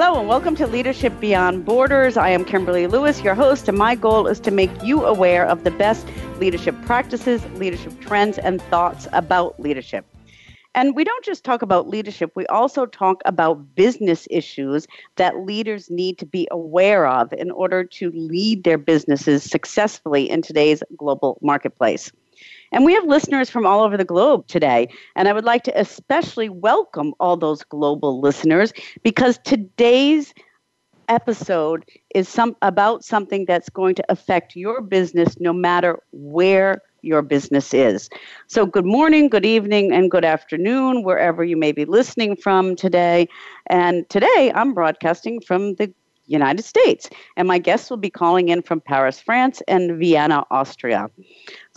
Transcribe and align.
Hello 0.00 0.20
and 0.20 0.28
welcome 0.28 0.54
to 0.54 0.66
Leadership 0.68 1.12
Beyond 1.18 1.64
Borders. 1.64 2.16
I 2.16 2.28
am 2.28 2.44
Kimberly 2.44 2.86
Lewis, 2.86 3.20
your 3.20 3.34
host, 3.34 3.66
and 3.66 3.76
my 3.76 3.96
goal 3.96 4.28
is 4.28 4.38
to 4.38 4.52
make 4.52 4.70
you 4.84 5.04
aware 5.04 5.44
of 5.44 5.64
the 5.64 5.72
best 5.72 6.06
leadership 6.38 6.76
practices, 6.82 7.44
leadership 7.56 8.00
trends, 8.00 8.38
and 8.38 8.62
thoughts 8.62 9.08
about 9.12 9.58
leadership. 9.58 10.06
And 10.76 10.94
we 10.94 11.02
don't 11.02 11.24
just 11.24 11.42
talk 11.42 11.62
about 11.62 11.88
leadership, 11.88 12.30
we 12.36 12.46
also 12.46 12.86
talk 12.86 13.22
about 13.24 13.74
business 13.74 14.28
issues 14.30 14.86
that 15.16 15.40
leaders 15.40 15.90
need 15.90 16.16
to 16.18 16.26
be 16.26 16.46
aware 16.52 17.08
of 17.08 17.32
in 17.32 17.50
order 17.50 17.82
to 17.82 18.12
lead 18.12 18.62
their 18.62 18.78
businesses 18.78 19.42
successfully 19.42 20.30
in 20.30 20.42
today's 20.42 20.80
global 20.96 21.40
marketplace. 21.42 22.12
And 22.72 22.84
we 22.84 22.94
have 22.94 23.04
listeners 23.04 23.50
from 23.50 23.66
all 23.66 23.82
over 23.82 23.96
the 23.96 24.04
globe 24.04 24.46
today. 24.46 24.88
And 25.16 25.28
I 25.28 25.32
would 25.32 25.44
like 25.44 25.64
to 25.64 25.80
especially 25.80 26.48
welcome 26.48 27.14
all 27.20 27.36
those 27.36 27.62
global 27.64 28.20
listeners 28.20 28.72
because 29.02 29.38
today's 29.44 30.34
episode 31.08 31.84
is 32.14 32.28
some 32.28 32.54
about 32.62 33.04
something 33.04 33.44
that's 33.46 33.68
going 33.70 33.94
to 33.94 34.04
affect 34.08 34.54
your 34.54 34.80
business 34.82 35.40
no 35.40 35.52
matter 35.52 35.98
where 36.12 36.82
your 37.02 37.22
business 37.22 37.72
is. 37.72 38.10
So 38.48 38.66
good 38.66 38.84
morning, 38.84 39.28
good 39.28 39.46
evening 39.46 39.92
and 39.92 40.10
good 40.10 40.24
afternoon 40.24 41.02
wherever 41.04 41.44
you 41.44 41.56
may 41.56 41.72
be 41.72 41.84
listening 41.84 42.36
from 42.36 42.76
today. 42.76 43.28
And 43.68 44.08
today 44.10 44.52
I'm 44.54 44.74
broadcasting 44.74 45.40
from 45.40 45.76
the 45.76 45.92
United 46.26 46.64
States. 46.64 47.08
And 47.36 47.48
my 47.48 47.58
guests 47.58 47.90
will 47.90 47.96
be 47.96 48.10
calling 48.10 48.48
in 48.50 48.62
from 48.62 48.80
Paris, 48.80 49.20
France, 49.20 49.62
and 49.66 49.98
Vienna, 49.98 50.44
Austria. 50.50 51.08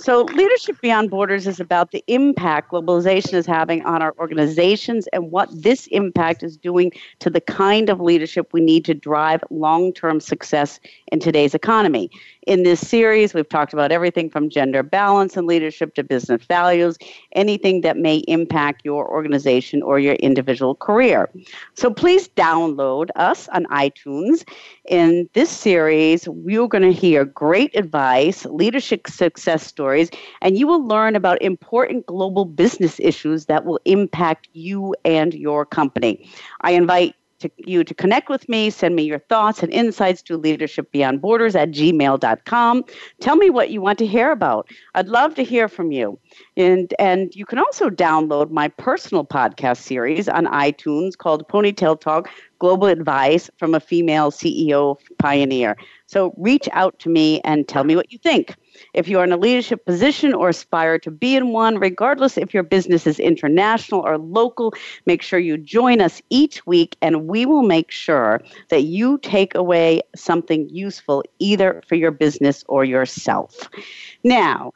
So, 0.01 0.23
Leadership 0.23 0.81
Beyond 0.81 1.11
Borders 1.11 1.45
is 1.45 1.59
about 1.59 1.91
the 1.91 2.03
impact 2.07 2.71
globalization 2.71 3.35
is 3.35 3.45
having 3.45 3.85
on 3.85 4.01
our 4.01 4.15
organizations 4.17 5.05
and 5.13 5.29
what 5.29 5.47
this 5.53 5.85
impact 5.91 6.41
is 6.41 6.57
doing 6.57 6.91
to 7.19 7.29
the 7.29 7.39
kind 7.39 7.87
of 7.87 8.01
leadership 8.01 8.51
we 8.51 8.61
need 8.61 8.83
to 8.85 8.95
drive 8.95 9.43
long 9.51 9.93
term 9.93 10.19
success 10.19 10.79
in 11.11 11.19
today's 11.19 11.53
economy. 11.53 12.09
In 12.47 12.63
this 12.63 12.79
series, 12.79 13.33
we've 13.33 13.47
talked 13.47 13.73
about 13.73 13.91
everything 13.91 14.29
from 14.29 14.49
gender 14.49 14.81
balance 14.81 15.37
and 15.37 15.45
leadership 15.45 15.93
to 15.95 16.03
business 16.03 16.43
values, 16.45 16.97
anything 17.33 17.81
that 17.81 17.97
may 17.97 18.17
impact 18.27 18.83
your 18.83 19.07
organization 19.09 19.83
or 19.83 19.99
your 19.99 20.15
individual 20.15 20.75
career. 20.75 21.29
So, 21.75 21.93
please 21.93 22.27
download 22.29 23.09
us 23.15 23.47
on 23.49 23.65
iTunes. 23.65 24.43
In 24.87 25.29
this 25.33 25.49
series, 25.49 26.27
we're 26.27 26.67
going 26.67 26.81
to 26.81 26.91
hear 26.91 27.25
great 27.25 27.75
advice, 27.75 28.45
leadership 28.45 29.07
success 29.07 29.67
stories 29.67 29.81
stories, 29.81 30.11
and 30.41 30.57
you 30.57 30.67
will 30.67 30.85
learn 30.85 31.15
about 31.15 31.41
important 31.41 32.05
global 32.05 32.45
business 32.45 32.99
issues 32.99 33.45
that 33.45 33.65
will 33.65 33.79
impact 33.85 34.47
you 34.53 34.95
and 35.03 35.33
your 35.33 35.65
company. 35.65 36.29
I 36.61 36.71
invite 36.71 37.15
to 37.41 37.51
you 37.57 37.83
to 37.83 37.93
connect 37.93 38.29
with 38.29 38.47
me, 38.47 38.69
send 38.69 38.95
me 38.95 39.03
your 39.03 39.19
thoughts 39.19 39.61
and 39.61 39.71
insights 39.71 40.21
to 40.23 40.39
leadershipbeyondborders 40.39 40.91
beyond 40.91 41.21
borders 41.21 41.55
at 41.55 41.71
gmail.com. 41.71 42.83
Tell 43.19 43.35
me 43.35 43.49
what 43.49 43.69
you 43.71 43.81
want 43.81 43.99
to 43.99 44.05
hear 44.05 44.31
about. 44.31 44.69
I'd 44.95 45.07
love 45.07 45.35
to 45.35 45.43
hear 45.43 45.67
from 45.67 45.91
you. 45.91 46.19
And, 46.57 46.93
and 46.99 47.35
you 47.35 47.45
can 47.45 47.59
also 47.59 47.89
download 47.89 48.51
my 48.51 48.67
personal 48.67 49.25
podcast 49.25 49.77
series 49.77 50.29
on 50.29 50.45
iTunes 50.45 51.17
called 51.17 51.47
Ponytail 51.47 51.99
Talk 51.99 52.29
Global 52.59 52.87
Advice 52.87 53.49
from 53.57 53.73
a 53.73 53.79
Female 53.79 54.31
CEO 54.31 54.97
Pioneer. 55.17 55.75
So 56.05 56.33
reach 56.37 56.69
out 56.73 56.99
to 56.99 57.09
me 57.09 57.41
and 57.41 57.67
tell 57.67 57.83
me 57.83 57.95
what 57.95 58.11
you 58.11 58.19
think. 58.19 58.55
If 58.93 59.07
you 59.07 59.19
are 59.19 59.23
in 59.23 59.31
a 59.31 59.37
leadership 59.37 59.85
position 59.85 60.33
or 60.33 60.49
aspire 60.49 60.99
to 60.99 61.11
be 61.11 61.35
in 61.35 61.49
one, 61.49 61.77
regardless 61.77 62.37
if 62.37 62.53
your 62.53 62.63
business 62.63 63.07
is 63.07 63.19
international 63.19 64.01
or 64.01 64.17
local, 64.17 64.73
make 65.05 65.21
sure 65.21 65.39
you 65.39 65.57
join 65.57 66.01
us 66.01 66.21
each 66.29 66.65
week 66.65 66.97
and 67.01 67.27
we 67.27 67.45
will 67.45 67.63
make 67.63 67.91
sure 67.91 68.41
that 68.69 68.83
you 68.83 69.17
take 69.19 69.55
away 69.55 70.01
something 70.15 70.69
useful 70.69 71.23
either 71.39 71.81
for 71.87 71.95
your 71.95 72.11
business 72.11 72.63
or 72.67 72.83
yourself. 72.85 73.69
Now, 74.23 74.73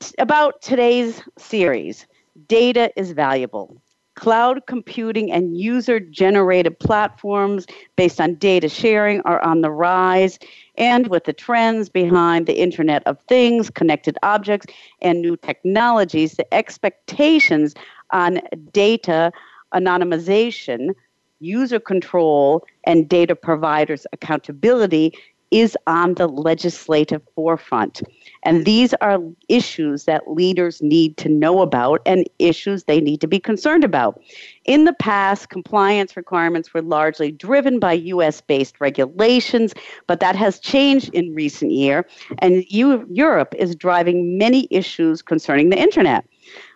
t- 0.00 0.14
about 0.18 0.62
today's 0.62 1.22
series 1.38 2.06
data 2.48 2.90
is 2.96 3.12
valuable 3.12 3.80
cloud 4.16 4.66
computing 4.66 5.30
and 5.30 5.56
user 5.56 6.00
generated 6.00 6.78
platforms 6.78 7.66
based 7.94 8.20
on 8.20 8.34
data 8.34 8.68
sharing 8.68 9.20
are 9.20 9.42
on 9.42 9.60
the 9.60 9.70
rise 9.70 10.38
and 10.76 11.06
with 11.08 11.24
the 11.24 11.32
trends 11.32 11.88
behind 11.88 12.46
the 12.46 12.58
Internet 12.58 13.02
of 13.06 13.20
Things, 13.28 13.70
connected 13.70 14.18
objects, 14.22 14.66
and 15.00 15.22
new 15.22 15.36
technologies, 15.36 16.34
the 16.34 16.52
expectations 16.52 17.74
on 18.10 18.40
data 18.72 19.32
anonymization, 19.74 20.94
user 21.40 21.80
control, 21.80 22.66
and 22.84 23.08
data 23.08 23.34
providers' 23.34 24.06
accountability 24.12 25.12
is 25.50 25.76
on 25.86 26.14
the 26.14 26.26
legislative 26.26 27.22
forefront. 27.34 28.02
And 28.46 28.64
these 28.64 28.94
are 29.00 29.18
issues 29.48 30.04
that 30.04 30.30
leaders 30.30 30.80
need 30.80 31.16
to 31.16 31.28
know 31.28 31.62
about 31.62 32.00
and 32.06 32.30
issues 32.38 32.84
they 32.84 33.00
need 33.00 33.20
to 33.22 33.26
be 33.26 33.40
concerned 33.40 33.82
about. 33.82 34.22
In 34.64 34.84
the 34.84 34.92
past, 34.92 35.48
compliance 35.48 36.16
requirements 36.16 36.72
were 36.72 36.80
largely 36.80 37.32
driven 37.32 37.80
by 37.80 37.94
US 37.94 38.40
based 38.40 38.80
regulations, 38.80 39.74
but 40.06 40.20
that 40.20 40.36
has 40.36 40.60
changed 40.60 41.12
in 41.12 41.34
recent 41.34 41.72
years, 41.72 42.04
and 42.38 42.64
Europe 42.70 43.52
is 43.58 43.74
driving 43.74 44.38
many 44.38 44.68
issues 44.70 45.22
concerning 45.22 45.70
the 45.70 45.78
internet. 45.78 46.24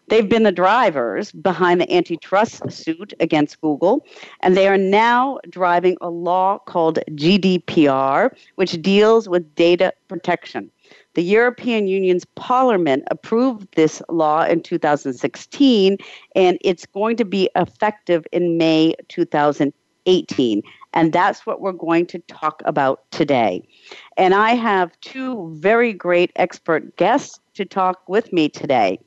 They've 0.09 0.29
been 0.29 0.43
the 0.43 0.51
drivers 0.51 1.31
behind 1.31 1.81
the 1.81 1.93
antitrust 1.95 2.69
suit 2.69 3.15
against 3.21 3.61
Google, 3.61 4.05
and 4.41 4.57
they 4.57 4.67
are 4.67 4.77
now 4.77 5.39
driving 5.49 5.97
a 6.01 6.11
law 6.11 6.59
called 6.59 6.99
GDPR, 7.11 8.35
which 8.57 8.83
deals 8.83 9.29
with 9.29 9.55
data 9.55 9.93
protection. 10.09 10.73
The 11.15 11.23
European 11.23 11.89
Union's 11.89 12.25
Parliament 12.37 13.05
approved 13.11 13.75
this 13.75 14.01
law 14.09 14.45
in 14.45 14.63
2016, 14.63 15.99
and 16.37 16.59
it's 16.61 16.87
going 16.87 17.17
to 17.17 17.25
be 17.25 17.51
effective 17.57 18.27
in 18.31 18.57
May 18.59 18.95
2018. 19.09 20.63
And 20.93 21.13
that's 21.13 21.47
what 21.47 21.61
we're 21.61 21.73
going 21.73 22.07
to 22.07 22.21
talk 22.21 22.63
about 22.65 23.11
today. 23.11 23.67
And 24.17 24.35
I 24.35 24.51
have 24.55 24.99
two 25.01 25.53
very 25.57 25.93
great 25.93 26.31
expert 26.37 26.97
guests 26.97 27.41
to 27.55 27.65
talk 27.65 28.09
with 28.09 28.33
me 28.33 28.49
today. 28.49 29.01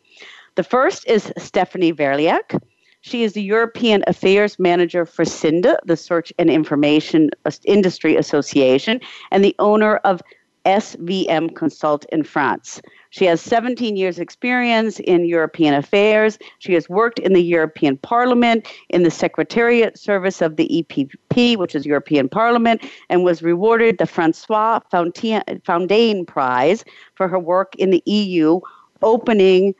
The 0.55 0.63
first 0.63 1.07
is 1.07 1.31
Stephanie 1.37 1.93
Verliak. 1.93 2.61
She 3.01 3.23
is 3.23 3.33
the 3.33 3.43
European 3.43 4.03
Affairs 4.07 4.57
Manager 4.59 5.05
for 5.05 5.25
Siinda, 5.25 5.77
the 5.85 5.97
Search 5.97 6.31
and 6.37 6.49
Information 6.49 7.31
Industry 7.65 8.15
Association, 8.15 9.01
and 9.31 9.43
the 9.43 9.55
owner 9.59 9.97
of 9.97 10.21
SVM 10.65 11.55
Consult 11.55 12.05
in 12.11 12.23
France. 12.23 12.81
She 13.09 13.25
has 13.25 13.41
17 13.41 13.95
years' 13.95 14.17
experience 14.17 14.99
in 14.99 15.25
European 15.25 15.73
affairs. 15.73 16.39
She 16.59 16.73
has 16.73 16.89
worked 16.89 17.19
in 17.19 17.33
the 17.33 17.43
European 17.43 17.97
Parliament, 17.97 18.67
in 18.89 19.03
the 19.03 19.11
Secretariat 19.11 19.97
Service 19.97 20.41
of 20.41 20.55
the 20.55 20.67
EPP, 20.67 21.57
which 21.57 21.75
is 21.75 21.85
European 21.85 22.29
Parliament, 22.29 22.83
and 23.09 23.23
was 23.23 23.43
rewarded 23.43 23.97
the 23.97 24.05
Francois 24.05 24.79
Fontaine 24.89 26.25
Prize 26.25 26.85
for 27.15 27.27
her 27.27 27.39
work 27.39 27.75
in 27.75 27.91
the 27.91 28.01
EU, 28.05 28.59
opening 29.01 29.75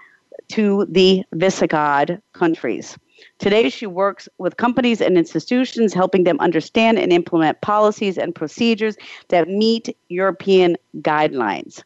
to 0.49 0.85
the 0.89 1.23
Visegrad 1.33 2.21
countries. 2.33 2.97
Today, 3.39 3.69
she 3.69 3.85
works 3.85 4.29
with 4.37 4.57
companies 4.57 5.01
and 5.01 5.17
institutions, 5.17 5.93
helping 5.93 6.23
them 6.23 6.39
understand 6.39 6.99
and 6.99 7.11
implement 7.11 7.61
policies 7.61 8.17
and 8.17 8.33
procedures 8.33 8.95
that 9.29 9.47
meet 9.47 9.95
European 10.09 10.77
guidelines. 10.97 11.83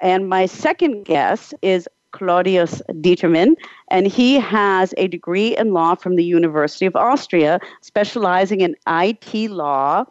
And 0.00 0.28
my 0.28 0.46
second 0.46 1.04
guest 1.04 1.54
is 1.62 1.88
Claudius 2.12 2.80
Determann, 3.00 3.54
and 3.90 4.06
he 4.06 4.34
has 4.40 4.94
a 4.96 5.08
degree 5.08 5.56
in 5.56 5.72
law 5.72 5.94
from 5.94 6.16
the 6.16 6.24
University 6.24 6.86
of 6.86 6.96
Austria, 6.96 7.60
specializing 7.82 8.60
in 8.60 8.76
IT 8.86 9.50
law 9.50 10.04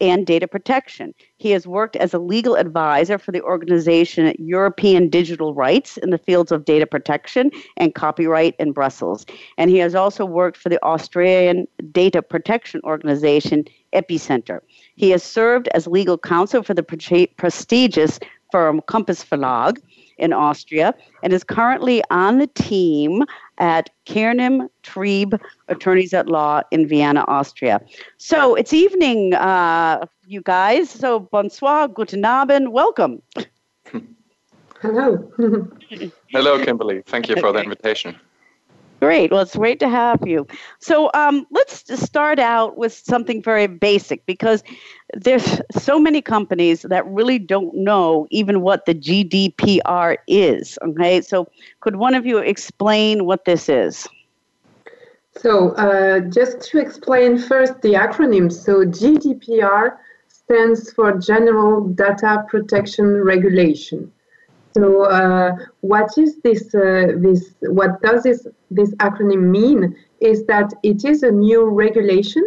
and 0.00 0.26
data 0.26 0.46
protection. 0.46 1.14
He 1.38 1.50
has 1.52 1.66
worked 1.66 1.96
as 1.96 2.12
a 2.12 2.18
legal 2.18 2.56
advisor 2.56 3.18
for 3.18 3.32
the 3.32 3.42
organization 3.42 4.34
European 4.38 5.08
Digital 5.08 5.54
Rights 5.54 5.96
in 5.96 6.10
the 6.10 6.18
fields 6.18 6.52
of 6.52 6.64
data 6.64 6.86
protection 6.86 7.50
and 7.76 7.94
copyright 7.94 8.54
in 8.58 8.72
Brussels. 8.72 9.26
And 9.58 9.70
he 9.70 9.78
has 9.78 9.94
also 9.94 10.24
worked 10.24 10.56
for 10.56 10.68
the 10.68 10.82
Australian 10.82 11.66
data 11.92 12.22
protection 12.22 12.80
organization 12.84 13.64
Epicenter. 13.94 14.60
He 14.96 15.10
has 15.10 15.22
served 15.22 15.68
as 15.68 15.86
legal 15.86 16.18
counsel 16.18 16.62
for 16.62 16.74
the 16.74 16.82
pre- 16.82 17.28
prestigious 17.28 18.18
firm 18.52 18.80
Compass 18.86 19.24
Verlag 19.24 19.78
in 20.18 20.32
Austria 20.32 20.94
and 21.22 21.32
is 21.32 21.44
currently 21.44 22.02
on 22.10 22.38
the 22.38 22.46
team 22.48 23.22
at 23.58 23.90
Knyrim 24.06 24.68
Trieb 24.82 25.40
Attorneys 25.68 26.12
at 26.14 26.28
Law 26.28 26.62
in 26.70 26.86
Vienna, 26.86 27.24
Austria. 27.28 27.80
So 28.18 28.54
it's 28.54 28.72
evening, 28.72 29.34
uh, 29.34 30.06
you 30.26 30.42
guys. 30.42 30.90
So 30.90 31.20
bonsoir, 31.20 31.88
guten 31.88 32.24
Abend, 32.24 32.72
welcome. 32.72 33.22
Hello. 34.80 35.32
Hello, 36.30 36.64
Kimberly. 36.64 37.02
Thank 37.06 37.28
you 37.28 37.36
for 37.36 37.52
the 37.52 37.62
invitation. 37.62 38.18
Great. 39.00 39.30
Well, 39.30 39.42
it's 39.42 39.56
great 39.56 39.78
to 39.80 39.88
have 39.88 40.26
you. 40.26 40.46
So 40.80 41.10
um, 41.12 41.46
let's 41.50 41.84
start 42.02 42.38
out 42.38 42.78
with 42.78 42.94
something 42.94 43.42
very 43.42 43.66
basic 43.66 44.24
because 44.24 44.62
there's 45.22 45.60
so 45.72 45.98
many 45.98 46.20
companies 46.22 46.82
that 46.82 47.06
really 47.06 47.38
don't 47.38 47.74
know 47.74 48.26
even 48.30 48.60
what 48.60 48.86
the 48.86 48.94
GDPR 48.94 50.16
is. 50.26 50.78
Okay. 50.82 51.20
So 51.20 51.48
could 51.80 51.96
one 51.96 52.14
of 52.14 52.26
you 52.26 52.38
explain 52.38 53.24
what 53.24 53.44
this 53.44 53.68
is? 53.68 54.06
So 55.36 55.70
uh, 55.72 56.20
just 56.20 56.62
to 56.70 56.78
explain 56.78 57.38
first 57.38 57.80
the 57.82 57.94
acronym. 57.94 58.50
So 58.50 58.84
GDPR 58.84 59.96
stands 60.28 60.92
for 60.92 61.18
General 61.18 61.88
Data 61.88 62.44
Protection 62.48 63.22
Regulation. 63.22 64.12
So, 64.76 65.04
uh, 65.04 65.52
what 65.80 66.10
is 66.18 66.38
this? 66.42 66.74
Uh, 66.74 67.12
this 67.16 67.54
what 67.62 68.00
does 68.02 68.24
this 68.24 68.46
this 68.70 68.94
acronym 68.96 69.50
mean? 69.50 69.96
Is 70.20 70.44
that 70.46 70.70
it 70.82 71.04
is 71.04 71.22
a 71.22 71.30
new 71.30 71.64
regulation, 71.64 72.44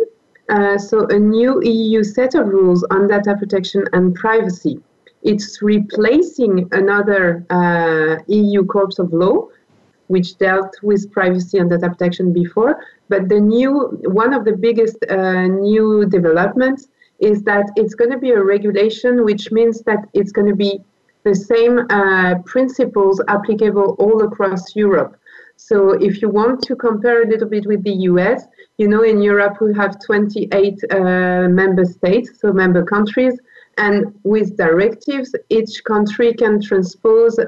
uh, 0.50 0.78
so 0.78 1.07
a 1.07 1.19
new 1.19 1.62
EU 1.63 2.04
set 2.04 2.36
of 2.36 2.48
rules 2.48 2.84
on 2.92 3.07
data 3.07 3.36
protection 3.38 3.86
and 3.94 4.16
privacy. 4.16 4.80
It's 5.22 5.62
replacing 5.62 6.68
another 6.72 7.46
uh, 7.50 8.24
EU 8.28 8.66
corpus 8.66 9.00
of 9.00 9.13
law, 9.13 9.48
which 10.07 10.38
dealt 10.38 10.75
with 10.81 11.12
privacy 11.12 11.57
and 11.57 11.69
data 11.69 11.90
protection 11.90 12.34
before. 12.34 12.84
But 13.10 13.30
the 13.30 13.40
new 13.40 14.00
one 14.06 14.34
of 14.34 14.46
the 14.46 14.56
biggest 14.56 14.98
uh, 15.10 15.48
new 15.48 16.06
developments 16.06 16.88
is 17.19 17.44
that 17.44 17.69
it's 17.75 17.95
going 17.95 18.12
to 18.12 18.18
be 18.18 18.31
a 18.31 18.42
regulation, 18.42 19.24
which 19.25 19.52
means 19.52 19.81
that 19.81 20.07
it's 20.13 20.31
going 20.31 20.48
to 20.48 20.56
be 20.56 20.81
the 21.24 21.36
same 21.36 21.80
uh, 21.90 22.36
principles 22.45 23.22
applicable 23.28 23.95
all 24.00 24.24
across 24.24 24.75
Europe. 24.75 25.18
So 25.62 25.90
if 25.92 26.22
you 26.22 26.30
want 26.30 26.64
to 26.64 26.76
compare 26.76 27.22
a 27.24 27.28
little 27.28 27.50
bit 27.50 27.66
with 27.68 27.84
the 27.84 27.98
US, 28.12 28.46
you 28.78 28.88
know, 28.88 29.04
in 29.04 29.22
Europe 29.22 29.58
we 29.60 29.74
have 29.76 30.00
28 30.00 30.50
uh, 30.90 31.50
member 31.50 31.84
states, 31.84 32.40
so 32.40 32.54
member 32.54 32.84
countries, 32.86 33.38
and 33.78 34.14
with 34.24 34.56
directives, 34.56 35.36
each 35.50 35.84
country 35.84 36.34
can 36.34 36.62
transpose 36.62 37.38
uh, 37.38 37.46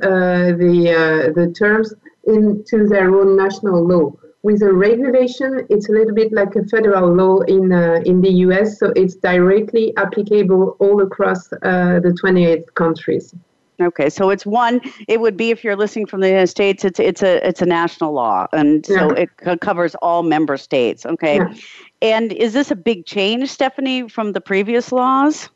the 0.63 0.75
uh, 1.01 1.31
the 1.39 1.53
terms 1.53 1.93
into 2.25 2.85
their 2.93 3.07
own 3.17 3.37
national 3.37 3.79
law. 3.91 4.11
With 4.43 4.61
a 4.61 4.73
regulation, 4.73 5.65
it's 5.69 5.87
a 5.87 5.93
little 5.93 6.13
bit 6.13 6.33
like 6.33 6.53
a 6.57 6.65
federal 6.65 7.07
law 7.21 7.39
in 7.57 7.71
uh, 7.71 8.01
in 8.05 8.19
the 8.19 8.33
US, 8.45 8.77
so 8.77 8.91
it's 9.01 9.15
directly 9.15 9.85
applicable 9.95 10.75
all 10.79 11.01
across 11.01 11.41
uh, 11.53 12.01
the 12.05 12.13
28 12.19 12.75
countries. 12.75 13.33
Okay, 13.81 14.09
so 14.09 14.29
it's 14.29 14.45
one. 14.45 14.81
It 15.07 15.21
would 15.21 15.37
be 15.37 15.51
if 15.51 15.63
you're 15.63 15.75
listening 15.75 16.05
from 16.05 16.21
the 16.21 16.27
United 16.27 16.47
States. 16.47 16.85
It's 16.85 16.99
it's 16.99 17.23
a 17.23 17.45
it's 17.47 17.61
a 17.61 17.65
national 17.65 18.13
law, 18.13 18.47
and 18.53 18.85
so 18.85 19.15
yeah. 19.15 19.25
it 19.43 19.61
covers 19.61 19.95
all 19.95 20.23
member 20.23 20.57
states. 20.57 21.05
Okay, 21.05 21.37
yeah. 21.37 21.53
and 22.01 22.31
is 22.33 22.53
this 22.53 22.71
a 22.71 22.75
big 22.75 23.05
change, 23.05 23.49
Stephanie, 23.49 24.07
from 24.07 24.33
the 24.33 24.41
previous 24.41 24.91
laws? 24.91 25.49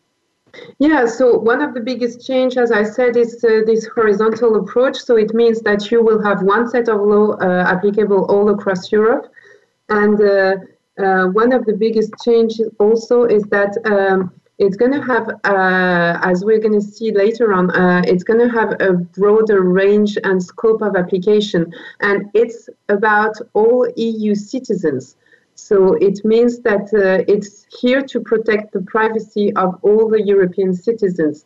Yeah, 0.80 1.06
so 1.06 1.38
one 1.38 1.62
of 1.62 1.74
the 1.74 1.82
biggest 1.82 2.26
change, 2.26 2.56
as 2.56 2.72
I 2.72 2.84
said, 2.84 3.18
is 3.18 3.44
uh, 3.44 3.62
this 3.66 3.86
horizontal 3.94 4.56
approach. 4.56 4.98
So 4.98 5.18
it 5.18 5.34
means 5.34 5.60
that 5.62 5.92
you 5.92 6.02
will 6.02 6.24
have 6.24 6.42
one 6.42 6.70
set 6.70 6.88
of 6.88 7.02
law 7.02 7.34
uh, 7.34 7.66
applicable 7.68 8.26
all 8.26 8.50
across 8.50 8.92
Europe, 8.92 9.32
and 9.90 10.20
uh, 10.22 10.56
uh 10.98 11.28
one 11.28 11.52
of 11.52 11.66
the 11.66 11.74
biggest 11.74 12.14
changes 12.24 12.70
also 12.80 13.24
is 13.26 13.44
that. 13.44 13.72
Um, 13.86 14.32
it's 14.58 14.78
going 14.78 14.94
to 14.94 15.02
have, 15.02 15.28
uh, 15.44 16.20
as 16.24 16.46
we're 16.46 16.60
going 16.60 16.80
to 16.80 16.82
see 16.82 17.12
later 17.12 17.54
on, 17.54 17.72
uh, 17.72 18.02
it's 18.06 18.24
going 18.24 18.40
to 18.40 18.50
have 18.50 18.76
a 18.80 18.94
broader 18.94 19.62
range 19.62 20.18
and 20.24 20.42
scope 20.42 20.82
of 20.82 20.96
application. 20.96 21.74
And 22.00 22.30
it's 22.34 22.70
about 22.88 23.36
all 23.54 23.88
EU 23.98 24.34
citizens. 24.34 25.18
So 25.56 25.94
it 25.96 26.24
means 26.24 26.60
that 26.60 26.94
uh, 26.94 27.24
it's 27.28 27.66
here 27.80 28.02
to 28.04 28.20
protect 28.22 28.72
the 28.72 28.82
privacy 28.82 29.54
of 29.56 29.78
all 29.82 30.10
the 30.10 30.22
European 30.22 30.74
citizens. 30.74 31.46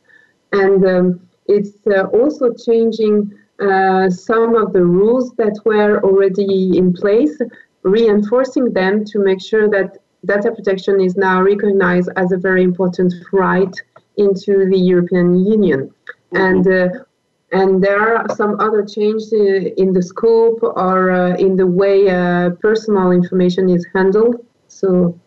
And 0.52 0.86
um, 0.86 1.30
it's 1.48 1.78
uh, 1.88 2.04
also 2.14 2.54
changing 2.54 3.34
uh, 3.60 4.10
some 4.10 4.56
of 4.56 4.72
the 4.72 4.86
rules 4.86 5.32
that 5.38 5.60
were 5.66 6.00
already 6.04 6.78
in 6.78 6.94
place, 6.94 7.40
reinforcing 7.84 8.72
them 8.72 9.04
to 9.06 9.20
make 9.20 9.42
sure 9.42 9.68
that 9.70 9.98
data 10.26 10.52
protection 10.52 11.00
is 11.02 11.16
now 11.16 11.42
recognized 11.42 12.10
as 12.16 12.32
a 12.32 12.38
very 12.38 12.64
important 12.64 13.14
right 13.32 13.74
into 14.18 14.70
the 14.70 14.78
European 14.78 15.46
Union. 15.46 15.94
Mm-hmm. 16.34 16.38
And 16.38 16.68
uh, 16.68 17.04
and 17.52 17.84
there 17.84 18.16
are 18.16 18.36
some 18.36 18.60
other 18.60 18.86
changes 18.86 19.34
in 19.34 19.94
the 19.94 20.04
scope 20.04 20.62
or 20.62 21.12
uh, 21.12 21.36
in 21.38 21.56
the 21.56 21.66
way 21.66 22.08
uh, 22.08 22.52
personal 22.62 23.12
information 23.12 23.70
is 23.70 23.88
handled. 23.96 24.46
So, 24.68 25.20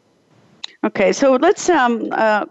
okay, 0.84 1.12
so 1.12 1.34
let's 1.34 1.68
um, 1.68 2.10
uh, 2.12 2.44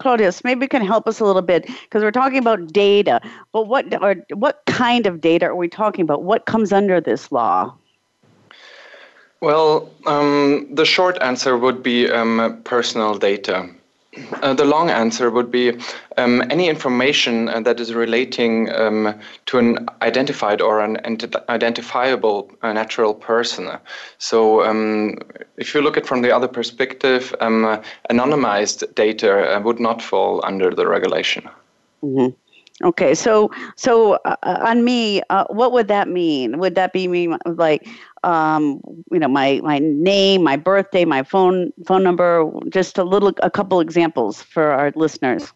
Claudius, 0.00 0.42
maybe 0.44 0.64
you 0.64 0.68
can 0.68 0.84
help 0.84 1.06
us 1.06 1.20
a 1.20 1.24
little 1.24 1.42
bit 1.42 1.66
because 1.66 2.02
we're 2.02 2.10
talking 2.10 2.38
about 2.38 2.72
data. 2.72 3.20
But 3.52 3.68
what 3.68 4.02
or 4.02 4.16
what 4.34 4.62
kind 4.66 5.06
of 5.06 5.20
data 5.20 5.46
are 5.46 5.56
we 5.56 5.68
talking 5.68 6.02
about? 6.02 6.24
What 6.24 6.46
comes 6.46 6.72
under 6.72 7.00
this 7.00 7.30
law? 7.30 7.74
Well, 9.40 9.90
um, 10.06 10.66
the 10.74 10.84
short 10.84 11.18
answer 11.20 11.56
would 11.56 11.82
be 11.82 12.10
um, 12.10 12.60
personal 12.64 13.18
data. 13.18 13.68
Uh, 14.42 14.52
the 14.52 14.64
long 14.64 14.90
answer 14.90 15.30
would 15.30 15.50
be 15.50 15.78
um, 16.16 16.42
any 16.50 16.68
information 16.68 17.48
uh, 17.48 17.60
that 17.60 17.78
is 17.78 17.94
relating 17.94 18.72
um, 18.72 19.14
to 19.46 19.58
an 19.58 19.88
identified 20.02 20.60
or 20.60 20.80
an 20.80 20.96
identifiable 21.48 22.50
uh, 22.62 22.72
natural 22.72 23.14
person. 23.14 23.70
So, 24.18 24.64
um, 24.64 25.18
if 25.56 25.72
you 25.74 25.82
look 25.82 25.96
at 25.96 26.06
from 26.06 26.22
the 26.22 26.34
other 26.34 26.48
perspective, 26.48 27.32
um, 27.40 27.80
anonymized 28.10 28.92
data 28.96 29.56
uh, 29.56 29.60
would 29.60 29.78
not 29.78 30.02
fall 30.02 30.40
under 30.44 30.74
the 30.74 30.88
regulation. 30.88 31.48
Mm-hmm. 32.02 32.34
Okay, 32.84 33.12
so 33.12 33.50
so 33.74 34.18
uh, 34.24 34.36
on 34.44 34.84
me, 34.84 35.20
uh, 35.30 35.44
what 35.50 35.72
would 35.72 35.88
that 35.88 36.06
mean? 36.08 36.58
Would 36.58 36.76
that 36.76 36.92
be 36.92 37.08
me 37.08 37.28
like, 37.44 37.88
um, 38.22 38.80
you 39.12 39.18
know, 39.18 39.28
my 39.28 39.60
my 39.62 39.78
name, 39.78 40.42
my 40.42 40.56
birthday, 40.56 41.04
my 41.04 41.22
phone 41.22 41.72
phone 41.86 42.02
number? 42.02 42.50
Just 42.68 42.98
a 42.98 43.04
little, 43.04 43.32
a 43.42 43.50
couple 43.50 43.80
examples 43.80 44.42
for 44.42 44.70
our 44.70 44.92
listeners. 44.94 45.52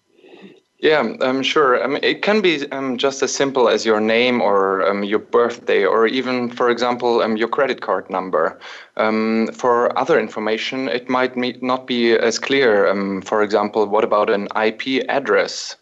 Yeah, 0.82 1.14
um, 1.20 1.44
sure. 1.44 1.80
I 1.80 1.86
mean, 1.86 2.00
it 2.02 2.22
can 2.22 2.40
be 2.40 2.68
um, 2.72 2.98
just 2.98 3.22
as 3.22 3.32
simple 3.32 3.68
as 3.68 3.86
your 3.86 4.00
name 4.00 4.42
or 4.42 4.84
um, 4.84 5.04
your 5.04 5.20
birthday, 5.20 5.84
or 5.84 6.08
even, 6.08 6.50
for 6.50 6.70
example, 6.70 7.22
um, 7.22 7.36
your 7.36 7.46
credit 7.46 7.80
card 7.80 8.10
number. 8.10 8.58
Um, 8.96 9.48
for 9.52 9.96
other 9.96 10.18
information, 10.18 10.88
it 10.88 11.08
might 11.08 11.36
not 11.62 11.86
be 11.86 12.14
as 12.14 12.40
clear. 12.40 12.88
Um, 12.88 13.22
for 13.22 13.44
example, 13.44 13.86
what 13.86 14.02
about 14.02 14.28
an 14.28 14.48
IP 14.56 15.04
address? 15.08 15.76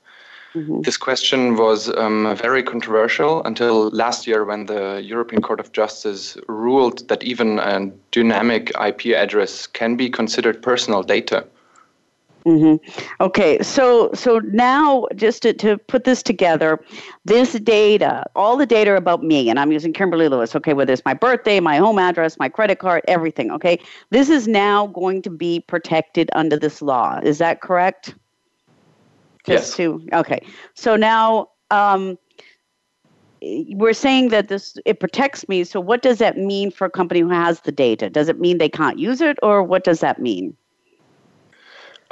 Mm-hmm. 0.55 0.81
This 0.81 0.97
question 0.97 1.57
was 1.57 1.89
um, 1.97 2.35
very 2.37 2.63
controversial 2.63 3.43
until 3.45 3.91
last 3.91 4.27
year 4.27 4.45
when 4.45 4.67
the 4.67 5.01
European 5.05 5.43
Court 5.43 5.61
of 5.61 5.71
Justice 5.73 6.37
ruled 6.49 7.07
that 7.09 7.23
even 7.23 7.61
a 7.61 7.87
dynamic 8.11 8.73
IP 8.85 9.15
address 9.15 9.69
can 9.69 9.97
be 9.97 10.11
considered 10.11 10.61
personal 10.61 11.03
data. 11.03 11.47
Mm-hmm. 12.47 13.03
Okay, 13.21 13.63
so 13.63 14.11
so 14.15 14.39
now 14.39 15.07
just 15.15 15.43
to, 15.43 15.53
to 15.55 15.77
put 15.77 16.05
this 16.05 16.23
together, 16.23 16.83
this 17.27 17.53
data, 17.53 18.25
all 18.35 18.57
the 18.57 18.67
data 18.67 18.97
about 18.97 19.23
me, 19.23 19.51
and 19.51 19.61
I'm 19.61 19.71
using 19.71 19.93
Kimberly 19.93 20.29
Lewis. 20.29 20.57
Okay, 20.57 20.73
whether 20.73 20.93
it's 20.93 21.05
my 21.05 21.13
birthday, 21.15 21.61
my 21.61 21.77
home 21.77 21.99
address, 21.99 22.39
my 22.39 22.49
credit 22.49 22.79
card, 22.79 23.03
everything. 23.07 23.51
Okay, 23.51 23.79
this 24.09 24.31
is 24.31 24.49
now 24.49 24.87
going 24.89 25.21
to 25.23 25.31
be 25.31 25.61
protected 25.61 26.31
under 26.35 26.57
this 26.57 26.81
law. 26.81 27.21
Is 27.23 27.39
that 27.39 27.61
correct? 27.61 28.15
Just 29.47 29.71
yes. 29.71 29.77
to 29.77 30.07
okay. 30.13 30.47
So 30.75 30.97
now 30.97 31.49
um, 31.71 32.19
we're 33.43 33.95
saying 33.95 34.29
that 34.29 34.49
this 34.49 34.77
it 34.85 35.01
protects 35.01 35.49
me. 35.49 35.65
So 35.65 35.81
what 35.81 36.03
does 36.03 36.19
that 36.19 36.37
mean 36.37 36.71
for 36.71 36.87
a 36.87 36.91
company 36.91 37.21
who 37.21 37.31
has 37.31 37.61
the 37.61 37.73
data? 37.73 38.11
Does 38.11 38.29
it 38.29 38.39
mean 38.39 38.59
they 38.59 38.69
can't 38.69 38.99
use 38.99 39.21
it, 39.21 39.39
or 39.43 39.63
what 39.63 39.85
does 39.85 40.01
that 40.01 40.21
mean? 40.21 40.57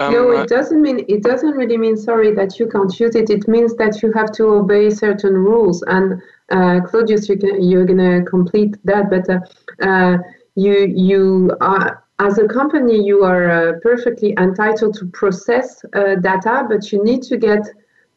Um, 0.00 0.12
no, 0.12 0.30
it 0.30 0.48
doesn't 0.48 0.80
mean 0.80 1.04
it 1.08 1.22
doesn't 1.22 1.50
really 1.50 1.76
mean 1.76 1.96
sorry 1.96 2.32
that 2.34 2.58
you 2.58 2.68
can't 2.68 2.98
use 3.00 3.16
it. 3.16 3.30
It 3.30 3.48
means 3.48 3.74
that 3.76 4.00
you 4.00 4.12
have 4.12 4.30
to 4.32 4.44
obey 4.44 4.90
certain 4.90 5.34
rules. 5.34 5.82
And 5.88 6.22
uh, 6.50 6.80
Claudius, 6.86 7.28
you 7.28 7.36
can, 7.36 7.62
you're 7.62 7.84
gonna 7.84 8.22
complete 8.24 8.76
that, 8.84 9.10
but 9.10 9.28
uh, 9.28 9.40
uh, 9.86 10.18
you 10.54 10.86
you 10.86 11.56
are 11.60 12.04
as 12.20 12.38
a 12.38 12.48
company, 12.48 13.00
you 13.04 13.24
are 13.24 13.50
uh, 13.50 13.72
perfectly 13.80 14.34
entitled 14.38 14.94
to 14.94 15.06
process 15.06 15.84
uh, 15.94 16.16
data, 16.16 16.66
but 16.68 16.90
you 16.90 17.02
need 17.04 17.22
to 17.22 17.36
get 17.36 17.62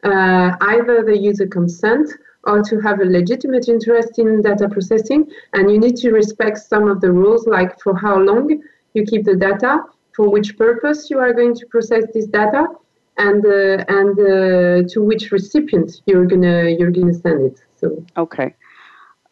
uh, 0.02 0.56
either 0.60 1.04
the 1.04 1.16
user 1.16 1.46
consent 1.46 2.08
or 2.44 2.62
to 2.62 2.80
have 2.80 3.00
a 3.00 3.04
legitimate 3.04 3.68
interest 3.68 4.18
in 4.18 4.42
data 4.42 4.68
processing. 4.68 5.30
And 5.52 5.70
you 5.70 5.78
need 5.78 5.96
to 5.98 6.10
respect 6.10 6.58
some 6.58 6.88
of 6.88 7.00
the 7.00 7.12
rules, 7.12 7.46
like 7.46 7.80
for 7.80 7.96
how 7.96 8.18
long 8.18 8.62
you 8.94 9.04
keep 9.04 9.24
the 9.24 9.36
data, 9.36 9.78
for 10.16 10.28
which 10.28 10.58
purpose 10.58 11.08
you 11.08 11.18
are 11.20 11.32
going 11.32 11.54
to 11.54 11.66
process 11.66 12.04
this 12.12 12.26
data, 12.26 12.66
and 13.18 13.44
uh, 13.46 13.84
and 13.88 14.18
uh, 14.18 14.88
to 14.88 15.02
which 15.02 15.30
recipient 15.30 16.02
you're 16.06 16.26
gonna 16.26 16.70
you're 16.76 16.90
gonna 16.90 17.14
send 17.14 17.42
it. 17.42 17.62
So 17.76 18.04
okay, 18.16 18.54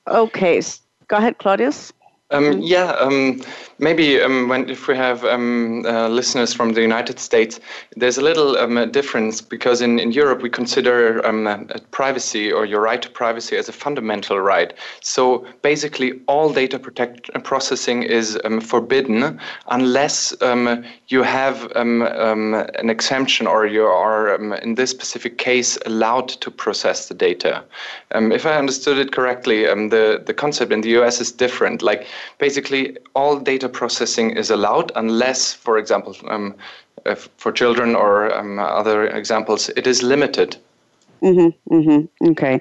okay. 0.06 0.62
Go 1.08 1.16
ahead, 1.16 1.38
Claudius. 1.38 1.92
Um, 2.32 2.44
mm-hmm. 2.44 2.60
yeah, 2.62 2.92
um, 3.00 3.42
maybe 3.78 4.20
um, 4.20 4.48
when 4.48 4.70
if 4.70 4.86
we 4.86 4.96
have 4.96 5.24
um, 5.24 5.84
uh, 5.84 6.08
listeners 6.08 6.54
from 6.54 6.74
the 6.74 6.80
United 6.80 7.18
States, 7.18 7.58
there's 7.96 8.18
a 8.18 8.22
little 8.22 8.56
um, 8.56 8.90
difference 8.92 9.40
because 9.40 9.80
in, 9.80 9.98
in 9.98 10.12
Europe 10.12 10.40
we 10.40 10.48
consider 10.48 11.26
um, 11.26 11.68
privacy 11.90 12.52
or 12.52 12.64
your 12.64 12.80
right 12.80 13.02
to 13.02 13.10
privacy 13.10 13.56
as 13.56 13.68
a 13.68 13.72
fundamental 13.72 14.38
right. 14.38 14.72
So 15.00 15.44
basically, 15.62 16.20
all 16.28 16.52
data 16.52 16.78
protect- 16.78 17.30
processing 17.42 18.04
is 18.04 18.38
forbidden 18.62 19.40
unless 19.68 20.32
you 21.08 21.22
have 21.22 21.72
an 21.74 22.90
exemption 22.90 23.46
or 23.48 23.66
you 23.66 23.84
are 23.84 24.36
in 24.36 24.76
this 24.76 24.90
specific 24.90 25.38
case 25.38 25.78
allowed 25.84 26.28
to 26.28 26.50
process 26.50 27.08
the 27.08 27.14
data. 27.14 27.64
if 28.12 28.46
I 28.46 28.56
understood 28.56 28.98
it 28.98 29.10
correctly, 29.10 29.64
the 29.64 30.22
the 30.24 30.34
concept 30.34 30.72
in 30.72 30.82
the 30.82 30.90
U.S. 31.00 31.20
is 31.20 31.32
different. 31.32 31.82
Like 31.82 32.06
basically 32.38 32.96
all 33.14 33.38
data 33.38 33.68
processing 33.68 34.30
is 34.30 34.50
allowed 34.50 34.92
unless, 34.96 35.52
for 35.52 35.78
example, 35.78 36.16
um, 36.28 36.54
for 37.36 37.52
children 37.52 37.94
or 37.94 38.34
um, 38.34 38.58
other 38.58 39.06
examples, 39.06 39.68
it 39.70 39.86
is 39.86 40.02
limited. 40.02 40.56
Mm-hmm, 41.22 41.74
mm-hmm. 41.74 42.30
Okay, 42.30 42.58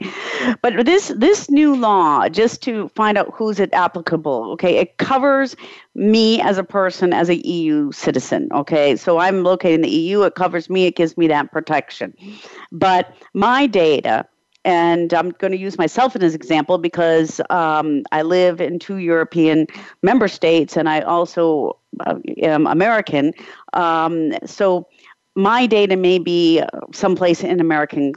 but 0.61 0.85
this 0.85 1.13
this 1.15 1.49
new 1.49 1.77
law, 1.77 2.27
just 2.27 2.61
to 2.63 2.89
find 2.89 3.17
out 3.17 3.33
who's 3.33 3.57
it 3.57 3.73
applicable. 3.73 4.51
Okay, 4.51 4.77
it 4.77 4.97
covers 4.97 5.55
me 5.95 6.41
as 6.41 6.57
a 6.57 6.63
person, 6.63 7.13
as 7.13 7.29
a 7.29 7.37
EU 7.47 7.89
citizen. 7.93 8.49
Okay, 8.51 8.97
so 8.97 9.17
I'm 9.17 9.43
located 9.43 9.75
in 9.75 9.81
the 9.81 9.89
EU. 9.89 10.23
It 10.23 10.35
covers 10.35 10.69
me. 10.69 10.85
It 10.85 10.97
gives 10.97 11.15
me 11.15 11.27
that 11.27 11.53
protection. 11.53 12.13
But 12.71 13.15
my 13.33 13.65
data 13.65 14.27
and 14.65 15.13
I'm 15.13 15.31
going 15.31 15.51
to 15.51 15.57
use 15.57 15.77
myself 15.77 16.15
as 16.15 16.33
an 16.33 16.35
example 16.35 16.77
because 16.77 17.39
um, 17.49 18.03
I 18.11 18.21
live 18.21 18.59
in 18.59 18.79
two 18.79 18.97
European 18.97 19.67
member 20.03 20.27
states 20.27 20.75
and 20.75 20.89
I 20.89 21.01
also 21.01 21.77
uh, 22.05 22.15
am 22.37 22.67
American. 22.67 23.33
Um, 23.73 24.33
so 24.45 24.87
my 25.35 25.65
data 25.65 25.95
may 25.95 26.19
be 26.19 26.61
someplace 26.93 27.43
in 27.43 27.59
American 27.59 28.13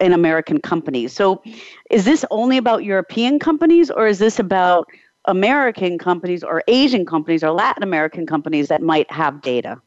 in 0.00 0.12
American 0.12 0.60
companies. 0.60 1.12
So 1.12 1.42
is 1.90 2.04
this 2.04 2.24
only 2.30 2.56
about 2.56 2.84
European 2.84 3.38
companies 3.38 3.90
or 3.90 4.06
is 4.06 4.18
this 4.18 4.38
about 4.38 4.88
American 5.26 5.98
companies 5.98 6.42
or 6.42 6.62
Asian 6.68 7.06
companies 7.06 7.42
or 7.42 7.50
Latin 7.52 7.82
American 7.82 8.26
companies 8.26 8.68
that 8.68 8.82
might 8.82 9.10
have 9.10 9.42
data? 9.42 9.80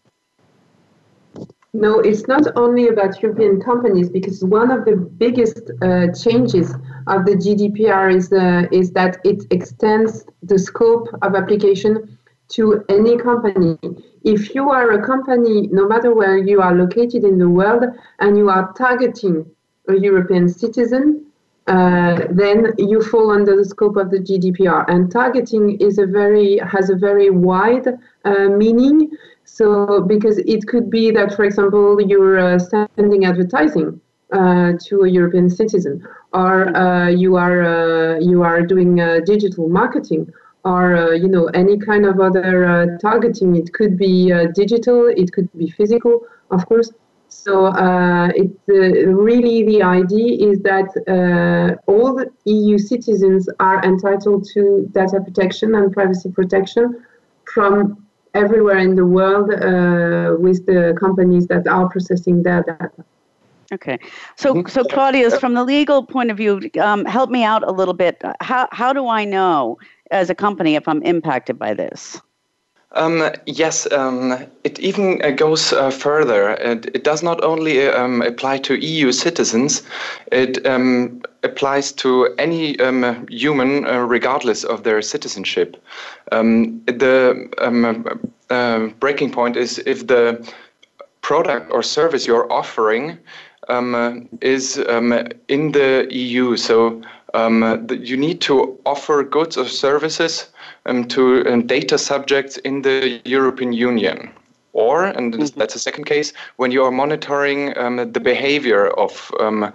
No, 1.74 2.00
it's 2.00 2.28
not 2.28 2.48
only 2.56 2.88
about 2.88 3.22
European 3.22 3.62
companies 3.62 4.10
because 4.10 4.44
one 4.44 4.72
of 4.72 4.86
the 4.86 4.96
biggest 4.96 5.70
uh, 5.84 6.08
changes 6.14 6.74
of 7.06 7.26
the 7.26 7.36
GDPR 7.36 8.16
is 8.16 8.34
uh, 8.34 8.68
is 8.72 8.92
that 8.94 9.20
it 9.24 9.46
extends 9.52 10.26
the 10.42 10.58
scope 10.58 11.08
of 11.22 11.36
application 11.36 12.18
to 12.50 12.84
any 12.90 13.18
company. 13.18 13.78
If 14.24 14.56
you 14.56 14.72
are 14.72 14.92
a 14.94 15.06
company, 15.06 15.68
no 15.68 15.88
matter 15.88 16.12
where 16.14 16.38
you 16.38 16.60
are 16.60 16.74
located 16.74 17.24
in 17.24 17.38
the 17.38 17.50
world, 17.50 17.84
and 18.20 18.36
you 18.36 18.50
are 18.50 18.74
targeting 18.74 19.46
a 19.88 19.96
European 19.96 20.50
citizen, 20.50 21.30
uh, 21.68 22.26
then 22.32 22.74
you 22.80 23.00
fall 23.00 23.30
under 23.30 23.56
the 23.56 23.64
scope 23.64 23.96
of 23.96 24.10
the 24.10 24.18
GDPR. 24.18 24.86
And 24.88 25.12
targeting 25.12 25.80
is 25.80 26.00
a 26.00 26.08
very 26.08 26.58
has 26.58 26.90
a 26.90 26.96
very 26.96 27.30
wide 27.30 27.88
uh, 28.26 28.50
meaning. 28.50 29.12
So, 29.52 30.02
because 30.02 30.38
it 30.38 30.68
could 30.68 30.90
be 30.90 31.12
that, 31.12 31.36
for 31.36 31.44
example, 31.44 32.00
you're 32.00 32.40
uh, 32.40 32.60
sending 32.60 33.26
advertising 33.26 34.00
uh, 34.32 34.74
to 34.86 35.02
a 35.02 35.10
European 35.10 35.50
citizen, 35.50 36.08
or 36.34 36.76
uh, 36.78 37.10
you 37.10 37.36
are 37.36 37.62
uh, 37.64 38.20
you 38.20 38.44
are 38.44 38.62
doing 38.62 39.02
uh, 39.02 39.20
digital 39.26 39.68
marketing, 39.68 40.32
or 40.64 40.96
uh, 40.96 41.12
you 41.12 41.28
know 41.28 41.48
any 41.48 41.78
kind 41.78 42.06
of 42.06 42.20
other 42.22 42.98
targeting. 43.02 43.56
It 43.56 43.74
could 43.74 43.98
be 43.98 44.32
digital, 44.54 45.08
it 45.08 45.34
could 45.34 45.50
be 45.58 45.70
physical, 45.70 46.22
of 46.52 46.66
course. 46.68 46.92
So, 47.28 47.68
it 48.42 48.52
really 48.68 49.64
the 49.64 49.82
idea 49.84 50.50
is 50.50 50.60
that 50.62 50.90
all 51.88 52.16
the 52.16 52.28
EU 52.46 52.78
citizens 52.78 53.50
are 53.60 53.84
entitled 53.84 54.48
to 54.54 54.88
data 54.92 55.20
protection 55.22 55.76
and 55.76 55.92
privacy 55.92 56.32
protection 56.32 57.04
from 57.54 58.09
everywhere 58.34 58.78
in 58.78 58.96
the 58.96 59.06
world 59.06 59.52
uh, 59.52 60.36
with 60.40 60.66
the 60.66 60.96
companies 61.00 61.48
that 61.48 61.68
are 61.68 61.90
processing 61.90 62.44
their 62.44 62.64
data. 62.64 62.92
Okay, 63.72 64.00
so 64.36 64.56
mm-hmm. 64.56 64.68
so 64.68 64.84
Claudius, 64.84 65.38
from 65.38 65.54
the 65.54 65.64
legal 65.64 66.04
point 66.04 66.32
of 66.32 66.38
view, 66.38 66.60
um, 66.82 67.06
help 67.06 67.30
me 67.30 67.44
out 67.44 67.64
a 67.68 67.72
little 67.72 67.94
bit. 67.94 68.22
How 68.42 68.68
how 68.72 68.94
do 68.94 69.08
I 69.08 69.26
know 69.26 69.78
as 70.10 70.30
a 70.30 70.36
company 70.36 70.76
if 70.76 70.88
I'm 70.88 71.04
impacted 71.04 71.60
by 71.60 71.76
this? 71.76 72.20
Um, 72.94 73.30
yes, 73.46 73.92
um, 73.92 74.48
it 74.64 74.80
even 74.80 75.22
uh, 75.24 75.30
goes 75.30 75.74
uh, 75.74 75.92
further. 75.92 76.52
It, 76.54 76.88
it, 76.96 77.04
does 77.04 77.22
not 77.22 77.44
only 77.44 77.88
um, 77.88 78.24
apply 78.24 78.58
to 78.60 78.84
EU 78.84 79.12
citizens, 79.12 79.84
it 80.32 80.66
um, 80.66 81.22
applies 81.44 81.92
to 81.94 82.34
any 82.40 82.80
um, 82.80 83.28
human, 83.30 83.86
uh, 83.86 84.00
regardless 84.00 84.64
of 84.64 84.84
their 84.84 85.04
citizenship. 85.04 85.78
Um, 86.32 86.82
the 86.86 87.48
uh, 88.50 88.88
breaking 89.00 89.32
point 89.34 89.56
is 89.56 89.78
if 89.86 90.08
the 90.08 90.52
product 91.22 91.72
or 91.72 91.84
service 91.84 92.26
you're 92.26 92.52
offering 92.52 93.20
is 94.42 94.78
in 94.78 95.72
the 95.74 96.08
EU. 96.10 96.58
So 96.58 97.04
the, 97.34 98.00
you 98.02 98.18
need 98.18 98.42
to 98.42 98.80
offer 98.84 99.24
goods 99.24 99.58
or 99.58 99.68
services 99.68 100.48
um, 100.90 101.08
to 101.08 101.46
um, 101.48 101.68
data 101.68 101.98
subjects 101.98 102.58
in 102.58 102.82
the 102.82 103.22
European 103.26 103.74
Union. 103.74 104.32
Or, 104.74 105.06
and 105.06 105.34
mm-hmm. 105.34 105.60
that's 105.60 105.74
the 105.74 105.80
second 105.80 106.06
case, 106.06 106.34
when 106.58 106.72
you 106.72 106.84
are 106.84 106.92
monitoring 106.92 107.78
um, 107.78 108.12
the 108.12 108.20
behavior 108.20 108.88
of 109.00 109.32
um, 109.40 109.74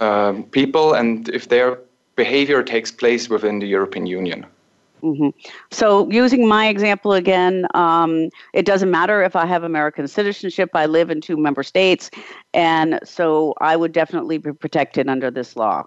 uh, 0.00 0.32
people 0.50 0.94
and 0.94 1.28
if 1.28 1.48
their 1.48 1.78
behavior 2.16 2.62
takes 2.62 2.90
place 2.90 3.28
within 3.28 3.58
the 3.58 3.66
European 3.66 4.06
Union. 4.06 4.46
Mm-hmm. 5.02 5.28
So, 5.70 6.10
using 6.10 6.48
my 6.48 6.68
example 6.68 7.12
again, 7.12 7.66
um, 7.74 8.30
it 8.54 8.64
doesn't 8.64 8.90
matter 8.90 9.22
if 9.22 9.36
I 9.36 9.44
have 9.44 9.62
American 9.62 10.08
citizenship. 10.08 10.70
I 10.72 10.86
live 10.86 11.10
in 11.10 11.20
two 11.20 11.36
member 11.36 11.62
states, 11.62 12.10
and 12.54 12.98
so 13.04 13.52
I 13.60 13.76
would 13.76 13.92
definitely 13.92 14.38
be 14.38 14.52
protected 14.52 15.08
under 15.08 15.30
this 15.30 15.56
law. 15.56 15.86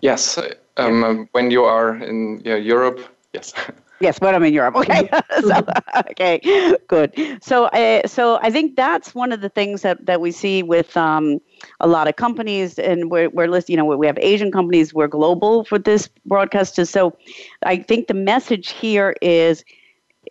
Yes, 0.00 0.38
um, 0.76 1.28
when 1.32 1.50
you 1.50 1.64
are 1.64 1.96
in 1.96 2.40
yeah, 2.44 2.56
Europe, 2.56 3.00
yes. 3.34 3.52
Yes, 4.02 4.18
when 4.18 4.34
I'm 4.34 4.42
in 4.44 4.54
Europe. 4.54 4.76
Okay. 4.76 5.10
so, 5.42 5.62
okay. 6.10 6.40
Good. 6.88 7.12
So, 7.42 7.66
uh, 7.66 8.06
so 8.06 8.38
I 8.42 8.50
think 8.50 8.74
that's 8.74 9.14
one 9.14 9.30
of 9.30 9.42
the 9.42 9.50
things 9.50 9.82
that, 9.82 10.06
that 10.06 10.22
we 10.22 10.30
see 10.32 10.62
with 10.62 10.96
um, 10.96 11.38
a 11.80 11.86
lot 11.86 12.08
of 12.08 12.16
companies, 12.16 12.78
and 12.78 13.10
we're 13.10 13.28
we're 13.28 13.46
list, 13.46 13.68
you 13.68 13.76
know 13.76 13.84
we 13.84 14.06
have 14.06 14.18
Asian 14.18 14.50
companies. 14.50 14.94
We're 14.94 15.06
global 15.06 15.64
for 15.64 15.78
this 15.78 16.08
broadcaster. 16.24 16.86
So, 16.86 17.14
I 17.64 17.76
think 17.76 18.06
the 18.06 18.14
message 18.14 18.70
here 18.70 19.16
is 19.20 19.64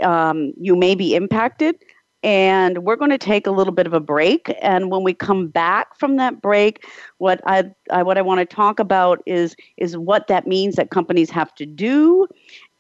um, 0.02 0.52
you 0.58 0.76
may 0.76 0.96
be 0.96 1.16
impacted, 1.16 1.76
and 2.24 2.80
we're 2.80 2.96
going 2.96 3.12
to 3.12 3.18
take 3.18 3.48
a 3.48 3.52
little 3.52 3.74
bit 3.74 3.88
of 3.88 3.94
a 3.94 4.00
break. 4.00 4.54
And 4.62 4.92
when 4.92 5.04
we 5.04 5.14
come 5.14 5.48
back 5.48 5.98
from 5.98 6.18
that 6.18 6.42
break, 6.42 6.86
what 7.18 7.42
I, 7.46 7.72
I 7.92 8.04
what 8.04 8.18
I 8.18 8.22
want 8.22 8.40
to 8.40 8.46
talk 8.46 8.80
about 8.80 9.22
is 9.26 9.56
is 9.78 9.98
what 9.98 10.28
that 10.28 10.48
means 10.48 10.76
that 10.76 10.90
companies 10.92 11.30
have 11.30 11.54
to 11.56 11.66
do, 11.66 12.28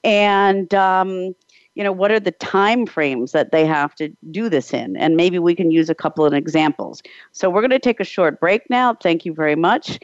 and 0.03 0.73
um, 0.73 1.35
you 1.75 1.83
know 1.83 1.91
what 1.91 2.11
are 2.11 2.19
the 2.19 2.31
time 2.31 2.85
frames 2.85 3.31
that 3.31 3.51
they 3.51 3.65
have 3.65 3.95
to 3.95 4.09
do 4.31 4.49
this 4.49 4.73
in, 4.73 4.97
and 4.97 5.15
maybe 5.15 5.39
we 5.39 5.55
can 5.55 5.71
use 5.71 5.89
a 5.89 5.95
couple 5.95 6.25
of 6.25 6.33
examples. 6.33 7.01
So 7.31 7.49
we're 7.49 7.61
going 7.61 7.69
to 7.71 7.79
take 7.79 7.99
a 7.99 8.05
short 8.05 8.39
break 8.39 8.69
now. 8.69 8.93
Thank 8.93 9.25
you 9.25 9.33
very 9.33 9.55
much, 9.55 9.99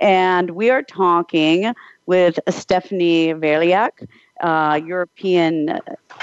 and 0.00 0.50
we 0.50 0.70
are 0.70 0.82
talking 0.82 1.74
with 2.06 2.38
Stephanie 2.48 3.34
Valiak 3.34 4.06
uh, 4.40 4.80
European 4.84 5.78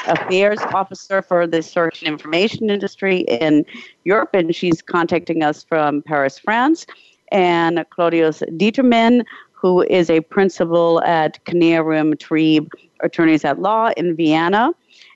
Affairs 0.07 0.59
Officer 0.73 1.21
for 1.21 1.47
the 1.47 1.61
Search 1.61 2.01
and 2.01 2.11
Information 2.11 2.69
Industry 2.69 3.19
in 3.21 3.65
Europe, 4.03 4.31
and 4.33 4.55
she's 4.55 4.81
contacting 4.81 5.43
us 5.43 5.63
from 5.63 6.01
Paris, 6.01 6.39
France. 6.39 6.85
And 7.31 7.83
Claudius 7.89 8.43
Determann, 8.57 9.23
who 9.53 9.81
is 9.81 10.09
a 10.11 10.19
principal 10.21 11.01
at 11.01 11.43
Knyrim 11.45 12.13
Trieb 12.15 12.69
Attorneys 12.99 13.43
at 13.43 13.59
Law 13.59 13.89
in 13.97 14.15
Vienna. 14.15 14.71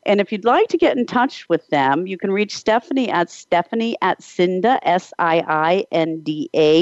And 0.07 0.19
if 0.19 0.31
you'd 0.31 0.45
like 0.45 0.67
to 0.69 0.77
get 0.77 0.97
in 0.97 1.05
touch 1.05 1.47
with 1.49 1.67
them, 1.67 2.07
you 2.07 2.17
can 2.17 2.31
reach 2.31 2.55
Stephanie 2.55 3.09
at 3.11 3.29
Stephanie 3.29 3.97
at 4.01 4.21
Siinda, 4.21 4.79
S-I-I-N-D-A 4.83 5.29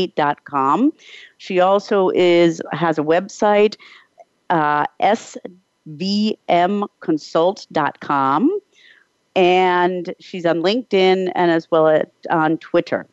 dot 0.08 0.46
com. 0.46 0.94
She 1.38 1.60
also 1.60 2.12
is 2.12 2.62
has 2.72 2.98
a 2.98 3.04
website, 3.04 3.76
uh, 4.52 4.86
svmconsult.com. 5.88 8.60
And 9.38 10.16
she's 10.20 10.46
on 10.46 10.62
LinkedIn 10.62 11.30
and 11.36 11.52
as 11.52 11.70
well 11.70 11.90
as 11.90 12.06
on 12.30 12.58
Twitter. 12.60 13.06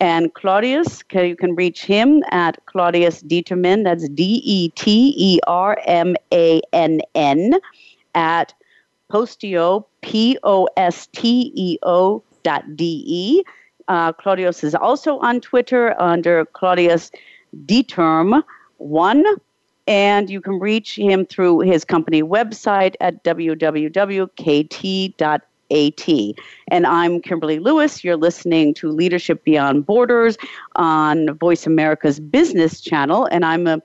And 0.00 0.32
Claudius, 0.32 1.02
you 1.12 1.36
can 1.36 1.54
reach 1.54 1.84
him 1.84 2.22
at 2.30 2.58
Claudius 2.64 3.22
Determann, 3.22 3.84
that's 3.84 4.08
D 4.08 4.40
E 4.44 4.70
T 4.70 5.14
E 5.16 5.38
R 5.46 5.78
M 5.86 6.16
A 6.32 6.62
N 6.72 7.02
N, 7.14 7.52
at 8.14 8.54
Posteo, 9.10 9.86
P 10.00 10.38
O 10.42 10.66
S 10.78 11.06
T 11.12 11.52
E 11.54 11.78
O 11.82 12.22
dot 12.42 12.64
D 12.76 13.04
E. 13.06 13.42
Uh, 13.88 14.12
Claudius 14.14 14.64
is 14.64 14.74
also 14.74 15.18
on 15.18 15.40
Twitter 15.40 16.00
under 16.00 16.46
Claudius 16.46 17.10
Determ 17.66 18.42
one, 18.78 19.22
and 19.86 20.30
you 20.30 20.40
can 20.40 20.58
reach 20.58 20.96
him 20.96 21.26
through 21.26 21.60
his 21.60 21.84
company 21.84 22.22
website 22.22 22.94
at 23.00 23.22
www.kt.at. 23.24 25.42
And 26.72 26.86
I'm 26.86 27.20
Kimberly 27.20 27.60
Lewis. 27.60 28.02
You're 28.02 28.16
listening 28.16 28.74
to 28.74 28.90
Leadership 28.90 29.44
Beyond 29.44 29.86
Borders 29.86 30.36
on 30.74 31.38
Voice 31.38 31.64
America's 31.64 32.18
Business 32.18 32.80
Channel, 32.80 33.26
and 33.26 33.44
I'm 33.44 33.68
a 33.68 33.80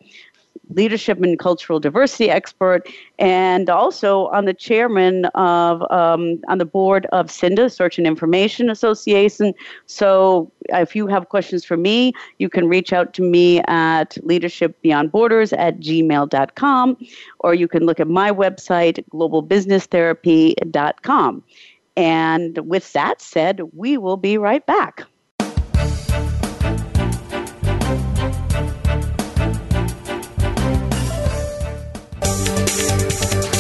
leadership 0.70 1.22
and 1.22 1.38
cultural 1.40 1.80
diversity 1.80 2.30
expert, 2.30 2.88
and 3.20 3.70
also 3.70 4.28
on 4.28 4.46
the 4.46 4.54
chairman 4.54 5.26
of 5.36 5.82
um, 5.92 6.42
on 6.48 6.58
the 6.58 6.66
board 6.66 7.06
of 7.08 7.28
Siinda 7.28 7.70
Search 7.72 7.98
and 7.98 8.08
Information 8.08 8.70
Association. 8.70 9.54
So, 9.86 10.50
if 10.70 10.96
you 10.96 11.08
have 11.08 11.28
questions 11.30 11.66
for 11.66 11.78
me, 11.78 12.14
you 12.40 12.50
can 12.50 12.68
reach 12.68 12.92
out 12.94 13.14
to 13.16 13.22
me 13.22 13.62
at 13.68 14.18
Leadership 14.24 14.82
Beyond 14.82 15.12
Borders 15.12 15.52
at 15.54 15.80
gmail.com, 15.80 16.98
or 17.40 17.54
you 17.54 17.68
can 17.68 17.86
look 17.86 18.00
at 18.00 18.08
my 18.08 18.32
website, 18.32 19.04
globalbusinesstherapy.com. 19.14 21.44
And 21.98 22.58
with 22.70 22.92
that 22.94 23.22
said, 23.22 23.62
we 23.74 23.98
will 23.98 24.18
be 24.18 24.38
right 24.38 24.66
back. 24.66 25.06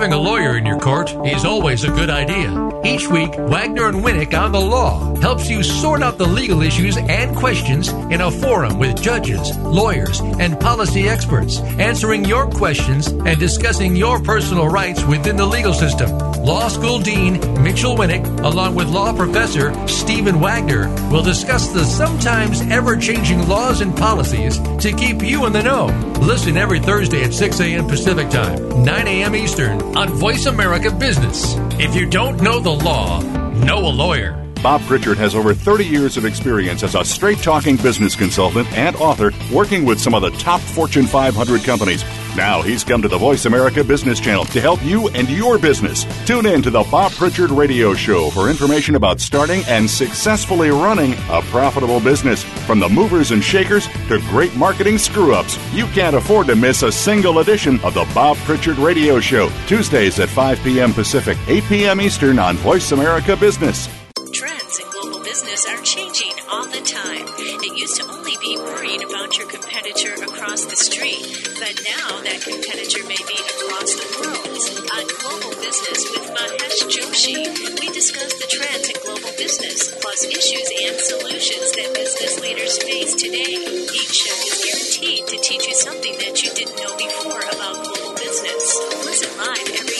Having 0.00 0.14
a 0.14 0.18
lawyer 0.18 0.56
in 0.56 0.64
your 0.64 0.78
court 0.78 1.10
is 1.26 1.44
always 1.44 1.84
a 1.84 1.90
good 1.90 2.08
idea. 2.08 2.70
Each 2.82 3.06
week, 3.06 3.34
Wagner 3.36 3.88
and 3.88 4.02
Winnick 4.02 4.32
on 4.32 4.50
the 4.50 4.58
Law 4.58 5.14
helps 5.16 5.50
you 5.50 5.62
sort 5.62 6.02
out 6.02 6.16
the 6.16 6.26
legal 6.26 6.62
issues 6.62 6.96
and 6.96 7.36
questions 7.36 7.88
in 7.88 8.22
a 8.22 8.30
forum 8.30 8.78
with 8.78 9.02
judges, 9.02 9.54
lawyers, 9.58 10.20
and 10.20 10.58
policy 10.58 11.06
experts, 11.06 11.58
answering 11.78 12.24
your 12.24 12.48
questions 12.48 13.08
and 13.08 13.38
discussing 13.38 13.94
your 13.94 14.18
personal 14.22 14.68
rights 14.68 15.04
within 15.04 15.36
the 15.36 15.44
legal 15.44 15.74
system. 15.74 16.08
Law 16.42 16.68
School 16.68 16.98
Dean 16.98 17.34
Mitchell 17.62 17.94
Winnick, 17.94 18.26
along 18.40 18.74
with 18.74 18.88
law 18.88 19.14
professor 19.14 19.74
Stephen 19.86 20.40
Wagner, 20.40 20.88
will 21.10 21.22
discuss 21.22 21.68
the 21.68 21.84
sometimes 21.84 22.62
ever 22.70 22.96
changing 22.96 23.46
laws 23.46 23.82
and 23.82 23.94
policies 23.94 24.58
to 24.78 24.92
keep 24.92 25.22
you 25.22 25.44
in 25.44 25.52
the 25.52 25.62
know. 25.62 25.86
Listen 26.22 26.56
every 26.56 26.80
Thursday 26.80 27.22
at 27.22 27.34
6 27.34 27.60
a.m. 27.60 27.86
Pacific 27.86 28.30
Time, 28.30 28.82
9 28.82 29.06
a.m. 29.06 29.36
Eastern 29.36 29.89
on 29.96 30.08
Voice 30.08 30.46
America 30.46 30.90
Business. 30.90 31.54
If 31.78 31.94
you 31.94 32.08
don't 32.08 32.40
know 32.40 32.60
the 32.60 32.70
law, 32.70 33.20
know 33.64 33.78
a 33.78 33.90
lawyer. 33.90 34.36
Bob 34.62 34.82
Pritchard 34.82 35.16
has 35.16 35.34
over 35.34 35.54
30 35.54 35.86
years 35.86 36.16
of 36.16 36.24
experience 36.24 36.82
as 36.82 36.94
a 36.94 37.04
straight 37.04 37.38
talking 37.38 37.76
business 37.76 38.14
consultant 38.14 38.70
and 38.72 38.94
author 38.96 39.32
working 39.52 39.84
with 39.84 39.98
some 39.98 40.14
of 40.14 40.22
the 40.22 40.30
top 40.32 40.60
Fortune 40.60 41.06
500 41.06 41.64
companies. 41.64 42.04
Now 42.36 42.62
he's 42.62 42.84
come 42.84 43.02
to 43.02 43.08
the 43.08 43.18
Voice 43.18 43.44
America 43.44 43.82
Business 43.82 44.20
Channel 44.20 44.44
to 44.46 44.60
help 44.60 44.82
you 44.84 45.08
and 45.08 45.28
your 45.28 45.58
business. 45.58 46.06
Tune 46.26 46.46
in 46.46 46.62
to 46.62 46.70
the 46.70 46.84
Bob 46.84 47.12
Pritchard 47.12 47.50
Radio 47.50 47.92
Show 47.92 48.30
for 48.30 48.48
information 48.48 48.94
about 48.94 49.20
starting 49.20 49.62
and 49.66 49.90
successfully 49.90 50.70
running 50.70 51.14
a 51.28 51.42
profitable 51.42 51.98
business. 51.98 52.44
From 52.66 52.78
the 52.78 52.88
movers 52.88 53.32
and 53.32 53.42
shakers 53.42 53.88
to 54.08 54.20
great 54.28 54.54
marketing 54.54 54.96
screw 54.96 55.34
ups, 55.34 55.58
you 55.72 55.86
can't 55.86 56.16
afford 56.16 56.46
to 56.46 56.56
miss 56.56 56.82
a 56.82 56.92
single 56.92 57.40
edition 57.40 57.80
of 57.80 57.94
the 57.94 58.08
Bob 58.14 58.36
Pritchard 58.38 58.78
Radio 58.78 59.18
Show. 59.18 59.50
Tuesdays 59.66 60.20
at 60.20 60.28
5 60.28 60.62
p.m. 60.62 60.92
Pacific, 60.92 61.36
8 61.48 61.64
p.m. 61.64 62.00
Eastern 62.00 62.38
on 62.38 62.56
Voice 62.58 62.92
America 62.92 63.36
Business. 63.36 63.88
Trends 64.32 64.78
in 64.78 64.88
global 64.90 65.20
business 65.24 65.66
are 65.66 65.82
changing 65.82 66.32
all 66.48 66.66
the 66.66 66.80
time. 66.82 67.26
It 67.38 67.76
used 67.76 68.00
to 68.00 68.08
only 68.08 68.36
be 68.40 68.56
worrying 68.56 69.02
about 69.02 69.36
your 69.36 69.48
competitor 69.48 70.14
across 70.22 70.64
the 70.64 70.76
street, 70.76 71.49
but 71.70 71.86
now 71.86 72.18
that 72.26 72.42
competitor 72.42 73.06
may 73.06 73.22
be 73.30 73.38
across 73.46 73.94
the 73.94 74.08
world. 74.18 74.58
On 74.90 75.06
Global 75.22 75.54
Business 75.62 76.02
with 76.10 76.26
Mahesh 76.34 76.82
Joshi, 76.90 77.46
we 77.78 77.86
discuss 77.94 78.34
the 78.42 78.48
trends 78.50 78.90
in 78.90 78.98
global 79.06 79.30
business, 79.38 79.94
plus 80.02 80.26
issues 80.26 80.66
and 80.82 80.98
solutions 80.98 81.70
that 81.78 81.94
business 81.94 82.40
leaders 82.40 82.74
face 82.82 83.14
today. 83.14 83.54
Each 83.86 84.14
show 84.18 84.34
is 84.34 84.58
guaranteed 84.66 85.26
to 85.30 85.36
teach 85.38 85.68
you 85.68 85.74
something 85.74 86.18
that 86.18 86.42
you 86.42 86.50
didn't 86.58 86.74
know 86.82 86.96
before 86.98 87.38
about 87.38 87.86
global 87.86 88.18
business. 88.18 88.64
Listen 89.06 89.30
live 89.38 89.70
every 89.70 89.99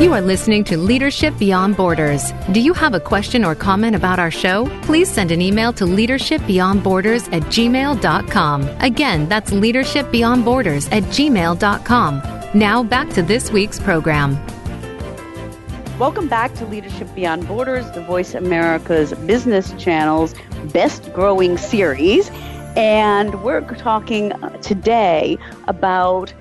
You 0.00 0.12
are 0.12 0.20
listening 0.20 0.62
to 0.64 0.78
Leadership 0.78 1.36
Beyond 1.40 1.76
Borders. 1.76 2.30
Do 2.52 2.60
you 2.60 2.72
have 2.72 2.94
a 2.94 3.00
question 3.00 3.44
or 3.44 3.56
comment 3.56 3.96
about 3.96 4.20
our 4.20 4.30
show? 4.30 4.70
Please 4.82 5.10
send 5.10 5.32
an 5.32 5.42
email 5.42 5.72
to 5.72 5.84
leadershipbeyondborders 5.84 7.32
at 7.32 7.42
gmail.com. 7.42 8.68
Again, 8.78 9.28
that's 9.28 9.50
leadershipbeyondborders 9.50 10.92
at 10.92 11.02
gmail.com. 11.02 12.22
Now 12.54 12.84
back 12.84 13.10
to 13.10 13.22
this 13.22 13.50
week's 13.50 13.80
program. 13.80 14.38
Welcome 15.98 16.28
back 16.28 16.54
to 16.54 16.66
Leadership 16.66 17.12
Beyond 17.16 17.48
Borders, 17.48 17.90
the 17.90 18.02
Voice 18.02 18.36
America's 18.36 19.12
Business 19.26 19.72
Channel's 19.82 20.32
best 20.72 21.12
growing 21.12 21.58
series. 21.58 22.30
And 22.76 23.42
we're 23.42 23.62
talking 23.62 24.30
today 24.62 25.38
about 25.66 26.32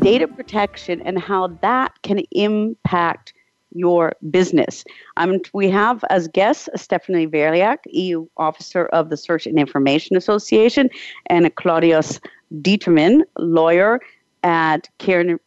data 0.00 0.28
protection 0.28 1.00
and 1.02 1.18
how 1.18 1.48
that 1.62 2.02
can 2.02 2.18
impact 2.32 3.32
your 3.74 4.12
business. 4.30 4.84
Um, 5.16 5.40
we 5.52 5.68
have 5.70 6.04
as 6.08 6.28
guests 6.28 6.68
Stephanie 6.76 7.26
Verliak, 7.26 7.78
EU 7.86 8.26
Officer 8.36 8.86
of 8.86 9.10
the 9.10 9.16
Search 9.16 9.46
and 9.46 9.58
Information 9.58 10.16
Association, 10.16 10.88
and 11.26 11.52
Claudius 11.56 12.20
Determann, 12.62 13.22
lawyer 13.38 14.00
at 14.44 14.88
Knyrim 14.98 15.38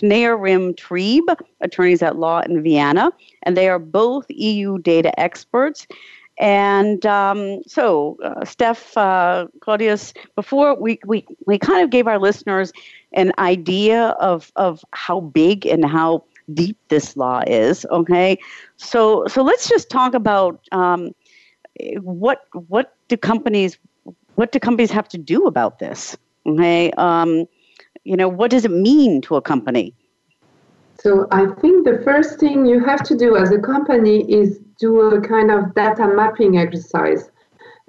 Trieb, 0.00 1.36
attorneys 1.60 2.02
at 2.02 2.16
law 2.16 2.40
in 2.40 2.62
Vienna, 2.62 3.10
and 3.44 3.56
they 3.56 3.68
are 3.68 3.78
both 3.78 4.26
EU 4.28 4.78
data 4.78 5.18
experts. 5.18 5.86
And 6.38 7.06
um, 7.06 7.62
so, 7.66 8.18
uh, 8.24 8.44
Steph, 8.44 8.96
uh, 8.96 9.46
Claudius, 9.60 10.12
before 10.34 10.74
we, 10.74 10.98
we, 11.06 11.24
we 11.46 11.58
kind 11.58 11.84
of 11.84 11.90
gave 11.90 12.08
our 12.08 12.18
listeners 12.18 12.72
an 13.14 13.32
idea 13.38 14.08
of, 14.20 14.52
of 14.56 14.84
how 14.92 15.20
big 15.20 15.66
and 15.66 15.84
how 15.84 16.24
deep 16.52 16.76
this 16.88 17.16
law 17.16 17.42
is. 17.46 17.86
Okay, 17.90 18.38
so 18.76 19.26
so 19.26 19.42
let's 19.42 19.68
just 19.68 19.88
talk 19.88 20.14
about 20.14 20.60
um, 20.72 21.14
what 22.00 22.46
what 22.68 22.94
do 23.08 23.16
companies 23.16 23.78
what 24.34 24.52
do 24.52 24.58
companies 24.58 24.90
have 24.90 25.08
to 25.08 25.18
do 25.18 25.46
about 25.46 25.78
this? 25.78 26.16
Okay, 26.46 26.90
um, 26.92 27.46
you 28.04 28.16
know 28.16 28.28
what 28.28 28.50
does 28.50 28.64
it 28.64 28.70
mean 28.70 29.22
to 29.22 29.36
a 29.36 29.42
company? 29.42 29.94
So 30.98 31.26
I 31.30 31.46
think 31.60 31.84
the 31.84 32.00
first 32.04 32.38
thing 32.38 32.66
you 32.66 32.82
have 32.84 33.02
to 33.04 33.16
do 33.16 33.36
as 33.36 33.50
a 33.50 33.58
company 33.58 34.30
is 34.30 34.58
do 34.78 35.00
a 35.00 35.20
kind 35.20 35.50
of 35.50 35.74
data 35.74 36.06
mapping 36.08 36.58
exercise, 36.58 37.30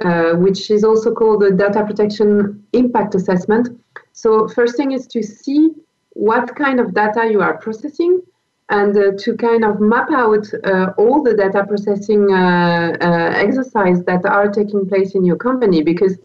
uh, 0.03 0.33
which 0.33 0.69
is 0.71 0.83
also 0.83 1.13
called 1.13 1.41
the 1.41 1.51
data 1.51 1.83
protection 1.85 2.63
impact 2.73 3.15
assessment. 3.15 3.69
So 4.11 4.47
first 4.47 4.75
thing 4.75 4.91
is 4.91 5.07
to 5.07 5.23
see 5.23 5.71
what 6.09 6.55
kind 6.55 6.79
of 6.79 6.93
data 6.93 7.29
you 7.31 7.41
are 7.41 7.57
processing 7.57 8.21
and 8.69 8.97
uh, 8.97 9.11
to 9.19 9.37
kind 9.37 9.63
of 9.63 9.79
map 9.79 10.09
out 10.11 10.47
uh, 10.63 10.91
all 10.97 11.21
the 11.21 11.33
data 11.33 11.63
processing 11.65 12.31
uh, 12.31 12.97
uh, 12.99 13.31
exercise 13.35 14.03
that 14.03 14.25
are 14.25 14.49
taking 14.49 14.87
place 14.87 15.13
in 15.13 15.23
your 15.23 15.35
company 15.35 15.83
because 15.83 16.17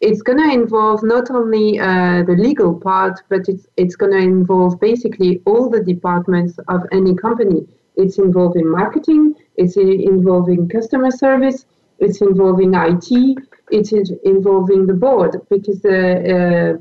it's 0.00 0.22
going 0.22 0.38
to 0.38 0.50
involve 0.50 1.02
not 1.02 1.28
only 1.30 1.76
the 1.78 2.36
legal 2.38 2.72
part, 2.72 3.20
but 3.28 3.48
it's 3.48 3.66
it's 3.76 3.96
going 3.96 4.12
to 4.12 4.18
involve 4.18 4.78
basically 4.78 5.42
all 5.44 5.68
the 5.68 5.82
departments 5.82 6.56
of 6.68 6.82
any 6.92 7.16
company. 7.16 7.66
It's 7.96 8.18
involving 8.18 8.70
marketing, 8.70 9.34
it's 9.56 9.76
involving 9.76 10.68
customer 10.68 11.10
service, 11.10 11.66
it's 11.98 12.20
involving 12.20 12.74
IT, 12.74 13.38
it's 13.70 13.92
involving 14.24 14.86
the 14.86 14.94
board 14.94 15.40
because 15.50 15.84
uh, 15.84 15.88
uh, 15.88 16.78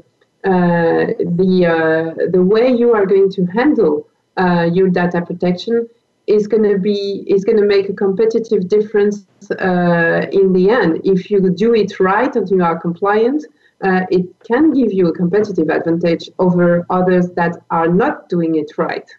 uh, 0.48 1.08
the 1.42 1.66
uh, 1.66 2.28
the 2.32 2.42
way 2.42 2.72
you 2.72 2.94
are 2.94 3.06
going 3.06 3.30
to 3.30 3.46
handle 3.48 4.08
uh, 4.38 4.70
your 4.72 4.88
data 4.88 5.22
protection 5.22 5.88
is 6.28 6.48
going 6.48 6.64
to 6.64 6.78
be 6.78 7.26
is 7.28 7.44
going 7.44 7.58
to 7.58 7.66
make 7.66 7.90
a 7.90 7.94
competitive 7.94 8.70
difference 8.70 9.26
uh, 9.52 10.26
in 10.32 10.54
the 10.54 10.70
end. 10.70 11.02
If 11.04 11.32
you 11.32 11.50
do 11.50 11.74
it 11.74 12.00
right 12.00 12.34
and 12.36 12.50
you 12.50 12.64
are 12.64 12.80
compliant, 12.80 13.46
uh, 13.84 14.02
it 14.12 14.26
can 14.48 14.72
give 14.72 14.94
you 14.94 15.08
a 15.08 15.14
competitive 15.14 15.70
advantage 15.70 16.30
over 16.40 16.86
others 16.90 17.32
that 17.32 17.58
are 17.72 17.88
not 17.88 18.30
doing 18.30 18.56
it 18.56 18.78
right. 18.78 19.10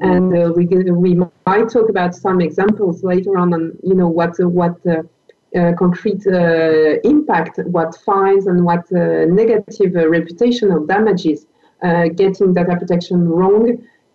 And 0.00 0.54
we 0.54 0.66
we 0.66 1.14
might 1.46 1.70
talk 1.70 1.88
about 1.88 2.14
some 2.14 2.42
examples 2.42 3.02
later 3.02 3.38
on 3.38 3.54
on 3.54 3.78
you 3.82 3.94
know 3.94 4.08
what 4.08 4.34
what 4.40 4.76
concrete 5.78 6.26
uh, 6.26 7.00
impact, 7.04 7.58
what 7.76 7.96
fines 8.04 8.46
and 8.46 8.64
what 8.64 8.84
uh, 8.92 9.24
negative 9.42 9.92
reputational 9.92 10.86
damages 10.86 11.46
getting 12.16 12.54
data 12.54 12.74
protection 12.76 13.28
wrong 13.28 13.64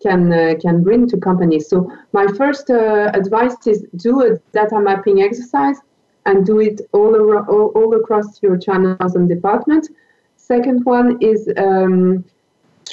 can 0.01 0.31
uh, 0.33 0.55
can 0.59 0.83
bring 0.83 1.07
to 1.07 1.17
companies. 1.17 1.69
So 1.69 1.91
my 2.11 2.27
first 2.39 2.69
uh, 2.69 3.11
advice 3.13 3.55
is 3.67 3.85
do 3.95 4.21
a 4.27 4.37
data 4.51 4.79
mapping 4.79 5.21
exercise 5.21 5.77
and 6.25 6.45
do 6.45 6.59
it 6.59 6.81
all, 6.91 7.15
around, 7.15 7.47
all, 7.47 7.67
all 7.75 7.95
across 7.95 8.41
your 8.43 8.57
channels 8.57 9.15
and 9.15 9.27
department. 9.27 9.89
Second 10.37 10.83
one 10.85 11.17
is 11.21 11.49
um, 11.57 12.25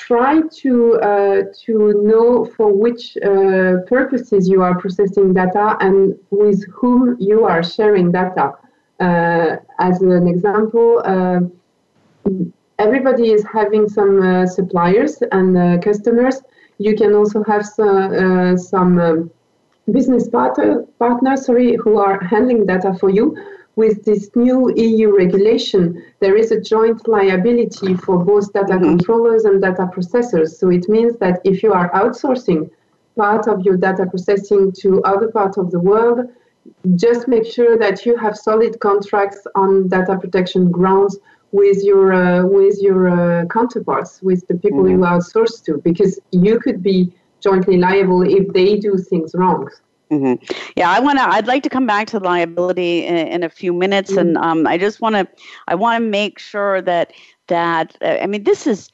try 0.08 0.32
to 0.62 0.72
uh, 1.10 1.40
to 1.64 1.74
know 2.10 2.44
for 2.56 2.68
which 2.84 3.02
uh, 3.18 3.74
purposes 3.94 4.48
you 4.52 4.58
are 4.66 4.74
processing 4.82 5.28
data 5.32 5.66
and 5.80 5.98
with 6.30 6.60
whom 6.78 7.16
you 7.18 7.38
are 7.44 7.62
sharing 7.62 8.10
data. 8.10 8.46
Uh, 9.00 9.56
as 9.78 10.02
an 10.02 10.26
example, 10.34 10.88
uh, 11.14 11.40
everybody 12.78 13.26
is 13.36 13.44
having 13.58 13.88
some 13.88 14.46
suppliers 14.46 15.12
and 15.36 15.82
customers 15.82 16.36
you 16.78 16.94
can 16.96 17.14
also 17.14 17.42
have 17.44 17.66
some, 17.66 18.12
uh, 18.14 18.56
some 18.56 18.98
um, 18.98 19.30
business 19.92 20.28
partner, 20.28 20.84
partners 20.98 21.46
sorry, 21.46 21.76
who 21.76 21.98
are 21.98 22.22
handling 22.22 22.66
data 22.66 22.94
for 22.98 23.10
you. 23.10 23.36
With 23.78 24.04
this 24.04 24.28
new 24.34 24.74
EU 24.74 25.16
regulation, 25.16 26.02
there 26.18 26.36
is 26.36 26.50
a 26.50 26.60
joint 26.60 27.06
liability 27.06 27.94
for 27.94 28.16
both 28.24 28.52
data 28.52 28.72
mm-hmm. 28.72 28.96
controllers 28.96 29.44
and 29.44 29.62
data 29.62 29.88
processors. 29.94 30.48
So 30.58 30.68
it 30.70 30.88
means 30.88 31.16
that 31.18 31.40
if 31.44 31.62
you 31.62 31.72
are 31.72 31.88
outsourcing 31.92 32.70
part 33.16 33.46
of 33.46 33.64
your 33.64 33.76
data 33.76 34.04
processing 34.06 34.72
to 34.80 35.00
other 35.04 35.28
parts 35.28 35.58
of 35.58 35.70
the 35.70 35.78
world, 35.78 36.18
just 36.96 37.28
make 37.28 37.46
sure 37.46 37.78
that 37.78 38.04
you 38.04 38.16
have 38.16 38.36
solid 38.36 38.80
contracts 38.80 39.46
on 39.54 39.86
data 39.86 40.18
protection 40.18 40.72
grounds 40.72 41.16
with 41.52 41.78
your 41.84 42.12
uh, 42.12 42.44
with 42.46 42.76
your 42.80 43.00
uh, 43.08 43.44
counterparts, 43.46 44.20
with 44.22 44.44
the 44.48 44.56
people 44.56 44.82
mm-hmm. 44.82 45.04
you 45.04 45.10
outsource 45.12 45.64
to, 45.66 45.72
because 45.84 46.18
you 46.32 46.58
could 46.58 46.82
be 46.82 47.12
jointly 47.38 47.76
liable 47.76 48.22
if 48.22 48.48
they 48.52 48.76
do 48.76 48.98
things 48.98 49.36
wrong. 49.36 49.70
Mm-hmm. 50.10 50.42
Yeah, 50.76 50.90
I 50.90 51.00
want 51.00 51.18
to. 51.18 51.24
I'd 51.28 51.46
like 51.46 51.62
to 51.64 51.68
come 51.68 51.86
back 51.86 52.06
to 52.08 52.18
liability 52.18 53.04
in, 53.04 53.16
in 53.16 53.42
a 53.42 53.50
few 53.50 53.72
minutes, 53.72 54.10
mm-hmm. 54.10 54.20
and 54.20 54.38
um, 54.38 54.66
I 54.66 54.78
just 54.78 55.00
want 55.00 55.16
to. 55.16 55.28
I 55.66 55.74
want 55.74 56.02
to 56.02 56.08
make 56.08 56.38
sure 56.38 56.80
that 56.82 57.12
that 57.48 57.96
uh, 58.00 58.18
I 58.22 58.26
mean 58.26 58.44
this 58.44 58.66
is, 58.66 58.90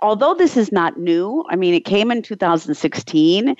although 0.00 0.34
this 0.34 0.56
is 0.56 0.72
not 0.72 0.98
new. 0.98 1.44
I 1.50 1.56
mean 1.56 1.74
it 1.74 1.84
came 1.84 2.10
in 2.10 2.22
2016. 2.22 3.56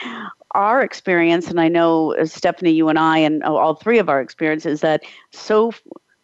Our 0.53 0.83
experience, 0.83 1.49
and 1.49 1.61
I 1.61 1.69
know 1.69 2.15
uh, 2.17 2.25
Stephanie, 2.25 2.73
you 2.73 2.89
and 2.89 2.99
I, 2.99 3.19
and 3.19 3.45
all 3.45 3.75
three 3.75 3.99
of 3.99 4.09
our 4.09 4.21
experiences, 4.21 4.81
that 4.81 5.03
so 5.31 5.73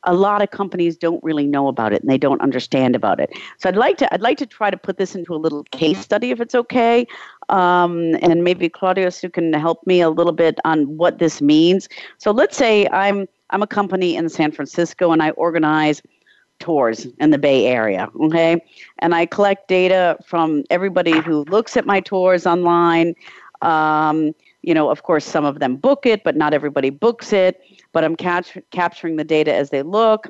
a 0.07 0.15
lot 0.15 0.41
of 0.41 0.51
companies 0.51 0.97
don't 0.97 1.23
really 1.23 1.47
know 1.47 1.69
about 1.69 1.93
it 1.93 2.01
and 2.01 2.11
they 2.11 2.19
don't 2.19 2.41
understand 2.41 2.97
about 2.97 3.21
it. 3.21 3.31
So 3.59 3.69
I'd 3.69 3.77
like 3.77 3.99
to 3.99 4.15
I'd 4.15 4.23
like 4.23 4.39
to 4.39 4.47
try 4.47 4.71
to 4.71 4.77
put 4.77 4.97
this 4.97 5.15
into 5.15 5.35
a 5.35 5.37
little 5.37 5.65
case 5.65 5.99
study 5.99 6.31
if 6.31 6.41
it's 6.41 6.55
okay, 6.55 7.07
um, 7.49 8.17
and 8.23 8.43
maybe 8.45 8.69
Claudius 8.69 9.23
you 9.23 9.31
can 9.31 9.53
help 9.53 9.87
me 9.87 10.01
a 10.01 10.11
little 10.11 10.33
bit 10.33 10.59
on 10.65 10.97
what 10.97 11.19
this 11.19 11.43
means. 11.43 11.89
So 12.19 12.31
let's 12.31 12.57
say 12.57 12.87
I'm 12.89 13.29
I'm 13.51 13.63
a 13.63 13.67
company 13.67 14.17
in 14.17 14.29
San 14.29 14.53
Francisco 14.53 15.13
and 15.13 15.23
I 15.23 15.31
organize 15.31 16.03
tours 16.59 17.07
in 17.19 17.31
the 17.31 17.39
Bay 17.39 17.67
Area, 17.67 18.09
okay? 18.21 18.63
And 19.01 19.15
I 19.15 19.27
collect 19.27 19.69
data 19.69 20.17
from 20.25 20.65
everybody 20.71 21.21
who 21.21 21.45
looks 21.45 21.77
at 21.77 21.87
my 21.87 22.01
tours 22.01 22.47
online. 22.47 23.15
Um, 23.63 24.35
you 24.67 24.75
know, 24.75 24.91
of 24.91 25.03
course, 25.03 25.25
some 25.25 25.47
of 25.47 25.61
them 25.61 25.77
book 25.77 26.05
it, 26.05 26.23
but 26.25 26.37
not 26.37 26.53
everybody 26.53 26.91
books 26.91 27.33
it 27.33 27.63
but 27.97 28.05
I'm 28.05 28.15
catch- 28.15 28.59
capturing 28.73 29.17
the 29.17 29.25
data 29.25 29.55
as 29.55 29.71
they 29.71 29.81
look. 29.81 30.29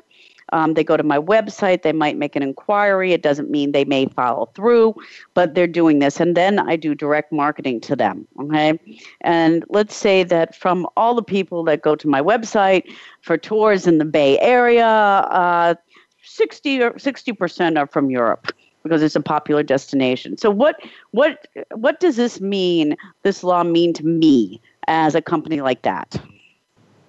Um, 0.53 0.73
they 0.73 0.85
go 0.85 0.95
to 0.95 1.03
my 1.03 1.19
website, 1.19 1.81
they 1.81 1.91
might 1.91 2.15
make 2.15 2.33
an 2.37 2.41
inquiry. 2.41 3.11
It 3.11 3.21
doesn't 3.21 3.49
mean 3.49 3.73
they 3.73 3.83
may 3.83 4.05
follow 4.05 4.45
through, 4.55 4.95
but 5.33 5.53
they're 5.53 5.67
doing 5.67 5.99
this. 5.99 6.21
And 6.21 6.37
then 6.37 6.59
I 6.59 6.77
do 6.77 6.95
direct 6.95 7.33
marketing 7.33 7.81
to 7.81 7.97
them. 7.97 8.25
Okay. 8.39 8.79
And 9.19 9.65
let's 9.67 9.93
say 9.93 10.23
that 10.23 10.55
from 10.55 10.87
all 10.95 11.13
the 11.13 11.21
people 11.21 11.65
that 11.65 11.81
go 11.81 11.93
to 11.97 12.07
my 12.07 12.21
website 12.21 12.89
for 13.19 13.37
tours 13.37 13.85
in 13.85 13.97
the 13.97 14.05
Bay 14.05 14.39
Area, 14.39 14.87
uh, 14.87 15.75
60 16.23 16.83
or 16.83 16.91
60% 16.91 17.77
are 17.77 17.87
from 17.87 18.09
Europe 18.09 18.53
because 18.87 19.03
it's 19.03 19.15
a 19.15 19.21
popular 19.21 19.63
destination. 19.63 20.37
So 20.37 20.49
what 20.49 20.79
what 21.11 21.47
what 21.73 21.99
does 21.99 22.15
this 22.15 22.41
mean? 22.41 22.95
This 23.23 23.43
law 23.43 23.63
mean 23.63 23.93
to 23.93 24.05
me 24.05 24.61
as 24.87 25.15
a 25.15 25.21
company 25.21 25.61
like 25.61 25.81
that? 25.83 26.19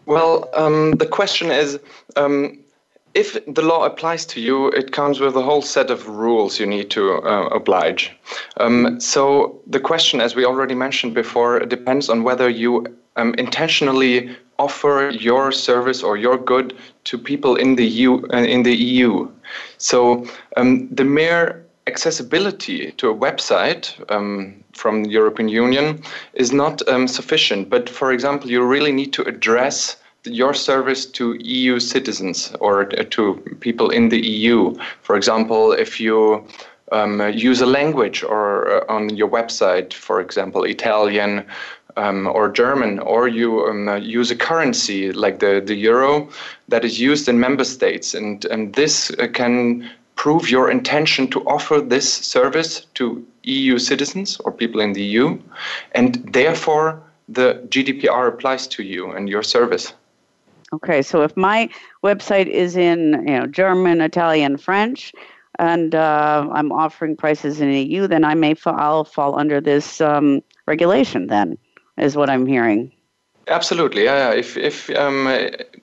Well, 0.07 0.49
um, 0.55 0.93
the 0.93 1.07
question 1.07 1.51
is 1.51 1.79
um, 2.17 2.59
if 3.15 3.45
the 3.47 3.63
law 3.63 3.85
applies 3.85 4.27
to 4.27 4.41
you, 4.41 4.69
it 4.69 4.93
comes 4.93 5.21
with 5.21 5.37
a 5.37 5.43
whole 5.43 5.63
set 5.63 5.91
of 5.91 6.09
rules 6.09 6.61
you 6.61 6.67
need 6.67 6.91
to 6.91 7.15
uh, 7.15 7.49
oblige. 7.49 8.17
Um, 8.59 9.01
so 9.01 9.61
the 9.67 9.81
question, 9.81 10.21
as 10.21 10.35
we 10.35 10.45
already 10.45 10.75
mentioned 10.75 11.15
before, 11.15 11.61
depends 11.61 12.09
on 12.09 12.23
whether 12.23 12.49
you 12.49 12.87
um, 13.17 13.35
intentionally 13.35 14.37
offer 14.59 15.11
your 15.11 15.53
service 15.53 16.03
or 16.03 16.17
your 16.17 16.37
good 16.37 16.77
to 17.05 17.17
people 17.17 17.55
in 17.57 17.77
the 17.77 17.87
EU. 17.87 18.27
Uh, 18.33 18.39
in 18.39 18.63
the 18.63 18.75
EU. 18.75 19.29
So 19.79 20.27
um, 20.57 20.89
the 20.89 21.05
mere 21.05 21.65
accessibility 21.89 22.93
to 22.93 23.11
a 23.11 23.15
website 23.27 23.85
um, 24.11 24.63
from 24.75 25.05
the 25.05 25.11
European 25.11 25.49
Union 25.49 25.87
is 26.35 26.53
not 26.53 26.87
um, 26.89 27.09
sufficient. 27.09 27.69
But 27.69 27.89
for 27.89 28.13
example, 28.13 28.51
you 28.51 28.63
really 28.63 28.93
need 28.93 29.13
to 29.15 29.23
address 29.23 29.97
your 30.25 30.55
service 30.55 31.07
to 31.07 31.25
EU 31.41 31.81
citizens 31.81 32.53
or 32.61 32.85
to 32.85 33.23
people 33.61 33.91
in 33.91 34.09
the 34.11 34.21
EU. 34.21 34.75
For 35.03 35.17
example, 35.17 35.73
if 35.73 36.01
you 36.01 36.45
um, 36.93 37.21
use 37.33 37.61
a 37.61 37.67
language 37.67 38.23
or 38.23 38.49
uh, 38.83 38.95
on 38.95 39.17
your 39.17 39.29
website, 39.29 39.93
for 39.93 40.21
example, 40.21 40.65
Italian 40.65 41.45
um, 41.97 42.27
or 42.27 42.49
German, 42.49 42.99
or 43.01 43.29
you 43.29 43.65
um, 43.67 44.03
use 44.03 44.31
a 44.31 44.37
currency 44.37 45.13
like 45.13 45.41
the, 45.41 45.63
the 45.65 45.75
euro 45.75 46.29
that 46.69 46.85
is 46.85 47.01
used 47.01 47.29
in 47.29 47.41
member 47.41 47.65
states, 47.65 48.15
and, 48.15 48.45
and 48.47 48.75
this 48.75 49.11
uh, 49.19 49.27
can 49.33 49.91
prove 50.19 50.51
your 50.51 50.69
intention 50.69 51.29
to 51.29 51.41
offer 51.47 51.81
this 51.81 52.13
service 52.13 52.87
to 52.95 53.25
EU 53.45 53.79
citizens 53.79 54.37
or 54.45 54.53
people 54.53 54.81
in 54.81 54.93
the 54.93 55.03
EU, 55.03 55.39
and 55.93 56.17
therefore 56.33 57.01
the 57.29 57.63
GDPR 57.69 58.27
applies 58.29 58.67
to 58.67 58.83
you 58.83 59.13
and 59.13 59.29
your 59.29 59.45
service. 59.45 59.95
Okay, 60.73 61.01
so 61.03 61.23
if 61.23 61.35
my 61.37 61.71
website 62.03 62.49
is 62.49 62.77
in 62.77 63.25
you 63.27 63.39
know 63.39 63.47
German, 63.47 64.01
Italian, 64.01 64.59
French, 64.59 65.13
and 65.59 65.95
uh, 65.95 66.47
I'm 66.53 66.73
offering 66.73 67.17
prices 67.17 67.61
in 67.61 67.71
EU, 67.71 68.09
then 68.09 68.25
I 68.25 68.35
may 68.35 68.55
fall, 68.55 68.77
I'll 68.77 69.05
fall 69.05 69.39
under 69.39 69.61
this 69.61 70.01
um, 70.01 70.43
regulation. 70.67 71.29
Then 71.29 71.57
is 71.97 72.17
what 72.17 72.29
I'm 72.29 72.47
hearing. 72.47 72.93
Absolutely, 73.49 74.05
yeah. 74.05 74.33
If 74.33 74.57
if 74.57 74.91
um, 74.91 75.29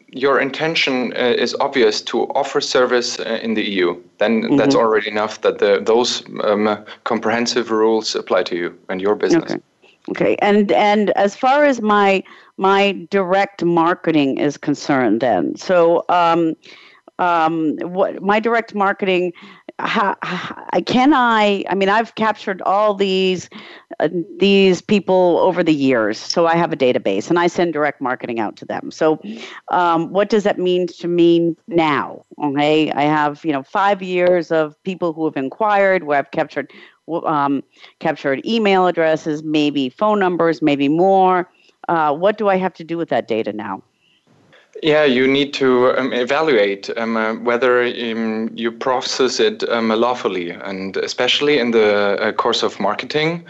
your 0.09 0.39
intention 0.39 1.13
uh, 1.13 1.43
is 1.43 1.55
obvious 1.59 2.01
to 2.01 2.23
offer 2.35 2.61
service 2.61 3.19
uh, 3.19 3.39
in 3.41 3.53
the 3.53 3.63
EU, 3.63 4.01
then 4.17 4.43
mm-hmm. 4.43 4.57
that's 4.57 4.75
already 4.75 5.09
enough 5.09 5.41
that 5.41 5.57
the, 5.59 5.81
those 5.83 6.23
um, 6.43 6.85
comprehensive 7.03 7.71
rules 7.71 8.15
apply 8.15 8.43
to 8.43 8.55
you 8.55 8.77
and 8.89 9.01
your 9.01 9.15
business. 9.15 9.51
Okay. 9.51 9.61
Okay, 10.09 10.35
and 10.39 10.71
and 10.71 11.09
as 11.11 11.35
far 11.35 11.65
as 11.65 11.81
my 11.81 12.23
my 12.57 12.91
direct 13.09 13.63
marketing 13.63 14.37
is 14.37 14.55
concerned, 14.55 15.19
then 15.21 15.55
so 15.55 16.05
um, 16.09 16.55
um, 17.19 17.77
what 17.81 18.21
my 18.21 18.39
direct 18.39 18.75
marketing 18.75 19.33
how, 19.79 20.15
how, 20.21 20.69
can 20.85 21.13
I? 21.13 21.63
I 21.69 21.75
mean, 21.75 21.89
I've 21.89 22.15
captured 22.15 22.61
all 22.61 22.93
these 22.93 23.49
uh, 23.99 24.07
these 24.37 24.81
people 24.81 25.37
over 25.39 25.63
the 25.63 25.73
years, 25.73 26.17
so 26.17 26.47
I 26.47 26.55
have 26.55 26.71
a 26.71 26.77
database, 26.77 27.29
and 27.29 27.37
I 27.37 27.47
send 27.47 27.73
direct 27.73 27.99
marketing 27.99 28.39
out 28.39 28.55
to 28.57 28.65
them. 28.65 28.89
So, 28.89 29.21
um, 29.71 30.11
what 30.11 30.29
does 30.29 30.43
that 30.43 30.59
mean 30.59 30.87
to 30.87 31.07
me 31.07 31.55
now? 31.67 32.23
Okay, 32.41 32.91
I 32.91 33.03
have 33.03 33.43
you 33.43 33.51
know 33.51 33.63
five 33.63 34.01
years 34.01 34.49
of 34.51 34.81
people 34.83 35.11
who 35.11 35.25
have 35.25 35.35
inquired, 35.35 36.03
where 36.03 36.19
I've 36.19 36.31
captured 36.31 36.71
um, 37.25 37.61
captured 37.99 38.45
email 38.45 38.87
addresses, 38.87 39.43
maybe 39.43 39.89
phone 39.89 40.19
numbers, 40.19 40.61
maybe 40.61 40.87
more. 40.87 41.51
Uh, 41.89 42.15
what 42.15 42.37
do 42.37 42.47
I 42.47 42.55
have 42.55 42.73
to 42.75 42.83
do 42.83 42.97
with 42.97 43.09
that 43.09 43.27
data 43.27 43.51
now? 43.51 43.83
Yeah, 44.85 45.03
you 45.03 45.27
need 45.27 45.51
to 45.55 45.97
um, 45.97 46.13
evaluate 46.13 46.95
um, 46.95 47.17
uh, 47.17 47.33
whether 47.33 47.81
um, 47.85 48.51
you 48.53 48.71
process 48.71 49.39
it 49.39 49.67
um, 49.67 49.89
lawfully, 49.89 50.51
and 50.51 50.95
especially 50.97 51.57
in 51.57 51.71
the 51.71 52.21
uh, 52.21 52.31
course 52.33 52.61
of 52.61 52.79
marketing, 52.79 53.43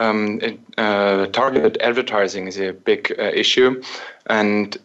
um, 0.00 0.38
it, 0.42 0.60
uh, 0.76 1.28
targeted 1.28 1.78
advertising 1.80 2.46
is 2.46 2.60
a 2.60 2.74
big 2.74 3.10
uh, 3.18 3.22
issue, 3.22 3.82
and 4.26 4.76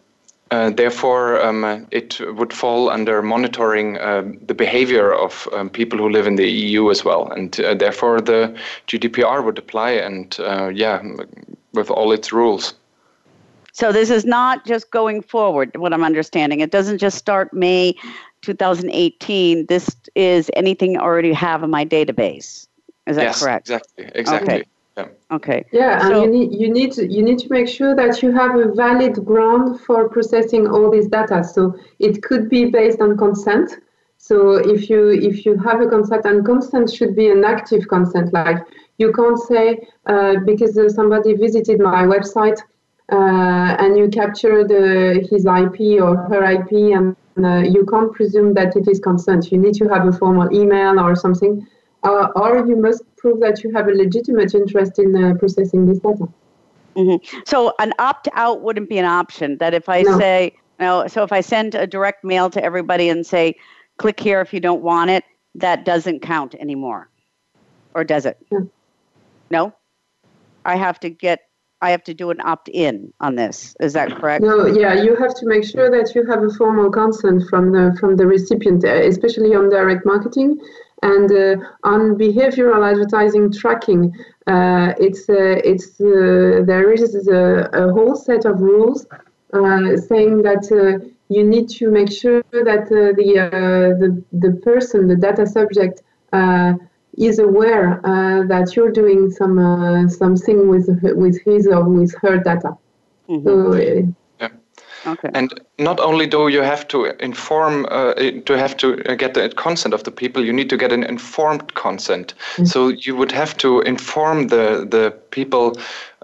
uh, 0.51 0.69
therefore 0.69 1.41
um, 1.41 1.85
it 1.91 2.21
would 2.37 2.53
fall 2.53 2.89
under 2.89 3.21
monitoring 3.21 3.95
the 4.45 4.55
behavior 4.55 5.13
of 5.13 5.49
people 5.73 5.99
who 5.99 6.07
live 6.07 6.25
in 6.25 6.37
the 6.37 6.49
EU 6.49 6.89
as 6.89 7.03
well, 7.03 7.29
and 7.31 7.59
uh, 7.59 7.73
therefore 7.73 8.21
the 8.21 8.55
GDPR 8.87 9.43
would 9.43 9.57
apply, 9.57 9.91
and 9.91 10.37
yeah, 10.73 11.01
with 11.73 11.91
all 11.91 12.13
its 12.13 12.31
rules. 12.31 12.75
So 13.77 13.91
this 13.91 14.09
is 14.09 14.25
not 14.25 14.65
just 14.65 14.89
going 14.89 15.21
forward, 15.21 15.77
what 15.77 15.93
I'm 15.93 16.03
understanding. 16.03 16.61
It 16.61 16.71
doesn't 16.71 16.97
just 16.97 17.15
start 17.15 17.53
May 17.53 17.95
2018. 18.41 19.67
This 19.67 19.95
is 20.15 20.49
anything 20.55 20.97
I 20.97 21.01
already 21.01 21.31
have 21.31 21.61
in 21.61 21.69
my 21.69 21.85
database. 21.85 22.65
Is 23.05 23.17
that 23.17 23.21
yes, 23.21 23.39
correct? 23.39 23.69
Exactly. 23.69 24.11
Exactly. 24.15 24.53
Okay. 24.55 24.63
Yeah. 24.97 25.07
Okay. 25.29 25.65
Yeah, 25.71 25.99
and 26.01 26.15
so, 26.15 26.23
you 26.23 26.27
need 26.31 26.59
you 26.59 26.73
need 26.73 26.91
to, 26.93 27.07
you 27.07 27.21
need 27.21 27.37
to 27.37 27.49
make 27.51 27.67
sure 27.67 27.95
that 27.95 28.23
you 28.23 28.31
have 28.31 28.55
a 28.55 28.73
valid 28.73 29.23
ground 29.23 29.79
for 29.81 30.09
processing 30.09 30.65
all 30.67 30.89
this 30.89 31.05
data. 31.05 31.43
So 31.43 31.75
it 31.99 32.23
could 32.23 32.49
be 32.49 32.65
based 32.65 32.99
on 32.99 33.15
consent. 33.15 33.69
So 34.17 34.55
if 34.55 34.89
you 34.89 35.09
if 35.09 35.45
you 35.45 35.55
have 35.59 35.81
a 35.81 35.87
consent 35.87 36.25
and 36.25 36.43
consent 36.43 36.91
should 36.91 37.15
be 37.15 37.29
an 37.29 37.45
active 37.45 37.87
consent, 37.87 38.33
like 38.33 38.57
you 38.97 39.13
can't 39.13 39.37
say 39.37 39.87
uh, 40.07 40.37
because 40.47 40.73
somebody 40.95 41.35
visited 41.35 41.79
my 41.79 42.05
website 42.05 42.59
uh, 42.59 42.63
and 43.09 43.97
you 43.97 44.09
capture 44.09 44.67
the, 44.67 45.25
his 45.29 45.45
IP 45.45 46.01
or 46.01 46.17
her 46.29 46.43
IP, 46.51 46.71
and 46.95 47.15
uh, 47.43 47.59
you 47.59 47.85
can't 47.85 48.11
presume 48.13 48.53
that 48.55 48.75
it 48.75 48.87
is 48.87 48.99
consent. 48.99 49.51
You 49.51 49.57
need 49.57 49.75
to 49.75 49.87
have 49.87 50.07
a 50.07 50.11
formal 50.11 50.51
email 50.53 50.99
or 50.99 51.15
something, 51.15 51.65
uh, 52.03 52.27
or 52.35 52.65
you 52.65 52.75
must 52.75 53.03
prove 53.17 53.39
that 53.39 53.63
you 53.63 53.71
have 53.73 53.87
a 53.87 53.91
legitimate 53.91 54.53
interest 54.53 54.99
in 54.99 55.15
uh, 55.15 55.35
processing 55.35 55.85
this 55.85 55.99
data. 55.99 56.27
Mm-hmm. 56.95 57.39
So 57.45 57.73
an 57.79 57.93
opt 57.99 58.27
out 58.33 58.61
wouldn't 58.61 58.89
be 58.89 58.97
an 58.97 59.05
option. 59.05 59.57
That 59.59 59.73
if 59.73 59.87
I 59.87 60.01
no. 60.01 60.17
say, 60.17 60.55
no, 60.79 61.07
so 61.07 61.23
if 61.23 61.31
I 61.31 61.41
send 61.41 61.75
a 61.75 61.85
direct 61.85 62.23
mail 62.23 62.49
to 62.49 62.63
everybody 62.63 63.09
and 63.09 63.25
say, 63.25 63.55
click 63.97 64.19
here 64.19 64.41
if 64.41 64.53
you 64.53 64.59
don't 64.59 64.81
want 64.81 65.11
it, 65.11 65.23
that 65.55 65.85
doesn't 65.85 66.21
count 66.21 66.55
anymore, 66.55 67.09
or 67.93 68.03
does 68.03 68.25
it? 68.25 68.37
No. 68.51 68.69
no? 69.49 69.73
I 70.65 70.75
have 70.75 70.99
to 71.01 71.09
get 71.09 71.41
I 71.81 71.91
have 71.91 72.03
to 72.05 72.13
do 72.13 72.31
an 72.31 72.41
opt 72.43 72.69
in 72.69 73.13
on 73.19 73.35
this. 73.35 73.75
Is 73.79 73.93
that 73.93 74.15
correct? 74.15 74.43
No, 74.43 74.65
yeah, 74.65 75.03
you 75.03 75.15
have 75.15 75.35
to 75.35 75.45
make 75.45 75.63
sure 75.63 75.91
that 75.91 76.15
you 76.15 76.25
have 76.25 76.43
a 76.43 76.49
formal 76.49 76.89
consent 76.89 77.43
from 77.49 77.71
the 77.71 77.95
from 77.99 78.15
the 78.15 78.25
recipient, 78.25 78.83
uh, 78.83 78.87
especially 78.87 79.53
on 79.55 79.69
direct 79.69 80.05
marketing 80.05 80.59
and 81.03 81.31
uh, 81.31 81.55
on 81.83 82.17
behavioral 82.17 82.89
advertising 82.89 83.51
tracking. 83.51 84.11
Uh, 84.47 84.93
it's 84.99 85.29
uh, 85.29 85.59
it's 85.63 86.01
uh, 86.01 86.63
there 86.65 86.91
is 86.91 87.27
a, 87.27 87.69
a, 87.73 87.91
whole 87.93 88.15
set 88.15 88.45
of 88.45 88.59
rules 88.59 89.05
uh, 89.53 89.97
saying 89.97 90.41
that. 90.43 90.63
you 91.29 91.43
need 91.43 91.67
to 91.67 91.85
make 91.91 92.09
sure 92.21 92.41
that 92.69 92.83
the, 92.87 93.03
the 93.17 94.09
the 94.45 94.51
person, 94.67 94.99
the 95.09 95.19
data 95.27 95.45
subject, 95.45 96.01
is 97.17 97.39
aware 97.39 97.99
uh, 98.05 98.45
that 98.47 98.75
you're 98.75 98.91
doing 98.91 99.31
some 99.31 99.57
uh, 99.57 100.07
something 100.07 100.67
with 100.69 100.87
with 101.15 101.41
his 101.43 101.67
or 101.67 101.83
with 101.83 102.13
her 102.21 102.37
data. 102.37 102.77
Mm-hmm. 103.27 103.47
So, 103.47 103.73
uh, 103.73 104.11
yeah. 104.39 104.49
Okay. 105.05 105.29
And 105.33 105.59
not 105.79 105.99
only 105.99 106.27
do 106.27 106.47
you 106.47 106.61
have 106.61 106.87
to 106.89 107.05
inform, 107.23 107.85
uh, 107.89 108.13
to 108.13 108.57
have 108.57 108.77
to 108.77 108.97
get 109.17 109.33
the 109.33 109.49
consent 109.49 109.93
of 109.93 110.03
the 110.03 110.11
people, 110.11 110.43
you 110.43 110.53
need 110.53 110.69
to 110.69 110.77
get 110.77 110.91
an 110.91 111.03
informed 111.03 111.73
consent. 111.75 112.33
Mm-hmm. 112.37 112.65
So 112.65 112.89
you 112.89 113.15
would 113.15 113.31
have 113.31 113.57
to 113.57 113.81
inform 113.81 114.47
the 114.47 114.87
the 114.89 115.11
people 115.31 115.77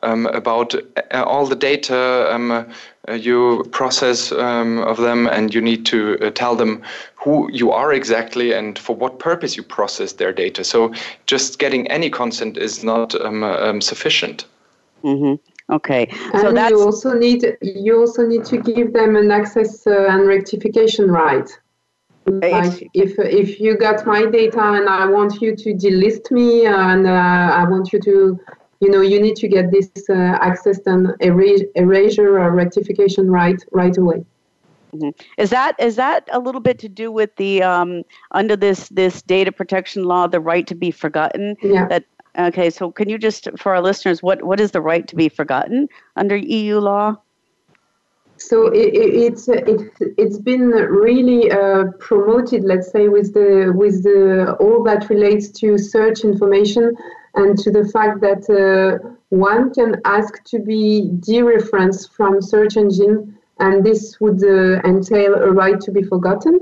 um, 0.03 0.27
about 0.27 0.75
uh, 0.75 1.23
all 1.23 1.45
the 1.45 1.55
data 1.55 2.33
um, 2.33 2.51
uh, 2.51 3.13
you 3.13 3.65
process 3.71 4.31
um, 4.31 4.79
of 4.79 4.97
them, 4.97 5.27
and 5.27 5.53
you 5.53 5.61
need 5.61 5.85
to 5.87 6.17
uh, 6.21 6.29
tell 6.31 6.55
them 6.55 6.81
who 7.15 7.49
you 7.51 7.71
are 7.71 7.93
exactly 7.93 8.53
and 8.53 8.77
for 8.77 8.95
what 8.95 9.19
purpose 9.19 9.57
you 9.57 9.63
process 9.63 10.13
their 10.13 10.31
data. 10.31 10.63
So 10.63 10.93
just 11.25 11.59
getting 11.59 11.87
any 11.87 12.09
consent 12.09 12.57
is 12.57 12.83
not 12.83 13.15
um, 13.15 13.43
um, 13.43 13.81
sufficient. 13.81 14.45
Mm-hmm. 15.03 15.35
Okay. 15.73 16.07
So 16.33 16.49
and 16.49 16.69
you 16.69 16.81
also 16.81 17.13
need 17.13 17.57
you 17.61 17.99
also 17.99 18.27
need 18.27 18.45
to 18.45 18.57
give 18.57 18.93
them 18.93 19.15
an 19.15 19.31
access 19.31 19.87
uh, 19.87 20.07
and 20.09 20.27
rectification 20.27 21.09
right. 21.09 21.49
Like 22.25 22.89
if 22.93 23.19
if 23.19 23.59
you 23.59 23.77
got 23.77 24.05
my 24.05 24.25
data 24.25 24.61
and 24.61 24.87
I 24.87 25.05
want 25.05 25.41
you 25.41 25.55
to 25.57 25.73
delist 25.73 26.31
me 26.31 26.65
and 26.65 27.05
uh, 27.05 27.09
I 27.11 27.67
want 27.69 27.91
you 27.91 27.99
to 27.99 28.39
you 28.83 28.89
know 28.89 29.01
you 29.01 29.19
need 29.21 29.37
to 29.37 29.47
get 29.47 29.71
this 29.71 29.89
uh, 30.09 30.37
access 30.49 30.79
and 30.85 31.13
erasure 31.21 32.39
or 32.39 32.51
rectification 32.51 33.31
right 33.31 33.61
right 33.71 33.97
away. 33.97 34.25
Mm-hmm. 34.93 35.09
Is 35.37 35.49
that 35.49 35.75
is 35.79 35.95
that 35.95 36.27
a 36.31 36.39
little 36.39 36.61
bit 36.61 36.77
to 36.79 36.89
do 36.89 37.11
with 37.11 37.35
the 37.37 37.63
um, 37.63 38.03
under 38.31 38.55
this 38.55 38.89
this 38.89 39.21
data 39.21 39.51
protection 39.51 40.03
law, 40.03 40.27
the 40.27 40.39
right 40.39 40.67
to 40.67 40.75
be 40.75 40.91
forgotten? 40.91 41.55
Yeah. 41.63 41.87
That 41.87 42.05
okay. 42.37 42.69
So 42.69 42.91
can 42.91 43.09
you 43.09 43.17
just 43.17 43.47
for 43.57 43.73
our 43.75 43.81
listeners, 43.81 44.21
what 44.21 44.43
what 44.43 44.59
is 44.59 44.71
the 44.71 44.81
right 44.81 45.07
to 45.07 45.15
be 45.15 45.29
forgotten 45.29 45.87
under 46.15 46.35
EU 46.35 46.79
law? 46.79 47.17
So 48.37 48.67
it, 48.67 48.93
it's 48.93 49.47
it, 49.47 49.91
it's 50.17 50.37
been 50.37 50.67
really 50.69 51.49
uh, 51.49 51.85
promoted, 51.99 52.63
let's 52.63 52.91
say, 52.91 53.07
with 53.07 53.33
the 53.33 53.71
with 53.75 54.03
the 54.03 54.55
all 54.59 54.83
that 54.83 55.09
relates 55.09 55.49
to 55.61 55.77
search 55.77 56.23
information 56.23 56.95
and 57.35 57.57
to 57.57 57.71
the 57.71 57.87
fact 57.89 58.21
that 58.21 58.43
uh, 58.49 59.15
one 59.29 59.73
can 59.73 59.99
ask 60.05 60.43
to 60.43 60.59
be 60.59 61.09
dereferenced 61.19 62.11
from 62.11 62.41
search 62.41 62.77
engine, 62.77 63.37
and 63.59 63.83
this 63.83 64.19
would 64.19 64.43
uh, 64.43 64.81
entail 64.87 65.33
a 65.35 65.51
right 65.51 65.79
to 65.81 65.91
be 65.91 66.03
forgotten. 66.03 66.59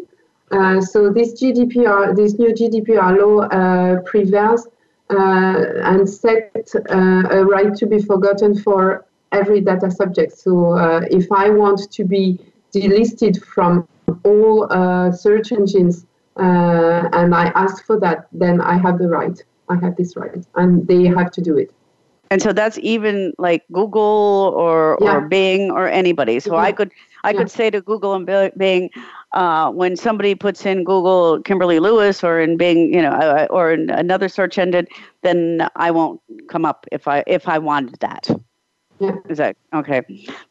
Uh, 0.51 0.81
so 0.81 1.10
this 1.12 1.41
GDPR, 1.41 2.15
this 2.15 2.38
new 2.38 2.53
GDPR 2.53 3.17
law 3.19 3.41
uh, 3.47 4.01
prevails 4.01 4.67
uh, 5.10 5.63
and 5.84 6.10
set 6.10 6.51
uh, 6.75 7.23
a 7.31 7.45
right 7.45 7.73
to 7.75 7.86
be 7.86 8.01
forgotten 8.01 8.57
for 8.62 9.05
every 9.31 9.62
data 9.62 9.89
subject. 9.89 10.34
So 10.38 10.75
if 11.10 11.31
I 11.31 11.49
want 11.49 11.91
to 11.91 12.03
be 12.03 12.39
delisted 12.73 13.41
from 13.43 13.88
all 14.25 14.67
search 15.13 15.53
engines 15.53 16.05
and 16.36 17.34
I 17.34 17.45
ask 17.55 17.86
for 17.86 17.97
that, 18.01 18.27
then 18.34 18.60
I 18.60 18.77
have 18.77 18.99
the 18.99 19.07
right. 19.07 19.41
I 19.71 19.75
have 19.86 19.95
this 19.95 20.15
right, 20.15 20.45
and 20.55 20.88
they 20.88 21.05
have 21.05 21.31
to 21.31 21.41
do 21.41 21.57
it. 21.57 21.73
And 22.29 22.41
so 22.41 22.53
that's 22.53 22.77
even 22.79 23.34
like 23.38 23.63
Google 23.71 24.53
or 24.55 24.97
yeah. 25.01 25.17
or 25.17 25.21
Bing 25.21 25.69
or 25.69 25.88
anybody. 25.88 26.39
So 26.39 26.53
yeah. 26.53 26.62
I 26.62 26.71
could 26.71 26.91
I 27.23 27.31
yeah. 27.31 27.39
could 27.39 27.51
say 27.51 27.69
to 27.69 27.81
Google 27.81 28.13
and 28.13 28.25
Bing, 28.57 28.89
uh, 29.34 29.69
when 29.71 29.95
somebody 29.95 30.34
puts 30.36 30.65
in 30.65 30.84
Google 30.84 31.41
Kimberly 31.41 31.79
Lewis 31.79 32.23
or 32.23 32.39
in 32.39 32.57
Bing, 32.57 32.93
you 32.93 33.01
know, 33.01 33.12
uh, 33.12 33.47
or 33.49 33.73
in 33.73 33.89
another 33.89 34.29
search 34.29 34.57
engine, 34.57 34.88
then 35.23 35.67
I 35.75 35.91
won't 35.91 36.21
come 36.47 36.65
up 36.65 36.86
if 36.91 37.07
I 37.07 37.23
if 37.27 37.47
I 37.49 37.60
wanted 37.60 37.99
that. 37.99 38.29
Yeah. 39.01 39.15
Is 39.29 39.39
that 39.39 39.57
okay? 39.73 40.03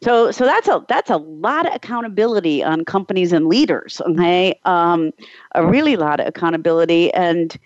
So 0.02 0.33
so 0.33 0.44
that's 0.44 0.66
a 0.66 0.85
that's 0.88 1.09
a 1.09 1.18
lot 1.18 1.66
of 1.66 1.74
accountability 1.74 2.64
on 2.64 2.85
companies 2.85 3.33
and 3.33 3.46
leaders. 3.46 4.02
Okay, 4.04 4.59
um, 4.64 5.12
a 5.54 5.64
really 5.64 5.96
lot 5.96 6.18
of 6.18 6.26
accountability, 6.26 7.14
and 7.14 7.56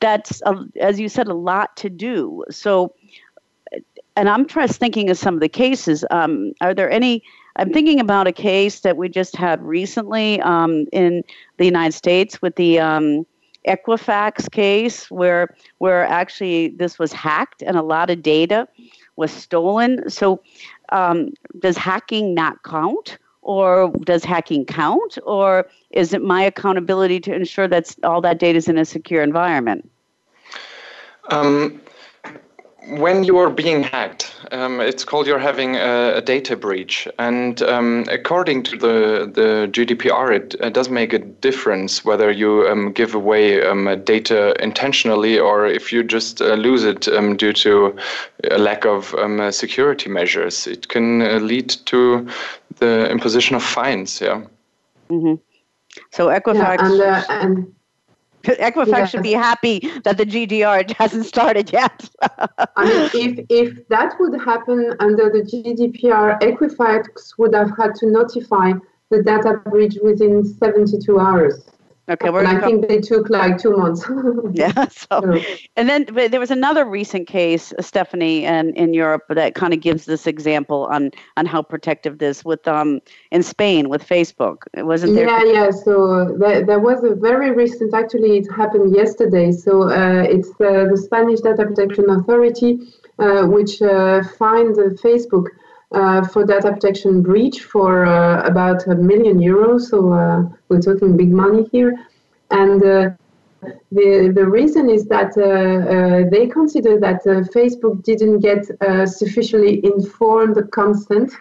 that's 0.00 0.42
a, 0.42 0.54
as 0.80 1.00
you 1.00 1.08
said, 1.08 1.28
a 1.28 1.34
lot 1.34 1.76
to 1.78 1.90
do. 1.90 2.44
So, 2.50 2.94
and 4.16 4.28
I'm 4.28 4.46
just 4.46 4.78
thinking 4.78 5.10
of 5.10 5.18
some 5.18 5.34
of 5.34 5.40
the 5.40 5.48
cases. 5.48 6.04
Um, 6.10 6.52
are 6.60 6.74
there 6.74 6.90
any? 6.90 7.22
I'm 7.56 7.72
thinking 7.72 8.00
about 8.00 8.26
a 8.26 8.32
case 8.32 8.80
that 8.80 8.96
we 8.96 9.08
just 9.08 9.36
had 9.36 9.62
recently 9.62 10.40
um, 10.40 10.86
in 10.92 11.22
the 11.58 11.64
United 11.64 11.92
States 11.92 12.40
with 12.40 12.56
the 12.56 12.80
um, 12.80 13.26
Equifax 13.66 14.50
case, 14.50 15.10
where 15.10 15.54
where 15.78 16.04
actually 16.04 16.68
this 16.68 16.98
was 16.98 17.12
hacked 17.12 17.62
and 17.62 17.76
a 17.76 17.82
lot 17.82 18.10
of 18.10 18.22
data 18.22 18.68
was 19.16 19.30
stolen. 19.30 20.08
So, 20.10 20.42
um, 20.90 21.30
does 21.58 21.76
hacking 21.76 22.34
not 22.34 22.62
count? 22.62 23.18
Or 23.42 23.92
does 24.04 24.24
hacking 24.24 24.64
count? 24.64 25.18
Or 25.24 25.68
is 25.90 26.12
it 26.14 26.22
my 26.22 26.42
accountability 26.42 27.20
to 27.20 27.34
ensure 27.34 27.68
that 27.68 27.94
all 28.04 28.20
that 28.20 28.38
data 28.38 28.56
is 28.56 28.68
in 28.68 28.78
a 28.78 28.84
secure 28.84 29.22
environment? 29.22 29.90
Um, 31.30 31.80
when 32.88 33.22
you're 33.22 33.50
being 33.50 33.82
hacked, 33.82 34.34
um, 34.50 34.80
it's 34.80 35.04
called 35.04 35.26
you're 35.26 35.38
having 35.38 35.76
a, 35.76 36.14
a 36.16 36.20
data 36.20 36.56
breach, 36.56 37.06
and 37.18 37.62
um, 37.62 38.04
according 38.10 38.64
to 38.64 38.76
the 38.76 39.30
the 39.32 39.68
GDPR, 39.70 40.34
it, 40.34 40.54
it, 40.60 40.74
does 40.74 40.88
make 40.88 41.12
a 41.12 41.18
difference 41.18 42.04
whether 42.04 42.30
you 42.30 42.66
um, 42.68 42.92
give 42.92 43.14
away 43.14 43.62
um, 43.64 44.02
data 44.04 44.54
intentionally 44.62 45.38
or 45.38 45.66
if 45.66 45.92
you 45.92 46.02
just 46.02 46.42
uh, 46.42 46.54
lose 46.54 46.82
it 46.84 47.06
um, 47.08 47.36
due 47.36 47.52
to 47.52 47.96
a 48.50 48.58
lack 48.58 48.84
of 48.84 49.14
security 49.54 50.10
measures. 50.10 50.66
It 50.66 50.88
can 50.88 51.22
uh, 51.22 51.38
lead 51.38 51.68
to 51.86 52.26
the 52.82 53.10
imposition 53.10 53.54
of 53.56 53.62
fines. 53.62 54.20
Yeah. 54.20 54.44
Mm-hmm. 55.08 55.34
So 56.10 56.28
Equifax. 56.28 56.78
Yeah, 56.78 56.84
and, 56.86 57.00
uh, 57.00 57.24
and 57.44 57.74
Equifax 58.68 58.98
yes. 58.98 59.10
should 59.10 59.22
be 59.22 59.32
happy 59.50 59.76
that 60.04 60.16
the 60.16 60.26
GDPR 60.26 60.90
hasn't 61.02 61.26
started 61.26 61.72
yet. 61.72 61.98
I 62.76 62.84
mean, 62.84 63.10
if, 63.26 63.46
if 63.48 63.88
that 63.88 64.14
would 64.18 64.34
happen 64.40 64.94
under 64.98 65.26
the 65.30 65.42
GDPR, 65.50 66.40
Equifax 66.40 67.38
would 67.38 67.54
have 67.54 67.70
had 67.76 67.94
to 68.00 68.06
notify 68.06 68.72
the 69.10 69.22
data 69.22 69.60
breach 69.70 69.96
within 70.02 70.44
72 70.44 71.20
hours. 71.20 71.54
Okay, 72.08 72.30
we're 72.30 72.40
and 72.40 72.48
I 72.48 72.60
think 72.60 72.88
they 72.88 73.00
took 73.00 73.30
like 73.30 73.58
two 73.58 73.76
months. 73.76 74.04
yeah. 74.52 74.72
So, 74.90 75.40
and 75.76 75.88
then 75.88 76.06
there 76.06 76.40
was 76.40 76.50
another 76.50 76.84
recent 76.84 77.28
case, 77.28 77.72
Stephanie, 77.80 78.44
and 78.44 78.76
in 78.76 78.92
Europe 78.92 79.22
that 79.30 79.54
kind 79.54 79.72
of 79.72 79.80
gives 79.80 80.04
this 80.04 80.26
example 80.26 80.86
on 80.86 81.12
on 81.36 81.46
how 81.46 81.62
protective 81.62 82.18
this 82.18 82.44
with 82.44 82.66
um 82.66 83.00
in 83.30 83.42
Spain 83.42 83.88
with 83.88 84.06
Facebook. 84.06 84.58
It 84.74 84.84
wasn't 84.84 85.14
there. 85.14 85.28
Yeah, 85.28 85.44
yeah. 85.44 85.70
So 85.70 86.36
there, 86.38 86.64
there 86.66 86.80
was 86.80 87.04
a 87.04 87.14
very 87.14 87.52
recent. 87.52 87.94
Actually, 87.94 88.38
it 88.38 88.50
happened 88.50 88.94
yesterday. 88.94 89.52
So 89.52 89.84
uh, 89.84 90.24
it's 90.28 90.50
uh, 90.60 90.86
the 90.90 90.96
Spanish 90.96 91.40
Data 91.40 91.64
Protection 91.64 92.10
Authority, 92.10 92.80
uh, 93.20 93.46
which 93.46 93.80
uh, 93.80 94.22
fined 94.38 94.74
Facebook 95.06 95.46
uh, 95.94 96.26
for 96.26 96.44
data 96.44 96.72
protection 96.72 97.22
breach 97.22 97.60
for 97.60 98.06
uh, 98.06 98.42
about 98.46 98.86
a 98.86 98.94
million 98.94 99.38
euros. 99.38 99.82
So 99.90 100.12
uh, 100.12 100.42
we're 100.68 100.80
talking 100.80 101.16
big 101.16 101.30
money 101.30 101.68
here. 101.70 101.94
And 102.50 102.82
uh, 102.82 103.10
the, 103.90 104.32
the 104.34 104.46
reason 104.46 104.88
is 104.88 105.04
that 105.06 105.36
uh, 105.36 106.30
they 106.30 106.46
consider 106.46 106.98
that 107.00 107.24
Facebook 107.54 108.02
didn't 108.04 108.40
get 108.40 108.66
sufficiently 109.08 109.84
informed 109.84 110.56
consent 110.72 111.32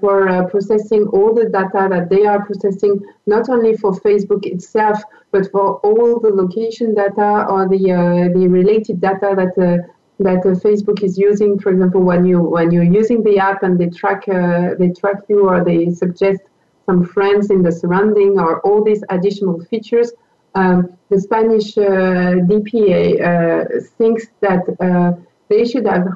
for 0.00 0.48
processing 0.50 1.06
all 1.08 1.34
the 1.34 1.48
data 1.48 1.88
that 1.90 2.08
they 2.08 2.24
are 2.24 2.44
processing, 2.44 3.00
not 3.26 3.48
only 3.48 3.76
for 3.76 3.92
Facebook 3.92 4.46
itself, 4.46 5.02
but 5.30 5.50
for 5.50 5.76
all 5.80 6.20
the 6.20 6.30
location 6.30 6.94
data 6.94 7.46
or 7.48 7.68
the, 7.68 8.32
the 8.34 8.46
related 8.48 9.00
data 9.00 9.34
that 9.36 9.84
that 10.18 10.38
uh, 10.38 10.54
Facebook 10.66 11.02
is 11.02 11.18
using. 11.18 11.58
For 11.58 11.70
example, 11.70 12.02
when 12.02 12.24
you 12.24 12.40
when 12.40 12.70
you're 12.70 12.90
using 13.00 13.22
the 13.22 13.38
app 13.38 13.62
and 13.62 13.78
they 13.78 13.88
track 13.88 14.28
uh, 14.28 14.74
they 14.78 14.90
track 14.90 15.22
you 15.28 15.48
or 15.48 15.64
they 15.64 15.90
suggest 15.90 16.40
some 16.86 17.04
friends 17.04 17.50
in 17.50 17.62
the 17.62 17.72
surrounding 17.72 18.38
or 18.38 18.60
all 18.60 18.82
these 18.82 19.02
additional 19.10 19.60
features. 19.64 20.12
Um, 20.54 20.96
the 21.10 21.20
Spanish 21.20 21.76
uh, 21.76 22.40
DPA 22.50 23.00
uh, 23.20 23.80
thinks 23.98 24.28
that 24.40 24.62
uh, 24.80 25.12
they 25.50 25.64
should 25.66 25.86
have 25.86 26.08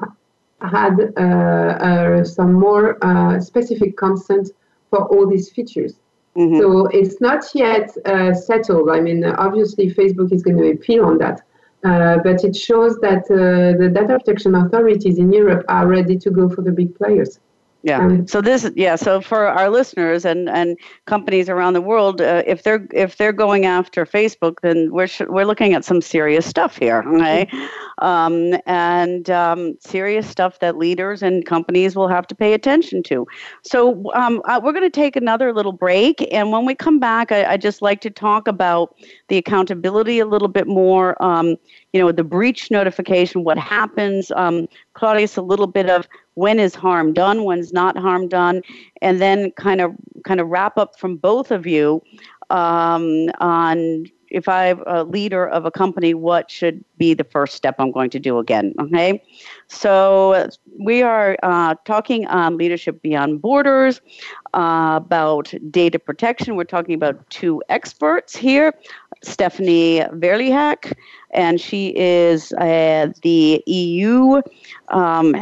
had 0.61 0.95
uh, 1.15 2.23
some 2.23 2.53
more 2.53 2.97
specific 3.39 3.97
consent 3.97 4.49
for 4.89 5.05
all 5.09 5.27
these 5.29 5.51
features. 5.51 5.93
Mm-hmm. 6.35 6.59
So 6.59 6.87
it's 6.87 7.21
not 7.21 7.43
yet 7.53 7.91
settled. 8.35 8.89
I 8.89 8.99
mean, 9.01 9.25
obviously, 9.25 9.93
Facebook 9.93 10.31
is 10.31 10.41
going 10.41 10.57
to 10.57 10.71
appeal 10.71 11.05
on 11.05 11.17
that. 11.19 11.41
Uh, 11.83 12.17
but 12.23 12.43
it 12.43 12.55
shows 12.55 12.97
that 12.99 13.23
uh, 13.31 13.75
the 13.81 13.89
data 13.89 14.19
protection 14.19 14.53
authorities 14.55 15.17
in 15.17 15.33
Europe 15.33 15.65
are 15.67 15.87
ready 15.87 16.15
to 16.17 16.29
go 16.29 16.47
for 16.47 16.61
the 16.61 16.71
big 16.71 16.95
players. 16.95 17.39
Yeah. 17.83 18.05
Um, 18.05 18.27
so 18.27 18.41
this, 18.41 18.69
yeah. 18.75 18.95
So 18.95 19.21
for 19.21 19.47
our 19.47 19.69
listeners 19.69 20.23
and, 20.23 20.49
and 20.49 20.77
companies 21.05 21.49
around 21.49 21.73
the 21.73 21.81
world, 21.81 22.21
uh, 22.21 22.43
if 22.45 22.63
they're 22.63 22.87
if 22.93 23.17
they're 23.17 23.33
going 23.33 23.65
after 23.65 24.05
Facebook, 24.05 24.57
then 24.61 24.91
we're 24.91 25.07
sh- 25.07 25.21
we're 25.27 25.45
looking 25.45 25.73
at 25.73 25.83
some 25.83 26.01
serious 26.01 26.45
stuff 26.45 26.77
here, 26.77 27.03
okay? 27.07 27.47
Mm-hmm. 27.51 28.05
Um, 28.05 28.59
and 28.65 29.29
um, 29.29 29.77
serious 29.79 30.27
stuff 30.27 30.59
that 30.59 30.77
leaders 30.77 31.21
and 31.21 31.45
companies 31.45 31.95
will 31.95 32.07
have 32.07 32.27
to 32.27 32.35
pay 32.35 32.53
attention 32.53 33.03
to. 33.03 33.27
So 33.63 34.11
um, 34.13 34.41
uh, 34.45 34.59
we're 34.63 34.73
going 34.73 34.83
to 34.83 34.89
take 34.89 35.15
another 35.15 35.53
little 35.53 35.71
break, 35.71 36.27
and 36.31 36.51
when 36.51 36.65
we 36.65 36.75
come 36.75 36.99
back, 36.99 37.31
I, 37.31 37.53
I 37.53 37.57
just 37.57 37.81
like 37.81 38.01
to 38.01 38.09
talk 38.09 38.47
about 38.47 38.95
the 39.27 39.37
accountability 39.37 40.19
a 40.19 40.25
little 40.25 40.47
bit 40.47 40.67
more. 40.67 41.21
Um, 41.23 41.57
you 41.93 41.99
know, 41.99 42.11
the 42.11 42.23
breach 42.23 42.71
notification, 42.71 43.43
what 43.43 43.57
happens. 43.57 44.31
Um, 44.31 44.67
Claudius, 44.93 45.35
a 45.37 45.41
little 45.41 45.67
bit 45.67 45.89
of 45.89 46.07
when 46.35 46.59
is 46.59 46.75
harm 46.75 47.13
done, 47.13 47.43
when's 47.43 47.73
not 47.73 47.97
harm 47.97 48.27
done, 48.27 48.61
and 49.01 49.21
then 49.21 49.51
kind 49.51 49.81
of 49.81 49.93
kind 50.23 50.39
of 50.39 50.47
wrap 50.47 50.77
up 50.77 50.97
from 50.97 51.17
both 51.17 51.51
of 51.51 51.65
you 51.67 52.01
um, 52.49 53.29
on 53.39 54.05
if 54.31 54.47
I'm 54.47 54.81
a 54.87 55.03
leader 55.03 55.47
of 55.47 55.65
a 55.65 55.71
company, 55.71 56.13
what 56.13 56.49
should 56.49 56.83
be 56.97 57.13
the 57.13 57.25
first 57.25 57.55
step 57.55 57.75
I'm 57.79 57.91
going 57.91 58.09
to 58.11 58.19
do 58.19 58.39
again? 58.39 58.73
Okay, 58.79 59.21
so 59.67 60.49
we 60.79 61.01
are 61.03 61.37
uh, 61.43 61.75
talking 61.85 62.25
on 62.27 62.57
leadership 62.57 63.01
beyond 63.01 63.41
borders 63.41 63.99
uh, 64.53 64.99
about 65.03 65.53
data 65.69 65.99
protection. 65.99 66.55
We're 66.55 66.63
talking 66.63 66.95
about 66.95 67.29
two 67.29 67.61
experts 67.67 68.35
here, 68.35 68.73
Stephanie 69.23 69.99
Verilhac, 70.13 70.93
and 71.31 71.61
she 71.61 71.93
is 71.95 72.51
uh, 72.53 73.11
the 73.21 73.63
EU 73.67 74.41
um, 74.89 75.35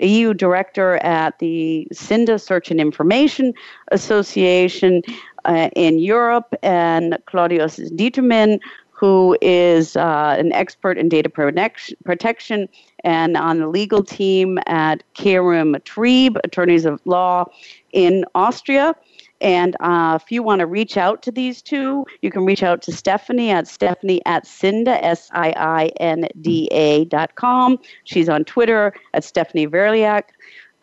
EU 0.00 0.34
director 0.34 0.96
at 0.96 1.38
the 1.38 1.86
SIINDA 1.92 2.40
Search 2.40 2.70
and 2.70 2.80
Information 2.80 3.54
Association 3.92 5.02
uh, 5.44 5.68
in 5.76 5.98
Europe, 5.98 6.54
and 6.62 7.18
Claudius 7.26 7.76
Determann, 7.94 8.60
who 8.90 9.36
is 9.40 9.94
uh, 9.94 10.34
an 10.38 10.52
expert 10.52 10.98
in 10.98 11.08
data 11.08 11.28
protection 11.28 12.68
and 13.04 13.36
on 13.36 13.60
the 13.60 13.68
legal 13.68 14.02
team 14.02 14.58
at 14.66 15.04
Knyrim 15.14 15.76
Trieb, 15.84 16.36
Attorneys 16.42 16.84
of 16.84 17.00
Law 17.04 17.44
in 17.92 18.24
Austria. 18.34 18.96
And 19.40 19.76
uh, 19.80 20.18
if 20.20 20.32
you 20.32 20.42
want 20.42 20.60
to 20.60 20.66
reach 20.66 20.96
out 20.96 21.22
to 21.22 21.30
these 21.30 21.62
two, 21.62 22.04
you 22.22 22.30
can 22.30 22.44
reach 22.44 22.62
out 22.62 22.82
to 22.82 22.92
Stephanie 22.92 23.50
at 23.50 23.68
Stephanie 23.68 24.20
at 24.26 24.44
Siinda, 24.44 24.98
S 25.02 25.30
I 25.32 25.52
I 25.56 25.86
N 26.00 26.26
D 26.40 26.68
A 26.72 27.04
dot 27.06 27.34
com. 27.36 27.78
She's 28.04 28.28
on 28.28 28.44
Twitter 28.44 28.92
at 29.14 29.24
Stephanie 29.24 29.66
Verilhac. 29.66 30.24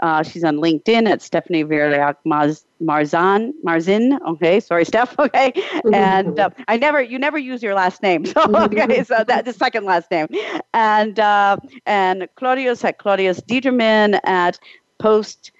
Uh, 0.01 0.21
she's 0.23 0.43
on 0.43 0.57
LinkedIn 0.57 1.09
at 1.09 1.21
Stephanie 1.21 1.63
Verilhac 1.63 2.15
Marzan 2.25 3.53
Marzin. 3.65 4.19
Okay, 4.27 4.59
sorry, 4.59 4.85
Steph. 4.85 5.15
Okay, 5.25 5.53
and 5.93 6.39
uh, 6.39 6.49
I 6.67 6.77
never, 6.77 7.01
you 7.01 7.17
never 7.17 7.37
use 7.37 7.63
your 7.63 7.73
last 7.73 8.03
name. 8.03 8.25
So 8.35 8.41
okay, 8.53 9.03
so 9.03 9.23
that 9.25 9.45
the 9.45 9.53
second 9.53 9.85
last 9.85 10.11
name, 10.11 10.27
and 10.73 11.19
uh, 11.19 11.57
and 11.85 12.27
Claudius 12.35 12.83
at 12.83 12.97
Claudius 12.97 13.39
Determann 13.41 14.19
at 14.25 14.59
Post 14.99 15.51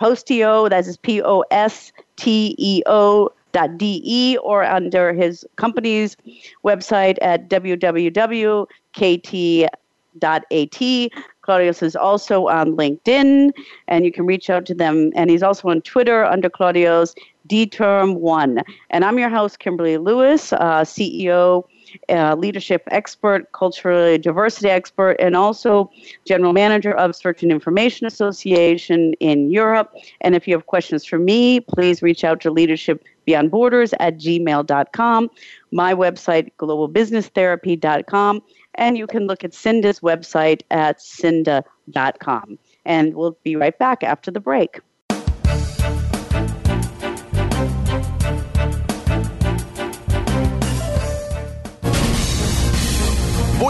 Posteo. 0.00 0.68
That 0.68 0.86
is 0.86 0.96
P 0.96 1.22
O 1.22 1.44
S 1.50 1.92
T 2.16 2.56
E 2.58 2.82
O 2.86 3.30
dot 3.52 3.76
de 3.78 4.38
or 4.42 4.64
under 4.64 5.12
his 5.12 5.44
company's 5.56 6.16
website 6.64 7.18
at 7.20 7.48
www.kt.at. 7.50 8.66
Claudius 11.42 11.82
is 11.82 11.96
also 11.96 12.48
on 12.48 12.76
LinkedIn, 12.76 13.50
and 13.88 14.04
you 14.04 14.12
can 14.12 14.24
reach 14.24 14.48
out 14.48 14.66
to 14.66 14.74
them. 14.74 15.12
And 15.14 15.30
he's 15.30 15.42
also 15.42 15.68
on 15.68 15.82
Twitter 15.82 16.24
under 16.24 16.48
Claudius 16.48 17.14
D 17.46 17.66
Term 17.66 18.14
One. 18.14 18.62
And 18.88 19.04
I'm 19.04 19.18
your 19.18 19.28
host, 19.28 19.58
Kimberly 19.58 19.98
Lewis, 19.98 20.52
uh, 20.54 20.82
CEO 20.82 21.64
uh, 22.08 22.34
leadership 22.34 22.82
expert, 22.90 23.50
cultural 23.52 24.18
diversity 24.18 24.68
expert, 24.68 25.12
and 25.18 25.36
also 25.36 25.90
general 26.24 26.52
manager 26.52 26.92
of 26.92 27.14
Search 27.14 27.42
and 27.42 27.52
Information 27.52 28.06
Association 28.06 29.14
in 29.14 29.50
Europe. 29.50 29.92
And 30.20 30.34
if 30.34 30.46
you 30.46 30.54
have 30.54 30.66
questions 30.66 31.04
for 31.04 31.18
me, 31.18 31.60
please 31.60 32.02
reach 32.02 32.24
out 32.24 32.40
to 32.42 32.50
Leadership 32.50 33.04
Beyond 33.24 33.50
Borders 33.50 33.92
at 34.00 34.18
gmail.com, 34.18 35.30
my 35.70 35.94
website, 35.94 36.50
globalbusinesstherapy.com, 36.58 38.42
and 38.74 38.98
you 38.98 39.06
can 39.06 39.26
look 39.26 39.44
at 39.44 39.52
Siinda's 39.52 40.00
website 40.00 40.62
at 40.70 40.98
siinda.com. 40.98 42.58
And 42.84 43.14
we'll 43.14 43.36
be 43.44 43.56
right 43.56 43.78
back 43.78 44.02
after 44.02 44.30
the 44.30 44.40
break. 44.40 44.80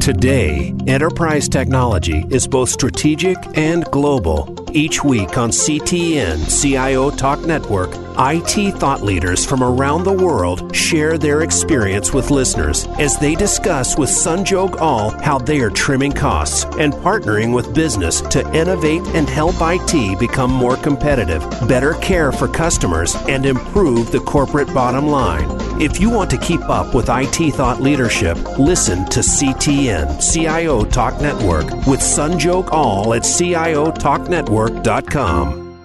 Today, 0.00 0.74
enterprise 0.86 1.48
technology 1.48 2.24
is 2.30 2.46
both 2.46 2.68
strategic 2.68 3.36
and 3.56 3.84
global. 3.86 4.54
Each 4.72 5.02
week 5.02 5.36
on 5.36 5.50
CTN 5.50 6.60
CIO 6.60 7.10
Talk 7.10 7.40
Network, 7.40 7.90
IT 8.18 8.74
thought 8.76 9.02
leaders 9.02 9.44
from 9.44 9.62
around 9.62 10.04
the 10.04 10.12
world 10.12 10.74
share 10.74 11.18
their 11.18 11.42
experience 11.42 12.12
with 12.12 12.30
listeners 12.30 12.86
as 12.98 13.16
they 13.18 13.34
discuss 13.34 13.98
with 13.98 14.08
Sanjog 14.10 14.80
Aul 14.80 15.10
how 15.22 15.38
they 15.38 15.60
are 15.60 15.70
trimming 15.70 16.12
costs 16.12 16.64
and 16.78 16.92
partnering 16.92 17.54
with 17.54 17.74
business 17.74 18.20
to 18.20 18.48
innovate 18.54 19.02
and 19.08 19.28
help 19.28 19.56
IT 19.60 20.18
become 20.20 20.52
more 20.52 20.76
competitive, 20.76 21.42
better 21.68 21.94
care 21.94 22.32
for 22.32 22.48
customers, 22.48 23.16
and 23.28 23.44
improve 23.44 24.12
the 24.12 24.20
corporate 24.20 24.72
bottom 24.72 25.08
line. 25.08 25.65
If 25.78 26.00
you 26.00 26.08
want 26.08 26.30
to 26.30 26.38
keep 26.38 26.62
up 26.70 26.94
with 26.94 27.10
IT 27.10 27.52
thought 27.52 27.82
leadership, 27.82 28.38
listen 28.58 29.04
to 29.10 29.20
CTN 29.20 30.22
CIO 30.22 30.86
Talk 30.86 31.20
Network 31.20 31.66
with 31.86 32.00
Sanjog 32.00 32.72
Aul 32.72 33.12
at 33.12 33.20
CIOTalkNetwork.com. 33.22 35.82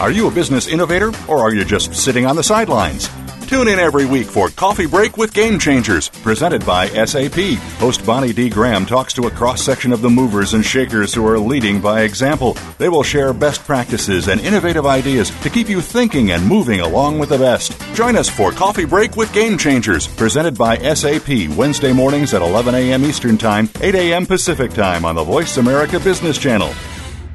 Are 0.00 0.10
you 0.10 0.26
a 0.26 0.30
business 0.30 0.68
innovator 0.68 1.12
or 1.28 1.40
are 1.40 1.52
you 1.52 1.66
just 1.66 1.94
sitting 1.94 2.24
on 2.24 2.36
the 2.36 2.42
sidelines? 2.42 3.10
Tune 3.46 3.68
in 3.68 3.78
every 3.78 4.06
week 4.06 4.26
for 4.26 4.48
Coffee 4.48 4.86
Break 4.86 5.18
with 5.18 5.34
Game 5.34 5.58
Changers, 5.58 6.08
presented 6.08 6.64
by 6.64 6.88
SAP. 6.88 7.58
Host 7.78 8.04
Bonnie 8.06 8.32
D. 8.32 8.48
Graham 8.48 8.86
talks 8.86 9.12
to 9.12 9.26
a 9.26 9.30
cross 9.30 9.62
section 9.62 9.92
of 9.92 10.00
the 10.00 10.08
movers 10.08 10.54
and 10.54 10.64
shakers 10.64 11.12
who 11.12 11.26
are 11.26 11.38
leading 11.38 11.80
by 11.80 12.02
example. 12.02 12.56
They 12.78 12.88
will 12.88 13.02
share 13.02 13.32
best 13.34 13.62
practices 13.64 14.28
and 14.28 14.40
innovative 14.40 14.86
ideas 14.86 15.30
to 15.42 15.50
keep 15.50 15.68
you 15.68 15.82
thinking 15.82 16.32
and 16.32 16.44
moving 16.46 16.80
along 16.80 17.18
with 17.18 17.28
the 17.28 17.38
best. 17.38 17.78
Join 17.94 18.16
us 18.16 18.30
for 18.30 18.50
Coffee 18.50 18.86
Break 18.86 19.14
with 19.14 19.32
Game 19.34 19.58
Changers, 19.58 20.08
presented 20.08 20.56
by 20.56 20.78
SAP, 20.94 21.54
Wednesday 21.56 21.92
mornings 21.92 22.32
at 22.32 22.42
11 22.42 22.74
a.m. 22.74 23.04
Eastern 23.04 23.36
Time, 23.36 23.68
8 23.82 23.94
a.m. 23.94 24.24
Pacific 24.24 24.72
Time 24.72 25.04
on 25.04 25.14
the 25.14 25.24
Voice 25.24 25.58
America 25.58 26.00
Business 26.00 26.38
Channel. 26.38 26.72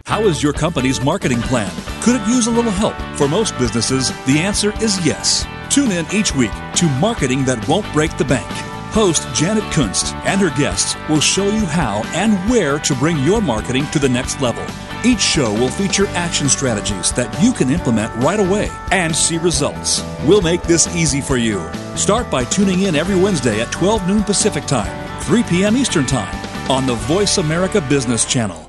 How 0.05 0.23
is 0.23 0.41
your 0.41 0.53
company's 0.53 1.01
marketing 1.01 1.41
plan? 1.43 1.71
Could 2.01 2.19
it 2.19 2.27
use 2.27 2.47
a 2.47 2.51
little 2.51 2.71
help? 2.71 2.95
For 3.15 3.27
most 3.27 3.55
businesses, 3.59 4.09
the 4.25 4.39
answer 4.39 4.73
is 4.81 5.05
yes. 5.05 5.45
Tune 5.69 5.91
in 5.91 6.05
each 6.11 6.33
week 6.33 6.51
to 6.77 6.89
Marketing 6.99 7.45
That 7.45 7.65
Won't 7.67 7.91
Break 7.93 8.17
the 8.17 8.25
Bank. 8.25 8.49
Host 8.91 9.27
Janet 9.35 9.63
Kunst 9.71 10.15
and 10.25 10.41
her 10.41 10.49
guests 10.57 10.95
will 11.07 11.19
show 11.19 11.45
you 11.45 11.63
how 11.63 12.01
and 12.15 12.33
where 12.49 12.79
to 12.79 12.95
bring 12.95 13.19
your 13.19 13.39
marketing 13.39 13.85
to 13.91 13.99
the 13.99 14.09
next 14.09 14.41
level. 14.41 14.65
Each 15.05 15.21
show 15.21 15.53
will 15.53 15.69
feature 15.69 16.07
action 16.07 16.49
strategies 16.49 17.11
that 17.13 17.41
you 17.41 17.53
can 17.53 17.69
implement 17.69 18.13
right 18.15 18.39
away 18.39 18.69
and 18.91 19.15
see 19.15 19.37
results. 19.37 20.03
We'll 20.25 20.41
make 20.41 20.63
this 20.63 20.93
easy 20.95 21.21
for 21.21 21.37
you. 21.37 21.61
Start 21.95 22.31
by 22.31 22.45
tuning 22.45 22.81
in 22.81 22.95
every 22.95 23.15
Wednesday 23.15 23.61
at 23.61 23.71
12 23.71 24.07
noon 24.07 24.23
Pacific 24.23 24.65
Time, 24.65 25.21
3 25.21 25.43
p.m. 25.43 25.77
Eastern 25.77 26.07
Time 26.07 26.35
on 26.71 26.87
the 26.87 26.95
Voice 26.95 27.37
America 27.37 27.79
Business 27.79 28.25
Channel. 28.25 28.68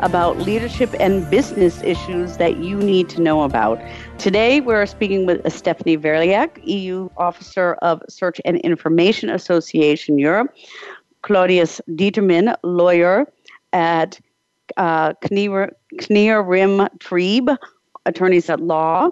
about 0.00 0.38
leadership 0.38 0.94
and 1.00 1.28
business 1.30 1.82
issues 1.82 2.36
that 2.36 2.58
you 2.58 2.76
need 2.76 3.08
to 3.10 3.20
know 3.20 3.42
about. 3.42 3.80
Today, 4.18 4.60
we're 4.60 4.86
speaking 4.86 5.26
with 5.26 5.50
Stephanie 5.52 5.96
Verilhac, 5.96 6.60
EU 6.66 7.08
Officer 7.16 7.74
of 7.82 8.02
Search 8.08 8.40
and 8.44 8.58
Information 8.58 9.30
Association 9.30 10.18
Europe, 10.18 10.54
Claudius 11.22 11.80
Determann, 11.94 12.54
lawyer 12.62 13.26
at 13.72 14.20
uh, 14.76 15.12
Knyrim, 15.24 16.88
Trieb, 16.98 17.56
attorneys 18.06 18.50
at 18.50 18.60
law. 18.60 19.10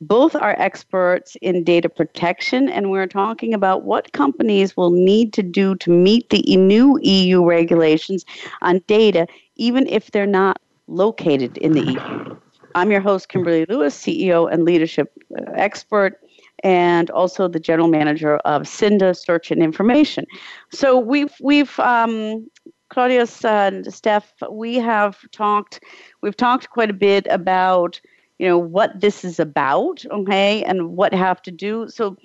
Both 0.00 0.36
are 0.36 0.54
experts 0.58 1.36
in 1.42 1.64
data 1.64 1.88
protection, 1.88 2.68
and 2.68 2.90
we're 2.90 3.08
talking 3.08 3.54
about 3.54 3.82
what 3.82 4.12
companies 4.12 4.76
will 4.76 4.90
need 4.90 5.32
to 5.32 5.42
do 5.42 5.74
to 5.76 5.90
meet 5.90 6.30
the 6.30 6.56
new 6.56 6.98
EU 7.02 7.44
regulations 7.44 8.24
on 8.62 8.80
data, 8.86 9.26
even 9.56 9.86
if 9.86 10.10
they're 10.10 10.26
not 10.26 10.60
located 10.86 11.56
in 11.58 11.72
the 11.72 11.82
EU. 11.82 12.36
I'm 12.74 12.90
your 12.90 13.00
host, 13.00 13.28
Kimberly 13.28 13.66
Lewis, 13.68 13.96
CEO 13.96 14.52
and 14.52 14.64
leadership 14.64 15.12
uh, 15.38 15.42
expert, 15.54 16.20
and 16.62 17.10
also 17.10 17.46
the 17.46 17.60
general 17.60 17.88
manager 17.88 18.36
of 18.38 18.62
Siinda 18.62 19.16
Search 19.16 19.50
and 19.50 19.62
Information. 19.62 20.26
So 20.70 20.98
we've 20.98 21.34
we've 21.40 21.78
um, 21.78 22.48
Claudius 22.90 23.44
and 23.44 23.92
Steph, 23.92 24.32
we 24.50 24.76
have 24.76 25.18
talked 25.30 25.80
we've 26.20 26.36
talked 26.36 26.70
quite 26.70 26.90
a 26.90 26.94
bit 26.94 27.26
about 27.30 28.00
you 28.38 28.48
know 28.48 28.58
what 28.58 29.00
this 29.00 29.24
is 29.24 29.38
about, 29.38 30.04
okay, 30.10 30.64
and 30.64 30.96
what 30.96 31.14
have 31.14 31.40
to 31.42 31.52
do. 31.52 31.88
So 31.88 32.16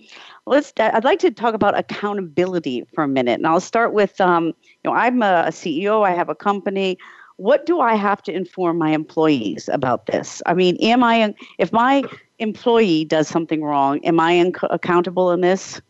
let's. 0.48 0.74
I'd 0.80 1.04
like 1.04 1.20
to 1.20 1.32
talk 1.32 1.54
about 1.54 1.78
accountability 1.78 2.86
for 2.94 3.04
a 3.04 3.08
minute, 3.08 3.40
and 3.40 3.46
I'll 3.46 3.60
start 3.60 3.94
with 3.94 4.20
um, 4.20 4.48
you 4.48 4.54
know 4.86 4.94
I'm 4.94 5.22
a, 5.22 5.46
a 5.48 5.52
CEO. 5.52 6.06
I 6.06 6.12
have 6.12 6.30
a 6.30 6.36
company 6.36 6.98
what 7.40 7.66
do 7.66 7.80
I 7.80 7.96
have 7.96 8.22
to 8.24 8.34
inform 8.34 8.78
my 8.78 8.92
employees 8.92 9.70
about 9.72 10.08
this? 10.08 10.42
I 10.46 10.54
mean, 10.54 10.76
am 10.82 11.04
I 11.04 11.34
if 11.58 11.72
my 11.72 12.04
employee 12.40 13.06
does 13.06 13.30
something 13.30 13.64
wrong, 13.64 14.04
am 14.04 14.20
I 14.20 14.34
in, 14.34 14.54
accountable 14.70 15.32
in 15.32 15.40
this? 15.40 15.82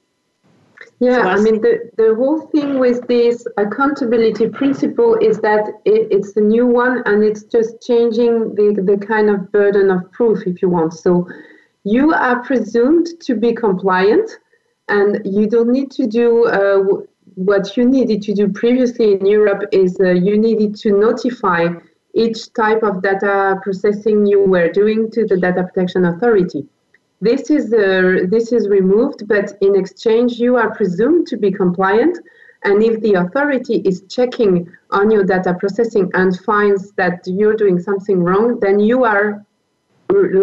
Yeah, 1.00 1.22
I 1.22 1.40
mean, 1.40 1.62
the, 1.62 1.90
the 1.98 2.14
whole 2.16 2.42
thing 2.48 2.78
with 2.78 3.08
this 3.08 3.48
accountability 3.58 4.50
principle 4.50 5.16
is 5.16 5.40
that 5.40 5.68
it, 5.86 6.08
it's 6.12 6.36
a 6.38 6.42
new 6.42 6.68
one 6.68 7.02
and 7.06 7.24
it's 7.24 7.44
just 7.44 7.82
changing 7.82 8.56
the, 8.56 8.82
the 8.86 9.06
kind 9.06 9.30
of 9.30 9.52
burden 9.52 9.90
of 9.90 10.12
proof, 10.12 10.46
if 10.46 10.62
you 10.62 10.70
want. 10.70 10.94
So 10.94 11.28
you 11.84 12.14
are 12.14 12.44
presumed 12.44 13.08
to 13.22 13.36
be 13.36 13.54
compliant 13.54 14.30
and 14.88 15.22
you 15.26 15.48
don't 15.48 15.70
need 15.70 15.90
to 15.92 16.06
do 16.06 16.46
uh, 16.48 17.06
what 17.40 17.78
you 17.78 17.88
needed 17.88 18.22
to 18.22 18.34
do 18.34 18.50
previously 18.50 19.14
in 19.14 19.26
Europe 19.26 19.64
is 19.72 19.98
uh, 20.02 20.10
you 20.12 20.38
needed 20.38 20.76
to 20.76 20.92
notify 20.92 21.70
each 22.14 22.52
type 22.54 22.84
of 22.84 23.02
data 23.02 23.58
processing 23.64 24.26
you 24.26 24.42
were 24.42 24.70
doing 24.70 25.10
to 25.12 25.26
the 25.26 25.38
data 25.38 25.64
protection 25.64 26.06
authority. 26.06 26.66
this 27.22 27.50
is 27.58 27.66
uh, 27.74 28.26
this 28.34 28.48
is 28.58 28.64
removed, 28.80 29.20
but 29.34 29.48
in 29.62 29.74
exchange, 29.82 30.32
you 30.46 30.52
are 30.62 30.72
presumed 30.80 31.28
to 31.28 31.38
be 31.38 31.52
compliant. 31.52 32.16
And 32.68 32.84
if 32.90 32.96
the 33.06 33.14
authority 33.24 33.76
is 33.90 33.98
checking 34.16 34.54
on 34.92 35.06
your 35.12 35.24
data 35.24 35.54
processing 35.62 36.06
and 36.14 36.38
finds 36.50 36.84
that 37.02 37.18
you're 37.26 37.60
doing 37.64 37.80
something 37.80 38.18
wrong, 38.28 38.60
then 38.60 38.78
you 38.90 39.06
are 39.06 39.46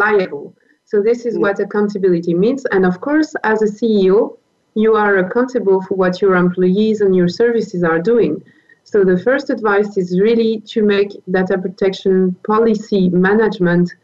liable. 0.02 0.54
So 0.84 1.02
this 1.02 1.26
is 1.28 1.34
what 1.44 1.60
accountability 1.60 2.34
means. 2.44 2.64
And 2.74 2.86
of 2.86 3.00
course, 3.00 3.30
as 3.52 3.58
a 3.60 3.70
CEO, 3.78 4.38
you 4.76 4.94
are 4.94 5.16
accountable 5.16 5.80
for 5.82 5.94
what 5.94 6.20
your 6.20 6.36
employees 6.36 7.00
and 7.00 7.16
your 7.16 7.28
services 7.28 7.82
are 7.82 7.98
doing. 7.98 8.42
So 8.84 9.02
the 9.02 9.18
first 9.18 9.50
advice 9.50 9.96
is 9.96 10.20
really 10.20 10.60
to 10.72 10.82
make 10.82 11.10
data 11.30 11.58
protection 11.58 12.36
policy 12.46 13.08
management 13.08 13.94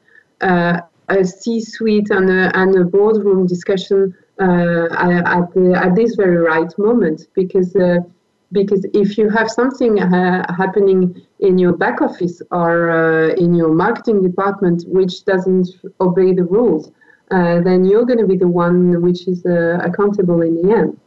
uh, 0.40 0.80
a 1.08 1.24
C-suite 1.24 2.10
and 2.10 2.30
a, 2.30 2.56
and 2.56 2.74
a 2.76 2.84
boardroom 2.84 3.46
discussion 3.46 4.14
uh, 4.40 4.86
at, 4.90 5.52
the, 5.54 5.80
at 5.80 5.94
this 5.94 6.14
very 6.14 6.38
right 6.38 6.72
moment 6.78 7.28
because 7.34 7.76
uh, 7.76 7.98
because 8.52 8.84
if 8.92 9.16
you 9.16 9.30
have 9.30 9.48
something 9.50 9.98
uh, 9.98 10.54
happening 10.54 11.22
in 11.40 11.56
your 11.58 11.72
back 11.72 12.02
office 12.02 12.42
or 12.50 12.90
uh, 12.90 13.28
in 13.34 13.54
your 13.54 13.72
marketing 13.72 14.22
department 14.22 14.84
which 14.88 15.24
doesn't 15.24 15.68
obey 16.02 16.34
the 16.34 16.44
rules, 16.44 16.90
uh, 17.32 17.60
then 17.60 17.84
you're 17.84 18.04
going 18.04 18.18
to 18.18 18.26
be 18.26 18.36
the 18.36 18.48
one 18.48 19.00
which 19.02 19.26
is 19.26 19.44
uh, 19.46 19.78
accountable 19.82 20.42
in 20.42 20.60
the 20.62 20.74
end. 20.74 20.98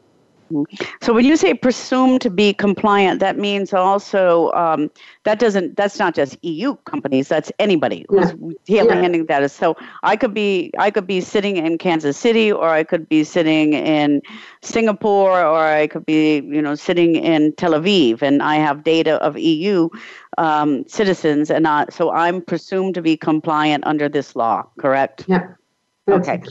So 1.02 1.14
when 1.14 1.26
you 1.26 1.38
say 1.38 1.54
presumed 1.54 2.22
to 2.22 2.30
be 2.30 2.54
compliant, 2.54 3.20
that 3.20 3.38
means 3.38 3.74
also 3.74 4.52
um, 4.52 4.92
that 5.24 5.40
doesn't 5.40 5.76
that's 5.76 5.98
not 5.98 6.14
just 6.14 6.38
EU 6.44 6.76
companies. 6.86 7.28
That's 7.28 7.52
anybody 7.58 8.06
who's 8.10 8.34
yeah. 8.68 8.84
handling 8.84 9.26
yeah. 9.28 9.40
that. 9.40 9.52
So 9.52 9.76
I 10.04 10.16
could 10.16 10.34
be 10.34 10.72
I 10.78 10.92
could 10.92 11.08
be 11.08 11.20
sitting 11.20 11.58
in 11.58 11.80
Kansas 11.80 12.16
City, 12.16 12.52
or 12.52 12.70
I 12.70 12.84
could 12.84 13.10
be 13.10 13.24
sitting 13.24 13.74
in 13.74 14.22
Singapore, 14.62 15.44
or 15.44 15.66
I 15.66 15.88
could 15.88 16.06
be 16.06 16.36
you 16.36 16.62
know 16.62 16.76
sitting 16.76 17.16
in 17.16 17.54
Tel 17.54 17.72
Aviv, 17.72 18.22
and 18.22 18.44
I 18.44 18.56
have 18.56 18.84
data 18.84 19.16
of 19.24 19.38
EU 19.38 19.90
um, 20.38 20.88
citizens, 20.88 21.50
and 21.50 21.64
not, 21.64 21.92
so 21.92 22.12
I'm 22.12 22.42
presumed 22.42 22.94
to 22.96 23.02
be 23.02 23.18
compliant 23.18 23.86
under 23.88 24.08
this 24.08 24.36
law. 24.36 24.64
Correct? 24.78 25.26
Yeah. 25.28 25.48
Okay. 26.08 26.42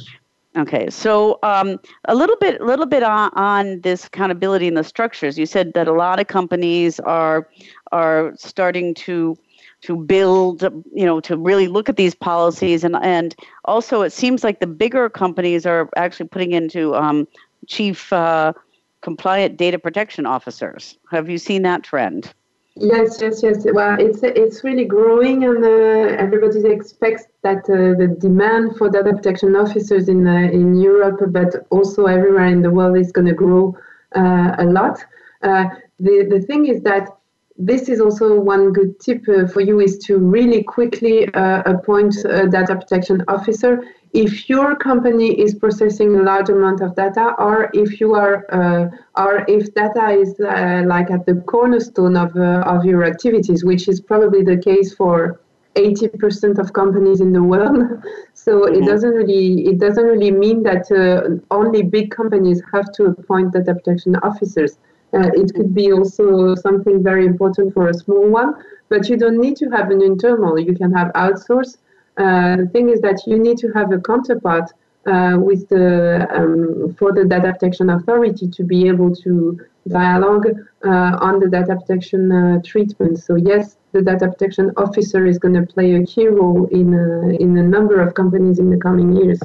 Okay, 0.57 0.89
so 0.89 1.41
um, 1.43 1.81
a 2.05 2.15
little 2.15 2.37
bit, 2.37 2.61
a 2.61 2.65
little 2.65 2.87
bit 2.87 3.03
on, 3.03 3.31
on 3.35 3.81
this 3.81 4.07
accountability 4.07 4.69
and 4.69 4.77
the 4.77 4.85
structures. 4.85 5.37
You 5.37 5.47
said 5.47 5.73
that 5.75 5.89
a 5.89 5.93
lot 5.93 6.21
of 6.21 6.29
companies 6.29 7.01
are 7.01 7.49
are 7.91 8.33
starting 8.37 8.95
to 8.95 9.37
to 9.81 9.97
build, 9.97 10.63
you 10.95 11.05
know, 11.05 11.21
to 11.21 11.37
really 11.37 11.67
look 11.67 11.89
at 11.89 11.97
these 11.97 12.15
policies, 12.15 12.85
and 12.85 12.95
and 13.03 13.35
also 13.65 14.03
it 14.03 14.13
seems 14.13 14.45
like 14.45 14.61
the 14.61 14.67
bigger 14.69 15.11
companies 15.11 15.67
are 15.67 15.91
actually 15.97 16.29
putting 16.29 16.53
into 16.53 16.95
um, 16.95 17.27
chief 17.67 18.13
uh, 18.13 18.53
compliant 19.01 19.57
data 19.57 19.79
protection 19.79 20.25
officers. 20.25 20.97
Have 21.11 21.29
you 21.29 21.39
seen 21.39 21.63
that 21.63 21.83
trend? 21.83 22.33
Yes, 22.77 23.21
yes, 23.21 23.41
yes. 23.43 23.65
Well, 23.73 23.97
it's 24.01 24.21
it's 24.25 24.65
really 24.65 24.85
growing, 24.85 25.45
and 25.45 25.65
uh, 25.65 26.17
everybody 26.19 26.59
expects 26.69 27.25
that 27.43 27.63
uh, 27.71 27.95
the 27.97 28.17
demand 28.19 28.77
for 28.77 28.91
data 28.91 29.13
protection 29.13 29.55
officers 29.55 30.09
in 30.09 30.27
uh, 30.27 30.51
in 30.53 30.75
Europe, 30.75 31.21
but 31.29 31.67
also 31.71 32.07
everywhere 32.07 32.47
in 32.47 32.63
the 32.63 32.71
world, 32.71 32.97
is 32.99 33.13
going 33.13 33.29
to 33.29 33.33
grow 33.35 33.77
uh, 34.17 34.57
a 34.59 34.65
lot. 34.65 34.99
Uh, 35.43 35.67
the 36.01 36.27
the 36.29 36.41
thing 36.41 36.67
is 36.67 36.83
that 36.83 37.09
this 37.57 37.89
is 37.89 38.01
also 38.01 38.41
one 38.41 38.73
good 38.73 38.99
tip 38.99 39.23
uh, 39.29 39.47
for 39.47 39.61
you 39.61 39.79
is 39.79 39.97
to 39.99 40.19
really 40.19 40.65
quickly 40.65 41.29
appoint 41.35 42.17
a 42.25 42.49
data 42.49 42.75
protection 42.75 43.23
officer 43.29 43.85
if 44.15 44.49
your 44.49 44.77
company 44.77 45.39
is 45.41 45.57
processing 45.57 46.15
a 46.15 46.23
large 46.23 46.49
amount 46.49 46.81
of 46.81 46.95
data 46.95 47.35
or 47.39 47.69
if 47.75 48.01
you 48.01 48.15
are 48.15 48.47
uh, 48.53 48.89
or 49.21 49.45
if 49.49 49.75
data 49.75 50.11
is 50.11 50.39
uh, 50.39 50.85
like 50.87 51.11
at 51.11 51.27
the 51.27 51.35
cornerstone 51.53 52.17
of, 52.17 52.35
uh, 52.37 52.63
of 52.65 52.85
your 52.85 53.05
activities 53.05 53.65
which 53.65 53.89
is 53.89 54.01
probably 54.01 54.43
the 54.43 54.57
case 54.57 54.95
for 54.95 55.41
80% 55.75 56.59
of 56.59 56.73
companies 56.73 57.21
in 57.21 57.33
the 57.33 57.43
world. 57.43 57.83
So 58.35 58.61
mm-hmm. 58.61 58.83
it 58.83 58.87
doesn't 58.87 59.15
really 59.15 59.67
it 59.67 59.79
doesn't 59.79 60.05
really 60.05 60.31
mean 60.31 60.63
that 60.65 60.85
uh, 60.93 61.43
only 61.51 61.83
big 61.83 62.11
companies 62.11 62.63
have 62.73 62.93
to 62.93 63.07
appoint 63.07 63.53
data 63.55 63.75
protection 63.75 64.17
officers. 64.17 64.77
Uh, 65.15 65.31
it 65.33 65.55
could 65.55 65.75
be 65.75 65.91
also 65.93 66.55
something 66.55 67.03
very 67.03 67.25
important 67.25 67.73
for 67.73 67.89
a 67.89 67.95
small 67.95 68.29
one 68.29 68.55
but 68.91 69.09
you 69.09 69.17
don't 69.17 69.41
need 69.41 69.57
to 69.57 69.71
have 69.71 69.91
an 69.91 70.03
internal. 70.03 70.59
You 70.59 70.75
can 70.75 70.93
have 70.93 71.09
outsource 71.15 71.77
uh, 71.77 71.84
the 72.17 72.69
thing 72.73 72.89
is 72.91 73.01
that 73.01 73.23
you 73.27 73.39
need 73.39 73.59
to 73.59 73.69
have 73.73 73.93
a 73.93 74.01
counterpart 74.01 74.71
uh, 75.07 75.37
with 75.39 75.69
the 75.69 76.27
um, 76.35 76.95
for 76.99 77.13
the 77.13 77.25
data 77.25 77.53
protection 77.53 77.91
authority 77.91 78.49
to 78.49 78.65
be 78.65 78.89
able 78.89 79.15
to 79.15 79.61
dialogue 79.89 80.47
uh, 80.85 81.19
on 81.21 81.41
the 81.41 81.49
data 81.49 81.77
protection 81.77 82.33
uh, 82.33 82.61
treatment. 82.65 83.19
So 83.19 83.37
yes, 83.37 83.77
the 83.93 84.03
data 84.03 84.29
protection 84.29 84.73
officer 84.77 85.27
is 85.27 85.39
going 85.39 85.55
to 85.55 85.67
play 85.67 85.95
a 85.95 86.05
key 86.07 86.29
role 86.29 86.67
in 86.67 86.95
a, 86.95 87.31
in 87.43 87.57
a 87.59 87.63
number 87.63 88.01
of 88.01 88.15
companies 88.15 88.59
in 88.59 88.71
the 88.71 88.79
coming 88.79 89.13
years. 89.15 89.41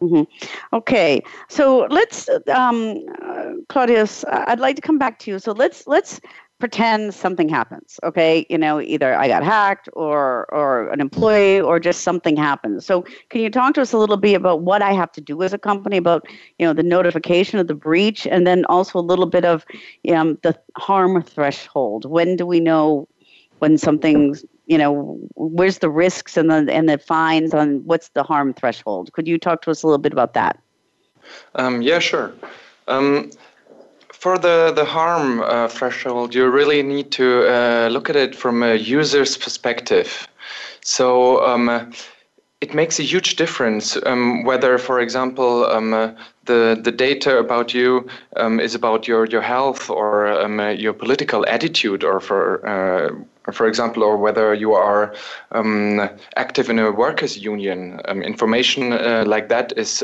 Mm-hmm. 0.00 0.22
Okay, 0.76 1.22
so 1.48 1.86
let's, 1.90 2.28
um, 2.54 3.04
uh, 3.20 3.52
Claudius. 3.68 4.24
I'd 4.30 4.60
like 4.60 4.76
to 4.76 4.82
come 4.82 4.98
back 4.98 5.18
to 5.20 5.30
you. 5.30 5.38
So 5.40 5.52
let's 5.52 5.88
let's 5.88 6.20
pretend 6.58 7.14
something 7.14 7.48
happens 7.48 8.00
okay? 8.02 8.46
You 8.50 8.58
know 8.58 8.80
either 8.80 9.14
i 9.14 9.28
got 9.28 9.44
hacked 9.44 9.88
or 9.92 10.46
or 10.52 10.88
an 10.90 11.00
employee 11.00 11.60
or 11.60 11.78
just 11.78 12.02
something 12.02 12.36
happens 12.36 12.84
so 12.84 13.02
can 13.30 13.40
you 13.40 13.50
talk 13.50 13.74
to 13.74 13.82
us 13.82 13.92
a 13.92 13.98
little 13.98 14.16
bit 14.16 14.34
about 14.34 14.62
what 14.62 14.82
i 14.82 14.92
have 14.92 15.12
to 15.12 15.20
do 15.20 15.42
as 15.42 15.52
a 15.52 15.58
company 15.58 15.96
about 15.96 16.26
you 16.58 16.66
know 16.66 16.72
the 16.72 16.82
notification 16.82 17.58
of 17.58 17.66
the 17.66 17.74
breach 17.74 18.26
and 18.26 18.46
then 18.46 18.64
also 18.66 18.98
a 18.98 19.00
little 19.00 19.26
bit 19.26 19.44
of 19.44 19.64
um, 20.18 20.38
the 20.42 20.58
harm 20.76 21.22
threshold? 21.22 22.04
When 22.04 22.36
do 22.36 22.46
we 22.46 22.60
know 22.60 23.08
when 23.58 23.78
something's 23.78 24.44
you 24.66 24.78
know 24.78 25.18
where's 25.34 25.78
the 25.78 25.90
risks 25.90 26.36
and 26.36 26.50
the 26.50 26.66
and 26.72 26.88
the 26.88 26.98
fines 26.98 27.54
on 27.54 27.84
what's 27.84 28.10
the 28.10 28.22
harm 28.22 28.52
threshold? 28.54 29.12
Could 29.12 29.26
you 29.26 29.38
talk 29.38 29.62
to 29.62 29.70
us 29.70 29.82
a 29.82 29.86
little 29.86 29.98
bit 29.98 30.12
about 30.12 30.34
that? 30.34 30.58
Um, 31.54 31.82
yeah 31.82 31.98
sure. 31.98 32.32
Um, 32.86 33.30
for 34.18 34.36
the, 34.36 34.72
the 34.74 34.84
harm 34.84 35.40
uh, 35.40 35.68
threshold, 35.68 36.34
you 36.34 36.48
really 36.48 36.82
need 36.82 37.12
to 37.12 37.46
uh, 37.46 37.88
look 37.88 38.10
at 38.10 38.16
it 38.16 38.34
from 38.34 38.62
a 38.62 38.74
user's 38.74 39.36
perspective. 39.36 40.26
So 40.80 41.44
um, 41.46 41.92
it 42.60 42.74
makes 42.74 42.98
a 42.98 43.04
huge 43.04 43.36
difference 43.36 43.96
um, 44.06 44.42
whether, 44.42 44.76
for 44.78 44.98
example, 45.00 45.64
um, 45.66 45.94
uh, 45.94 46.10
the, 46.46 46.80
the 46.82 46.90
data 46.90 47.38
about 47.38 47.72
you 47.72 48.08
um, 48.36 48.58
is 48.58 48.74
about 48.74 49.06
your, 49.06 49.26
your 49.26 49.42
health 49.42 49.88
or 49.88 50.26
um, 50.28 50.58
your 50.76 50.92
political 50.92 51.46
attitude, 51.46 52.02
or 52.02 52.18
for 52.18 52.66
uh, 52.66 53.10
for 53.52 53.66
example, 53.66 54.02
or 54.02 54.16
whether 54.16 54.52
you 54.52 54.74
are 54.74 55.14
um, 55.52 56.10
active 56.36 56.68
in 56.68 56.78
a 56.78 56.90
workers' 56.90 57.38
union. 57.38 57.98
Information 58.08 58.92
uh, 58.92 59.24
like 59.26 59.48
that 59.48 59.72
is 59.76 60.02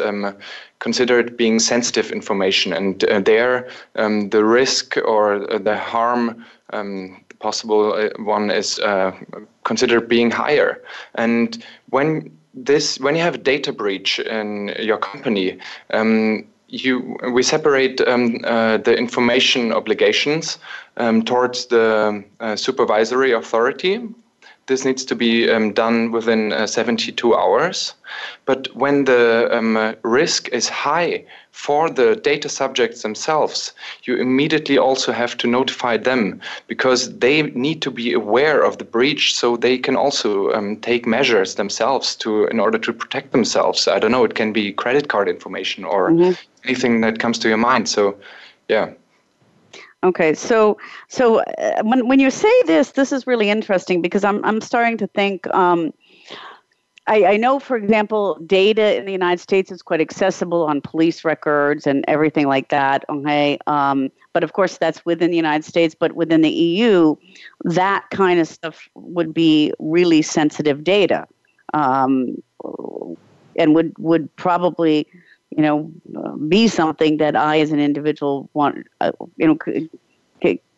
considered 0.87 1.37
being 1.37 1.59
sensitive 1.61 2.13
information, 2.13 2.73
and 2.79 3.05
uh, 3.05 3.21
there 3.21 3.67
um, 4.03 4.29
the 4.29 4.45
risk 4.45 4.97
or 5.13 5.25
the 5.69 5.77
harm 5.93 6.45
um, 6.77 7.25
possible 7.39 7.83
uh, 7.95 8.11
one 8.37 8.51
is 8.51 8.79
uh, 8.81 9.13
considered 9.65 10.09
being 10.09 10.31
higher. 10.31 10.73
And 11.15 11.65
when 11.91 12.09
this, 12.67 12.99
when 13.01 13.17
you 13.17 13.23
have 13.23 13.37
a 13.37 13.45
data 13.53 13.73
breach 13.73 14.19
in 14.19 14.75
your 14.79 14.99
company, 14.99 15.59
um, 15.91 16.45
you 16.69 17.17
we 17.33 17.43
separate 17.43 18.01
um, 18.13 18.23
uh, 18.45 18.77
the 18.87 18.95
information 19.05 19.73
obligations 19.73 20.59
um, 20.97 21.23
towards 21.23 21.67
the 21.67 22.25
uh, 22.41 22.57
supervisory 22.57 23.33
authority. 23.33 24.01
This 24.67 24.85
needs 24.85 25.05
to 25.05 25.15
be 25.15 25.51
um, 25.51 25.73
done 25.73 26.11
within 26.11 26.53
uh, 26.53 26.67
72 26.67 27.35
hours. 27.35 27.95
But 28.47 28.75
when 28.75 29.05
the 29.05 29.49
um, 29.51 29.95
risk 30.03 30.49
is 30.49 30.69
high 30.69 31.25
for 31.51 31.91
the 31.91 32.17
data 32.17 32.49
subjects 32.49 33.03
themselves, 33.03 33.73
you 34.05 34.17
immediately 34.17 34.79
also 34.79 35.13
have 35.13 35.37
to 35.39 35.47
notify 35.47 35.97
them 35.97 36.41
because 36.67 37.19
they 37.19 37.43
need 37.43 37.83
to 37.83 37.91
be 37.91 38.13
aware 38.13 38.63
of 38.63 38.79
the 38.79 38.85
breach 38.85 39.35
so 39.35 39.57
they 39.57 39.79
can 39.79 39.97
also 39.97 40.53
um, 40.53 40.77
take 40.79 41.07
measures 41.07 41.57
themselves 41.57 42.17
to 42.17 42.47
in 42.47 42.59
order 42.59 42.79
to 42.79 42.93
protect 42.93 43.33
themselves. 43.33 43.87
I 43.87 43.99
don't 43.99 44.13
know, 44.13 44.25
it 44.25 44.35
can 44.35 44.53
be 44.53 44.73
credit 44.73 45.09
card 45.09 45.29
information 45.29 45.85
or 45.85 46.11
mm-hmm. 46.11 46.33
anything 46.65 47.03
that 47.03 47.19
comes 47.19 47.39
to 47.41 47.49
your 47.49 47.59
mind. 47.59 47.89
So, 47.89 48.17
yeah. 48.69 48.93
Okay, 50.05 50.35
so 50.35 50.77
so 51.09 51.41
uh, 51.41 51.83
when 51.83 52.07
when 52.07 52.21
you 52.21 52.31
say 52.31 52.53
this, 52.67 52.91
this 52.93 53.11
is 53.11 53.27
really 53.27 53.49
interesting 53.49 54.03
because 54.03 54.23
I'm 54.23 54.45
I'm 54.45 54.61
starting 54.61 54.99
to 54.99 55.07
think. 55.09 55.47
Um, 55.55 55.95
I, 57.07 57.25
I 57.25 57.37
know, 57.37 57.59
for 57.59 57.77
example, 57.77 58.39
data 58.47 58.97
in 58.97 59.05
the 59.05 59.13
United 59.13 59.39
States 59.39 59.71
is 59.71 59.83
quite 59.83 60.01
accessible 60.01 60.65
on 60.65 60.81
police 60.81 61.23
records 61.23 61.87
and 61.87 62.03
everything 62.09 62.49
like 62.49 62.69
that. 62.69 63.05
Okay, 63.09 63.59
um, 63.67 64.11
but 64.35 64.45
of 64.45 64.53
course 64.53 64.77
that's 64.77 65.05
within 65.07 65.31
the 65.31 65.37
United 65.37 65.65
States. 65.65 65.95
But 65.99 66.13
within 66.13 66.43
the 66.43 66.51
EU, 66.51 67.17
that 67.65 68.05
kind 68.11 68.41
of 68.41 68.47
stuff 68.47 68.89
would 68.95 69.33
be 69.33 69.73
really 69.79 70.21
sensitive 70.21 70.85
data. 70.85 71.27
Um, 71.73 72.43
and 73.57 73.75
would 73.75 73.95
would 73.99 74.35
probably 74.37 75.07
you 75.57 75.63
know 75.63 75.91
be 76.49 76.69
something 76.69 77.19
that 77.19 77.37
I 77.37 77.61
as 77.61 77.73
an 77.73 77.81
individual 77.81 78.49
want 78.55 78.87
uh, 79.01 79.13
you 79.37 79.47
know 79.47 79.59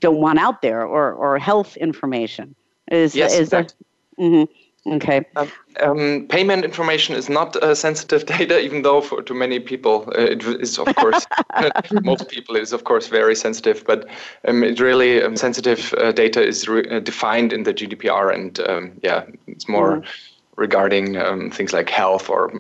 don't 0.01 0.21
want 0.21 0.39
out 0.39 0.63
there 0.63 0.85
or 0.85 1.13
or 1.13 1.39
health 1.39 1.77
information 1.77 2.55
is 2.91 3.15
yes, 3.15 3.35
is 3.35 3.51
that 3.51 3.75
mm-hmm. 4.19 4.45
Okay. 4.89 5.25
Um, 5.35 5.51
um, 5.81 6.27
payment 6.29 6.65
information 6.65 7.17
is 7.17 7.29
not 7.29 7.57
uh, 7.57 7.75
sensitive 7.75 8.25
data, 8.37 8.61
even 8.61 8.83
though 8.83 9.01
for 9.01 9.21
to 9.23 9.35
many 9.35 9.59
people 9.59 10.05
uh, 10.17 10.21
it 10.21 10.45
is, 10.45 10.79
of 10.79 10.95
course, 10.95 11.27
most 12.05 12.29
people 12.29 12.57
is 12.57 12.73
of 12.73 12.85
course 12.85 13.09
very 13.09 13.35
sensitive. 13.35 13.83
But 13.85 14.09
um, 14.47 14.63
it 14.63 14.79
really 14.79 15.23
um, 15.23 15.37
sensitive 15.37 15.93
uh, 15.95 16.13
data 16.13 16.41
is 16.41 16.69
re- 16.69 16.89
uh, 16.89 17.01
defined 17.01 17.53
in 17.53 17.65
the 17.65 17.75
GDPR, 17.75 18.33
and 18.33 18.61
um, 18.61 18.93
yeah, 19.03 19.25
it's 19.49 19.69
more 19.69 19.97
mm-hmm. 19.97 20.09
Regarding 20.57 21.17
um, 21.17 21.51
things 21.51 21.73
like 21.73 21.91
health 21.91 22.29
or 22.29 22.51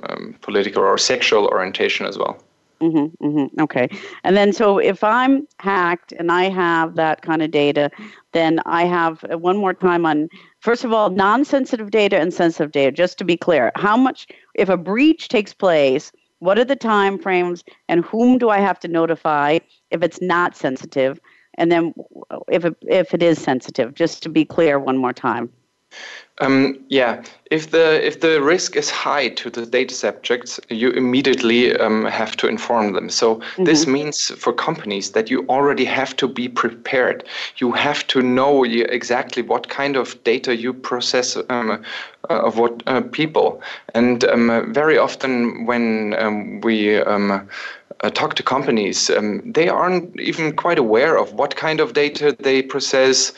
political 0.42 0.82
or 0.82 0.98
sexual 0.98 1.46
orientation 1.46 2.06
as 2.06 2.18
well. 2.18 2.42
Mm-hmm, 2.80 3.26
mm-hmm. 3.26 3.60
Okay. 3.62 3.88
And 4.22 4.36
then, 4.36 4.52
so 4.52 4.78
if 4.78 5.02
I'm 5.02 5.46
hacked 5.58 6.12
and 6.12 6.30
I 6.30 6.50
have 6.50 6.94
that 6.96 7.22
kind 7.22 7.42
of 7.42 7.50
data, 7.50 7.90
then 8.32 8.60
I 8.66 8.84
have 8.84 9.24
uh, 9.32 9.38
one 9.38 9.56
more 9.56 9.72
time 9.72 10.04
on, 10.04 10.28
first 10.60 10.84
of 10.84 10.92
all, 10.92 11.08
non 11.08 11.44
sensitive 11.44 11.90
data 11.90 12.18
and 12.18 12.34
sensitive 12.34 12.72
data, 12.72 12.92
just 12.92 13.16
to 13.18 13.24
be 13.24 13.36
clear. 13.36 13.72
How 13.76 13.96
much, 13.96 14.26
if 14.54 14.68
a 14.68 14.76
breach 14.76 15.28
takes 15.28 15.54
place, 15.54 16.12
what 16.40 16.58
are 16.58 16.64
the 16.64 16.76
time 16.76 17.18
frames 17.18 17.64
and 17.88 18.04
whom 18.04 18.36
do 18.36 18.50
I 18.50 18.58
have 18.58 18.78
to 18.80 18.88
notify 18.88 19.58
if 19.90 20.02
it's 20.02 20.20
not 20.20 20.54
sensitive? 20.54 21.18
And 21.54 21.72
then 21.72 21.94
if 22.48 22.66
it, 22.66 22.76
if 22.82 23.14
it 23.14 23.22
is 23.22 23.42
sensitive, 23.42 23.94
just 23.94 24.22
to 24.24 24.28
be 24.28 24.44
clear 24.44 24.78
one 24.78 24.98
more 24.98 25.14
time. 25.14 25.50
Um, 26.38 26.78
yeah, 26.88 27.22
if 27.50 27.70
the 27.70 28.06
if 28.06 28.20
the 28.20 28.42
risk 28.42 28.76
is 28.76 28.90
high 28.90 29.28
to 29.28 29.48
the 29.48 29.64
data 29.64 29.94
subjects, 29.94 30.60
you 30.68 30.90
immediately 30.90 31.74
um, 31.74 32.04
have 32.04 32.36
to 32.36 32.46
inform 32.46 32.92
them. 32.92 33.08
So 33.08 33.36
mm-hmm. 33.36 33.64
this 33.64 33.86
means 33.86 34.30
for 34.36 34.52
companies 34.52 35.12
that 35.12 35.30
you 35.30 35.46
already 35.48 35.86
have 35.86 36.14
to 36.16 36.28
be 36.28 36.48
prepared. 36.48 37.24
You 37.56 37.72
have 37.72 38.06
to 38.08 38.20
know 38.20 38.64
exactly 38.64 39.42
what 39.42 39.70
kind 39.70 39.96
of 39.96 40.22
data 40.24 40.54
you 40.54 40.74
process 40.74 41.38
um, 41.48 41.82
uh, 42.28 42.42
of 42.46 42.58
what 42.58 42.82
uh, 42.86 43.00
people. 43.00 43.62
And 43.94 44.24
um, 44.24 44.74
very 44.74 44.98
often 44.98 45.64
when 45.64 46.14
um, 46.18 46.60
we 46.60 46.98
um, 46.98 47.48
uh, 48.02 48.10
talk 48.10 48.34
to 48.34 48.42
companies, 48.42 49.08
um, 49.08 49.40
they 49.52 49.68
aren't 49.68 50.20
even 50.20 50.54
quite 50.54 50.78
aware 50.78 51.16
of 51.16 51.32
what 51.32 51.56
kind 51.56 51.80
of 51.80 51.94
data 51.94 52.36
they 52.38 52.60
process. 52.60 53.32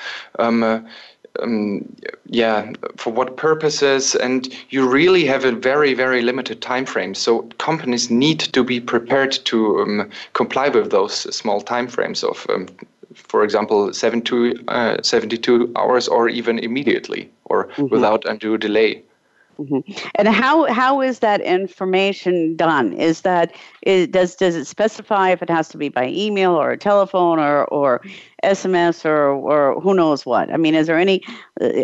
Um, 1.40 1.96
yeah, 2.26 2.72
for 2.96 3.12
what 3.12 3.36
purposes, 3.36 4.14
and 4.16 4.48
you 4.70 4.88
really 4.88 5.24
have 5.24 5.44
a 5.44 5.52
very, 5.52 5.94
very 5.94 6.22
limited 6.22 6.60
time 6.60 6.84
frame. 6.84 7.14
So 7.14 7.42
companies 7.58 8.10
need 8.10 8.40
to 8.40 8.64
be 8.64 8.80
prepared 8.80 9.32
to 9.44 9.80
um, 9.80 10.10
comply 10.32 10.68
with 10.68 10.90
those 10.90 11.34
small 11.34 11.60
time 11.60 11.86
frames 11.88 12.24
of, 12.24 12.46
um, 12.48 12.66
for 13.14 13.44
example, 13.44 13.92
72, 13.92 14.64
uh, 14.68 14.96
72 15.02 15.72
hours 15.76 16.08
or 16.08 16.28
even 16.28 16.58
immediately 16.58 17.30
or 17.44 17.68
mm-hmm. 17.68 17.86
without 17.88 18.24
undue 18.24 18.58
delay. 18.58 19.02
Mm-hmm. 19.59 20.09
And 20.14 20.28
how 20.28 20.72
how 20.72 21.00
is 21.00 21.18
that 21.18 21.40
information 21.40 22.54
done? 22.54 22.92
Is 22.92 23.22
that 23.22 23.52
is, 23.82 24.06
does 24.06 24.36
does 24.36 24.54
it 24.54 24.66
specify 24.66 25.30
if 25.30 25.42
it 25.42 25.50
has 25.50 25.68
to 25.70 25.78
be 25.78 25.88
by 25.88 26.06
email 26.06 26.52
or 26.52 26.76
telephone 26.76 27.40
or 27.40 27.64
or 27.64 28.00
SMS 28.44 29.04
or 29.04 29.30
or 29.30 29.80
who 29.80 29.94
knows 29.94 30.24
what? 30.24 30.48
I 30.52 30.59
mean, 30.59 30.76
is 30.76 30.86
there 30.86 30.96
any? 30.96 31.24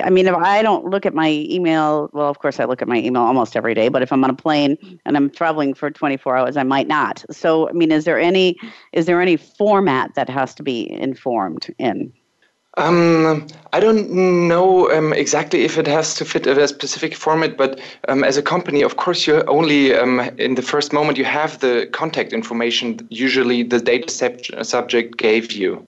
I 0.05 0.09
mean, 0.09 0.29
if 0.29 0.37
I 0.37 0.63
don't 0.63 0.85
look 0.85 1.05
at 1.05 1.15
my 1.15 1.31
email, 1.31 2.11
well, 2.13 2.31
of 2.31 2.39
course 2.39 2.61
I 2.61 2.65
look 2.65 2.81
at 2.81 2.87
my 2.87 2.99
email 2.99 3.23
almost 3.23 3.57
every 3.57 3.75
day. 3.75 3.89
But 3.89 4.03
if 4.03 4.13
I'm 4.13 4.23
on 4.23 4.31
a 4.31 4.35
plane 4.35 4.77
and 5.05 5.17
I'm 5.17 5.29
traveling 5.29 5.75
for 5.75 5.91
24 5.91 6.37
hours, 6.37 6.57
I 6.57 6.63
might 6.63 6.87
not. 6.87 7.25
So, 7.33 7.69
I 7.69 7.73
mean, 7.73 7.91
is 7.91 8.05
there 8.05 8.21
any 8.21 8.57
is 8.93 9.07
there 9.07 9.21
any 9.21 9.37
format 9.37 10.15
that 10.15 10.29
has 10.29 10.55
to 10.55 10.63
be 10.63 10.89
informed 10.93 11.75
in? 11.79 12.13
Um, 12.77 13.47
I 13.73 13.81
don't 13.81 14.11
know 14.11 14.91
um, 14.91 15.13
exactly 15.13 15.63
if 15.63 15.79
it 15.79 15.87
has 15.87 16.15
to 16.15 16.25
fit 16.25 16.47
a 16.47 16.69
specific 16.69 17.15
format, 17.15 17.57
but 17.57 17.81
um, 18.09 18.25
as 18.25 18.37
a 18.37 18.43
company, 18.43 18.83
of 18.83 18.97
course, 18.97 19.27
you 19.27 19.43
only 19.43 19.95
um, 19.95 20.21
in 20.39 20.57
the 20.57 20.63
first 20.63 20.93
moment 20.93 21.17
you 21.17 21.25
have 21.25 21.61
the 21.61 21.89
contact 21.93 22.33
information. 22.33 23.07
Usually, 23.11 23.63
the 23.63 23.79
data 23.79 24.11
sub- 24.11 24.65
subject 24.65 25.17
gave 25.17 25.53
you. 25.53 25.87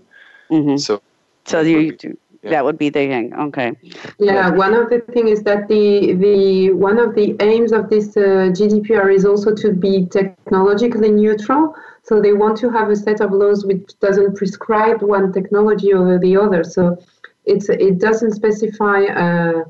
Mm-hmm. 0.51 0.77
So, 0.77 1.03
so 1.45 1.61
you 1.61 1.97
do. 1.97 2.17
Yeah. 2.43 2.51
That 2.51 2.65
would 2.65 2.79
be 2.79 2.91
the 2.91 3.07
thing. 3.09 3.35
Okay. 3.35 3.73
Yeah, 4.21 4.51
one 4.51 4.73
of 4.75 4.89
the 4.89 5.01
things 5.13 5.31
is 5.31 5.43
that 5.43 5.67
the 5.67 6.15
the 6.15 6.71
one 6.73 6.99
of 6.99 7.17
the 7.17 7.35
aims 7.41 7.73
of 7.73 7.91
this 7.91 8.17
uh, 8.17 8.55
GDPR 8.55 9.13
is 9.13 9.25
also 9.25 9.53
to 9.55 9.73
be 9.73 10.07
technologically 10.07 11.11
neutral. 11.11 11.75
So 12.07 12.21
they 12.21 12.33
want 12.33 12.57
to 12.59 12.71
have 12.71 12.89
a 12.89 12.95
set 12.95 13.21
of 13.21 13.33
laws 13.33 13.67
which 13.67 13.99
doesn't 13.99 14.37
prescribe 14.37 15.03
one 15.03 15.33
technology 15.33 15.93
over 15.93 16.19
the 16.19 16.37
other. 16.37 16.63
So 16.63 16.99
it's 17.45 17.69
it 17.69 17.99
doesn't 17.99 18.33
specify 18.33 19.01
a, 19.27 19.65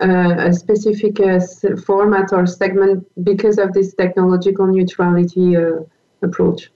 a, 0.00 0.48
a 0.48 0.52
specific 0.52 1.18
uh, 1.20 1.40
format 1.86 2.32
or 2.32 2.46
segment 2.46 3.06
because 3.24 3.56
of 3.58 3.72
this 3.72 3.94
technological 3.94 4.66
neutrality 4.66 5.56
uh, 5.56 5.80
approach. 6.20 6.70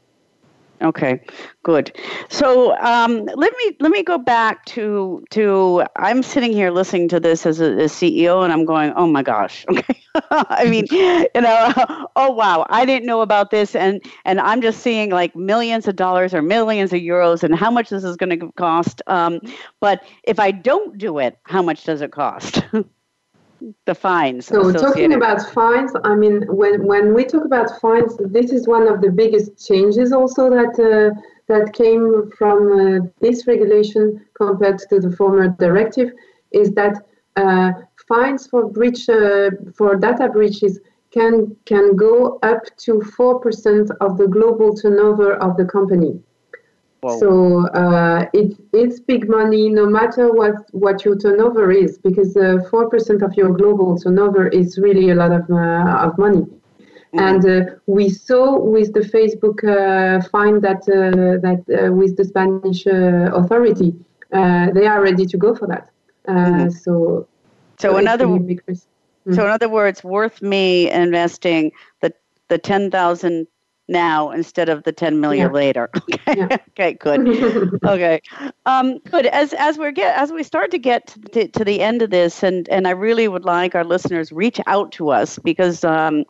Okay, 0.82 1.20
good. 1.62 1.96
So 2.28 2.76
um, 2.78 3.24
let 3.26 3.52
me 3.56 3.76
let 3.78 3.92
me 3.92 4.02
go 4.02 4.18
back 4.18 4.64
to 4.66 5.24
to. 5.30 5.84
I'm 5.96 6.22
sitting 6.22 6.52
here 6.52 6.70
listening 6.70 7.08
to 7.08 7.20
this 7.20 7.46
as 7.46 7.60
a, 7.60 7.70
CEO, 7.86 8.42
and 8.42 8.52
I'm 8.52 8.64
going, 8.64 8.92
oh 8.96 9.06
my 9.06 9.22
gosh. 9.22 9.64
Okay, 10.14 10.28
I 10.30 10.66
mean, 10.66 10.84
you 10.90 11.40
know, 11.40 11.72
oh 12.16 12.30
wow, 12.32 12.66
I 12.68 12.84
didn't 12.84 13.06
know 13.06 13.22
about 13.22 13.50
this, 13.50 13.74
and 13.74 14.02
and 14.26 14.40
I'm 14.40 14.60
just 14.60 14.80
seeing 14.80 15.08
like 15.10 15.34
millions 15.34 15.88
of 15.88 15.96
dollars 15.96 16.34
or 16.34 16.42
millions 16.42 16.92
of 16.92 17.00
euros, 17.00 17.42
and 17.42 17.54
how 17.54 17.70
much 17.70 17.88
this 17.88 18.04
is 18.04 18.16
going 18.16 18.38
to 18.38 18.52
cost. 18.52 19.00
Um, 19.06 19.40
but 19.80 20.02
if 20.24 20.38
I 20.38 20.50
don't 20.50 20.98
do 20.98 21.18
it, 21.18 21.38
how 21.44 21.62
much 21.62 21.84
does 21.84 22.02
it 22.02 22.12
cost? 22.12 22.62
the 23.86 23.94
fines. 23.94 24.46
So 24.46 24.72
talking 24.72 25.12
about 25.14 25.40
fines, 25.52 25.92
I 26.04 26.14
mean, 26.14 26.42
when 26.48 26.86
when 26.86 27.14
we 27.14 27.24
talk 27.24 27.44
about 27.44 27.68
fines, 27.80 28.16
this 28.36 28.52
is 28.52 28.66
one 28.66 28.86
of 28.88 29.00
the 29.00 29.10
biggest 29.10 29.66
changes 29.66 30.12
also 30.12 30.50
that 30.50 30.74
uh, 30.78 31.10
that 31.48 31.72
came 31.72 32.30
from 32.38 32.58
uh, 32.72 33.06
this 33.20 33.46
regulation 33.46 34.24
compared 34.34 34.78
to 34.90 35.00
the 35.00 35.10
former 35.18 35.48
directive, 35.48 36.10
is 36.52 36.70
that 36.72 36.94
uh, 37.36 37.72
fines 38.08 38.46
for 38.46 38.68
breach 38.68 39.08
uh, 39.08 39.50
for 39.76 39.96
data 39.96 40.28
breaches 40.28 40.80
can 41.10 41.56
can 41.64 41.96
go 41.96 42.38
up 42.42 42.62
to 42.84 43.00
four 43.16 43.40
percent 43.40 43.90
of 44.00 44.18
the 44.18 44.26
global 44.26 44.74
turnover 44.74 45.34
of 45.34 45.56
the 45.56 45.64
company. 45.64 46.20
So 47.10 47.66
uh, 47.68 48.26
it, 48.32 48.56
it's 48.72 49.00
big 49.00 49.28
money 49.28 49.68
no 49.68 49.86
matter 49.86 50.32
what, 50.32 50.54
what 50.70 51.04
your 51.04 51.16
turnover 51.18 51.72
is, 51.72 51.98
because 51.98 52.36
uh, 52.36 52.58
4% 52.70 53.22
of 53.22 53.34
your 53.34 53.52
global 53.52 53.98
turnover 53.98 54.46
is 54.46 54.78
really 54.78 55.10
a 55.10 55.14
lot 55.16 55.32
of, 55.32 55.50
uh, 55.50 56.06
of 56.06 56.16
money. 56.16 56.42
Mm-hmm. 56.42 57.18
And 57.18 57.44
uh, 57.44 57.70
we 57.86 58.08
saw 58.08 58.56
with 58.56 58.92
the 58.92 59.00
Facebook 59.00 59.64
uh, 59.64 60.22
fine 60.28 60.60
that, 60.60 60.82
uh, 60.88 61.40
that 61.42 61.92
with 61.92 62.16
the 62.16 62.24
Spanish 62.24 62.86
authority, 62.86 63.94
they 64.30 64.86
are 64.86 65.02
ready 65.02 65.26
to 65.26 65.36
go 65.36 65.56
for 65.56 65.66
that. 65.66 65.90
Mm-hmm. 66.28 66.70
So, 66.70 67.26
so, 67.80 67.96
in 67.96 68.06
other, 68.06 68.26
mm-hmm. 68.26 69.34
so 69.34 69.44
in 69.44 69.50
other 69.50 69.68
words, 69.68 70.04
worth 70.04 70.40
me 70.40 70.88
investing 70.88 71.72
the, 72.00 72.14
the 72.46 72.58
10,000 72.58 73.48
now 73.92 74.30
instead 74.30 74.68
of 74.68 74.82
the 74.84 74.92
10 74.92 75.20
million 75.20 75.48
yeah. 75.48 75.52
later. 75.52 75.90
Okay. 76.12 76.38
Yeah. 76.38 76.56
okay, 76.70 76.92
good. 76.94 77.78
okay. 77.84 78.20
Um, 78.66 78.98
good. 79.10 79.26
As 79.26 79.52
as 79.54 79.78
we 79.78 79.90
get 79.92 80.16
as 80.16 80.30
we 80.30 80.42
start 80.42 80.70
to 80.72 80.78
get 80.78 81.14
to, 81.32 81.48
to, 81.48 81.64
the 81.64 81.80
end 81.80 82.02
of 82.02 82.10
this 82.10 82.42
and 82.42 82.68
and 82.68 82.86
I 82.86 82.90
really 82.90 83.28
would 83.28 83.44
like 83.44 83.74
our 83.74 83.84
listeners 83.84 84.30
reach 84.30 84.60
out 84.66 84.92
to 84.92 85.10
us 85.10 85.38
because 85.38 85.84
um, 85.84 86.24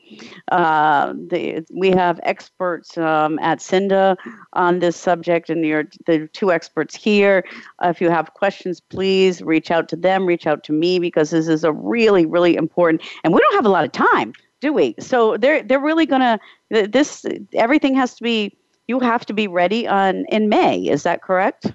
uh, 0.50 1.12
the, 1.12 1.64
we 1.72 1.90
have 1.90 2.20
experts 2.22 2.96
um, 2.96 3.38
at 3.40 3.58
Siinda 3.58 4.16
on 4.52 4.78
this 4.78 4.96
subject 4.96 5.50
and 5.50 5.64
you're 5.64 5.84
the 6.06 6.28
two 6.28 6.52
experts 6.52 6.94
here. 6.94 7.44
Uh, 7.82 7.88
if 7.88 8.00
you 8.00 8.08
have 8.08 8.32
questions, 8.34 8.80
please 8.80 9.42
reach 9.42 9.70
out 9.70 9.88
to 9.90 9.96
them, 9.96 10.26
reach 10.26 10.46
out 10.46 10.64
to 10.64 10.72
me 10.72 10.98
because 10.98 11.30
this 11.30 11.48
is 11.48 11.64
a 11.64 11.72
really 11.72 12.24
really 12.24 12.56
important 12.56 13.02
and 13.24 13.34
we 13.34 13.40
don't 13.40 13.54
have 13.54 13.66
a 13.66 13.70
lot 13.70 13.84
of 13.84 13.92
time 13.92 14.32
do 14.62 14.72
we? 14.72 14.94
So 14.98 15.36
they're 15.36 15.62
they're 15.62 15.80
really 15.80 16.06
gonna 16.06 16.40
this 16.70 17.26
everything 17.52 17.94
has 17.96 18.14
to 18.14 18.22
be 18.22 18.56
you 18.86 19.00
have 19.00 19.26
to 19.26 19.34
be 19.34 19.46
ready 19.46 19.86
on 19.86 20.24
in 20.28 20.48
May. 20.48 20.88
Is 20.88 21.02
that 21.02 21.20
correct? 21.20 21.72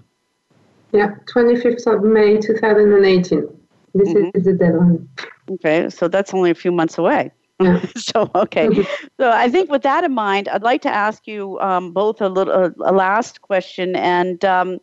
Yeah, 0.94 1.16
twenty 1.28 1.60
fifth 1.60 1.86
of 1.86 2.02
May, 2.02 2.38
two 2.38 2.56
thousand 2.56 2.94
and 2.94 3.06
eighteen. 3.06 3.46
This 3.94 4.10
mm-hmm. 4.10 4.30
is 4.34 4.46
the 4.46 4.54
deadline. 4.54 5.08
Okay, 5.52 5.90
so 5.90 6.08
that's 6.08 6.34
only 6.34 6.50
a 6.50 6.56
few 6.56 6.72
months 6.72 6.98
away. 6.98 7.32
Yeah. 7.60 7.86
so 7.98 8.32
okay, 8.36 8.70
so 9.20 9.32
I 9.32 9.50
think 9.50 9.70
with 9.70 9.82
that 9.84 10.06
in 10.06 10.14
mind, 10.14 10.48
I'd 10.48 10.64
like 10.64 10.82
to 10.84 10.90
ask 10.90 11.28
you 11.28 11.60
um, 11.60 11.92
both 11.92 12.22
a 12.22 12.30
little 12.30 12.54
a, 12.54 12.72
a 12.86 12.94
last 12.94 13.42
question, 13.42 13.98
and 13.98 14.44
um, 14.46 14.80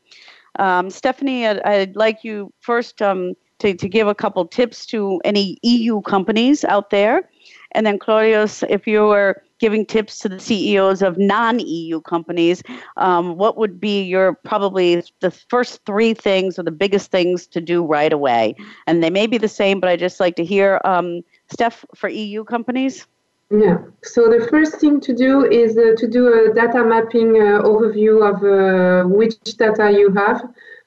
um, 0.58 0.90
Stephanie, 0.90 1.46
I'd, 1.46 1.60
I'd, 1.62 1.96
like 1.96 2.22
you 2.22 2.52
first 2.60 3.00
um, 3.00 3.32
to 3.60 3.72
to 3.74 3.88
give 3.88 4.08
a 4.08 4.14
couple 4.14 4.44
tips 4.46 4.84
to 4.86 5.22
any 5.24 5.56
EU 5.62 6.02
companies 6.02 6.64
out 6.64 6.90
there 6.90 7.30
And 7.74 7.86
then, 7.86 7.98
Claudius, 7.98 8.62
if 8.68 8.86
you 8.86 9.00
were 9.06 9.42
giving 9.58 9.84
tips 9.86 10.18
to 10.20 10.28
the 10.28 10.38
CEOs 10.38 11.02
of 11.02 11.18
non 11.18 11.58
EU 11.58 12.00
companies, 12.00 12.62
um, 12.96 13.36
what 13.36 13.56
would 13.56 13.80
be 13.80 14.02
your 14.02 14.34
probably 14.34 15.02
the 15.20 15.30
first 15.30 15.80
three 15.84 16.14
things 16.14 16.58
or 16.58 16.62
the 16.62 16.70
biggest 16.70 17.10
things 17.10 17.46
to 17.48 17.60
do 17.60 17.84
right 17.84 18.12
away? 18.12 18.54
And 18.86 19.02
they 19.02 19.10
may 19.10 19.26
be 19.26 19.38
the 19.38 19.48
same, 19.48 19.80
but 19.80 19.88
I 19.90 19.96
just 19.96 20.20
like 20.20 20.36
to 20.36 20.44
hear, 20.44 20.80
um, 20.84 21.22
Steph, 21.50 21.84
for 21.94 22.08
EU 22.08 22.44
companies. 22.44 23.06
Yeah. 23.50 23.78
So 24.02 24.28
the 24.28 24.46
first 24.50 24.80
thing 24.80 25.00
to 25.00 25.14
do 25.14 25.44
is 25.44 25.76
uh, 25.76 25.94
to 25.96 26.08
do 26.08 26.22
a 26.28 26.54
data 26.54 26.82
mapping 26.84 27.36
uh, 27.36 27.62
overview 27.62 28.14
of 28.28 28.42
uh, 28.42 29.08
which 29.08 29.36
data 29.56 29.90
you 29.92 30.12
have, 30.12 30.42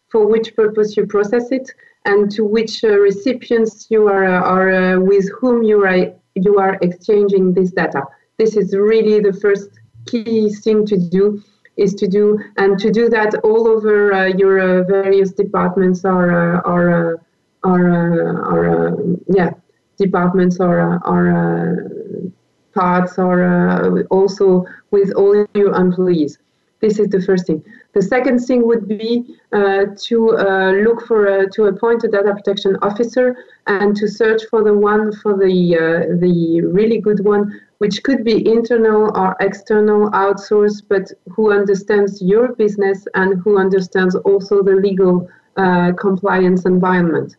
for 0.10 0.28
which 0.28 0.56
purpose 0.56 0.98
you 0.98 1.06
process 1.06 1.52
it, 1.52 1.70
and 2.06 2.32
to 2.32 2.44
which 2.44 2.84
uh, 2.84 2.90
recipients 2.90 3.88
you 3.90 4.08
are, 4.08 4.26
uh, 4.26 4.54
or 4.54 4.70
uh, 4.72 5.00
with 5.00 5.30
whom 5.40 5.64
you 5.64 5.84
are 5.84 6.14
you 6.44 6.60
are 6.60 6.78
exchanging 6.82 7.54
this 7.54 7.72
data. 7.72 8.04
This 8.38 8.56
is 8.56 8.76
really 8.76 9.20
the 9.20 9.34
first 9.34 9.70
key 10.06 10.50
thing 10.50 10.86
to 10.86 10.98
do 10.98 11.42
is 11.76 11.94
to 11.94 12.08
do 12.08 12.40
and 12.58 12.80
to 12.80 12.92
do 12.92 13.08
that 13.10 13.36
all 13.44 13.68
over 13.68 14.14
uh, 14.14 14.26
your 14.26 14.60
uh, 14.60 14.84
various 14.84 15.32
departments 15.32 16.04
or 16.04 16.60
or 16.66 17.22
or, 17.64 18.98
yeah 19.28 19.52
departments 19.98 20.60
or 20.60 21.00
or 21.06 21.22
uh, 21.42 22.30
parts 22.74 23.18
or 23.18 23.44
uh, 23.44 24.04
also 24.10 24.66
with 24.92 25.12
all 25.14 25.46
your 25.56 25.74
employees. 25.76 26.38
This 26.80 27.00
is 27.00 27.08
the 27.10 27.22
first 27.22 27.48
thing. 27.48 27.64
The 27.98 28.04
second 28.04 28.38
thing 28.46 28.68
would 28.68 28.88
be 28.88 29.40
uh, 29.52 29.86
to 30.08 30.38
uh, 30.38 30.72
look 30.86 31.08
for 31.08 31.26
a, 31.26 31.50
to 31.50 31.64
appoint 31.66 32.04
a 32.04 32.08
data 32.08 32.32
protection 32.32 32.78
officer 32.84 33.36
and 33.66 33.96
to 33.96 34.08
search 34.08 34.44
for 34.52 34.64
the 34.64 34.76
one 34.92 35.12
for 35.22 35.34
the 35.36 35.56
uh, 35.76 36.16
the 36.26 36.62
really 36.78 37.00
good 37.00 37.26
one, 37.26 37.60
which 37.80 38.04
could 38.04 38.24
be 38.24 38.48
internal 38.48 39.10
or 39.18 39.36
external, 39.40 40.12
outsourced, 40.12 40.84
but 40.88 41.12
who 41.34 41.52
understands 41.52 42.22
your 42.22 42.54
business 42.54 43.08
and 43.16 43.42
who 43.42 43.58
understands 43.58 44.14
also 44.30 44.62
the 44.62 44.76
legal 44.76 45.28
uh, 45.64 45.92
compliance 45.94 46.66
environment. 46.66 47.36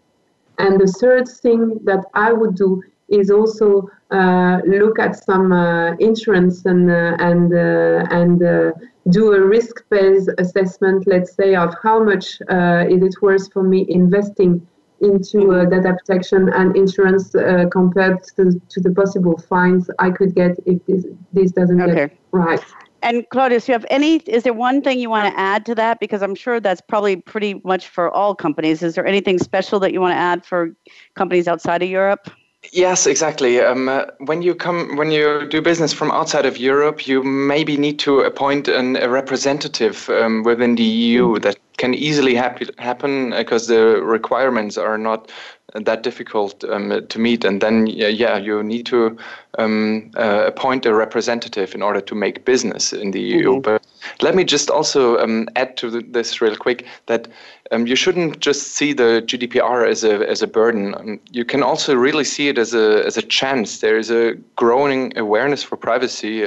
And 0.58 0.80
the 0.80 0.92
third 1.00 1.28
thing 1.28 1.78
that 1.84 2.02
I 2.14 2.32
would 2.32 2.56
do 2.56 2.82
is 3.08 3.30
also 3.30 3.68
uh, 3.82 3.97
look 4.10 4.98
at 4.98 5.22
some 5.22 5.52
uh, 5.52 5.94
insurance 5.96 6.64
and 6.64 6.90
uh, 6.90 7.16
and 7.18 7.52
uh, 7.52 8.06
and 8.10 8.42
uh, 8.42 8.72
do 9.10 9.32
a 9.32 9.40
risk-based 9.40 10.30
assessment, 10.38 11.06
let's 11.06 11.34
say, 11.34 11.54
of 11.54 11.74
how 11.82 12.02
much 12.02 12.40
uh, 12.50 12.84
is 12.88 13.02
it 13.02 13.14
worth 13.22 13.52
for 13.52 13.62
me 13.62 13.86
investing 13.88 14.66
into 15.00 15.64
data 15.70 15.96
protection 15.96 16.48
and 16.54 16.76
insurance 16.76 17.30
compared 17.70 18.18
to, 18.36 18.60
to 18.68 18.80
the 18.80 18.90
possible 18.90 19.38
fines 19.38 19.88
I 20.00 20.10
could 20.10 20.34
get 20.34 20.58
if 20.66 20.84
this 20.86 21.04
this 21.32 21.52
doesn't 21.52 21.80
okay. 21.80 21.94
get 21.94 22.18
right. 22.32 22.60
And 23.00 23.24
Claudius, 23.30 23.68
you 23.68 23.74
have 23.74 23.86
any? 23.90 24.16
Is 24.26 24.42
there 24.42 24.52
one 24.52 24.82
thing 24.82 24.98
you 24.98 25.08
want 25.08 25.32
to 25.32 25.38
add 25.38 25.64
to 25.66 25.74
that? 25.76 26.00
Because 26.00 26.20
I'm 26.20 26.34
sure 26.34 26.58
that's 26.58 26.80
probably 26.80 27.14
pretty 27.14 27.60
much 27.64 27.86
for 27.86 28.10
all 28.10 28.34
companies. 28.34 28.82
Is 28.82 28.96
there 28.96 29.06
anything 29.06 29.38
special 29.38 29.78
that 29.80 29.92
you 29.92 30.00
want 30.00 30.12
to 30.12 30.18
add 30.18 30.44
for 30.44 30.74
companies 31.14 31.46
outside 31.46 31.80
of 31.80 31.88
Europe? 31.88 32.28
Yes, 32.72 33.06
exactly. 33.06 33.60
Um, 33.60 33.88
uh, 33.88 34.06
when 34.18 34.42
you 34.42 34.54
come, 34.54 34.96
when 34.96 35.10
you 35.10 35.46
do 35.48 35.62
business 35.62 35.92
from 35.92 36.10
outside 36.10 36.44
of 36.44 36.58
Europe, 36.58 37.06
you 37.06 37.22
maybe 37.22 37.76
need 37.76 37.98
to 38.00 38.20
appoint 38.20 38.68
an, 38.68 38.96
a 38.96 39.08
representative 39.08 40.08
um, 40.10 40.42
within 40.42 40.74
the 40.74 40.82
EU. 40.82 41.36
Mm. 41.36 41.42
That 41.42 41.56
can 41.78 41.94
easily 41.94 42.34
happen 42.34 42.68
happen 42.78 43.30
because 43.30 43.66
the 43.66 44.02
requirements 44.02 44.76
are 44.76 44.98
not 44.98 45.30
that 45.74 46.02
difficult 46.02 46.64
um, 46.64 47.06
to 47.08 47.18
meet. 47.18 47.44
And 47.44 47.60
then, 47.60 47.86
yeah, 47.86 48.38
you 48.38 48.62
need 48.62 48.86
to 48.86 49.16
um, 49.58 50.10
uh, 50.16 50.44
appoint 50.46 50.86
a 50.86 50.94
representative 50.94 51.74
in 51.74 51.82
order 51.82 52.00
to 52.00 52.14
make 52.14 52.44
business 52.44 52.92
in 52.92 53.10
the 53.10 53.20
EU. 53.20 53.52
Mm-hmm. 53.52 53.60
But 53.60 53.86
let 54.22 54.34
me 54.34 54.44
just 54.44 54.70
also 54.70 55.18
um, 55.18 55.48
add 55.56 55.76
to 55.78 56.02
this 56.02 56.40
real 56.40 56.56
quick 56.56 56.86
that 57.06 57.28
um, 57.70 57.86
you 57.86 57.96
shouldn't 57.96 58.40
just 58.40 58.68
see 58.68 58.94
the 58.94 59.22
GDPR 59.26 59.86
as 59.86 60.04
a 60.04 60.26
as 60.28 60.40
a 60.40 60.46
burden. 60.46 60.94
Um, 60.94 61.20
you 61.30 61.44
can 61.44 61.62
also 61.62 61.94
really 61.94 62.24
see 62.24 62.48
it 62.48 62.56
as 62.56 62.72
a 62.72 63.04
as 63.04 63.18
a 63.18 63.22
chance. 63.22 63.80
There 63.80 63.98
is 63.98 64.10
a 64.10 64.34
growing 64.56 65.16
awareness 65.18 65.62
for 65.62 65.76
privacy. 65.76 66.44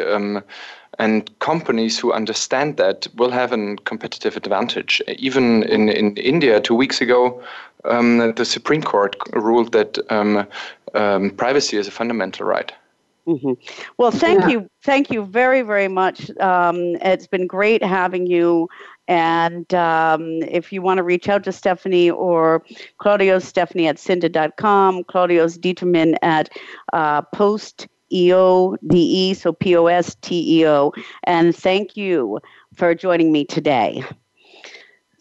And 0.99 1.37
companies 1.39 1.97
who 1.97 2.11
understand 2.11 2.77
that 2.77 3.07
will 3.15 3.31
have 3.31 3.53
a 3.53 3.75
competitive 3.85 4.35
advantage. 4.35 5.01
Even 5.17 5.63
in, 5.63 5.89
in 5.89 6.17
India, 6.17 6.59
two 6.59 6.75
weeks 6.75 7.01
ago, 7.01 7.41
um, 7.85 8.33
the 8.35 8.45
Supreme 8.45 8.83
Court 8.83 9.15
ruled 9.33 9.71
that 9.71 9.97
um, 10.11 10.45
um, 10.93 11.31
privacy 11.31 11.77
is 11.77 11.87
a 11.87 11.91
fundamental 11.91 12.45
right. 12.45 12.71
Mm-hmm. 13.27 13.53
Well, 13.97 14.11
thank 14.11 14.41
yeah. 14.41 14.47
you, 14.47 14.69
thank 14.83 15.11
you 15.11 15.25
very, 15.25 15.61
very 15.61 15.87
much. 15.87 16.29
Um, 16.39 16.95
it's 17.01 17.27
been 17.27 17.47
great 17.47 17.83
having 17.83 18.25
you. 18.25 18.67
And 19.07 19.71
um, 19.73 20.41
if 20.43 20.71
you 20.71 20.81
want 20.81 20.97
to 20.97 21.03
reach 21.03 21.29
out 21.29 21.43
to 21.43 21.51
Stephanie 21.51 22.09
or 22.09 22.63
Claudius, 22.97 23.47
Stephanie 23.47 23.87
at 23.87 23.97
siinda.com, 23.97 25.03
Claudius 25.05 25.57
Determann 25.57 26.15
at 26.21 26.49
uh, 26.93 27.21
post 27.21 27.87
EODE, 28.11 29.35
so 29.35 29.53
P 29.53 29.75
O 29.75 29.87
S 29.87 30.15
T 30.21 30.59
E 30.59 30.67
O. 30.67 30.93
And 31.23 31.55
thank 31.55 31.95
you 31.97 32.39
for 32.73 32.95
joining 32.95 33.31
me 33.31 33.45
today. 33.45 34.03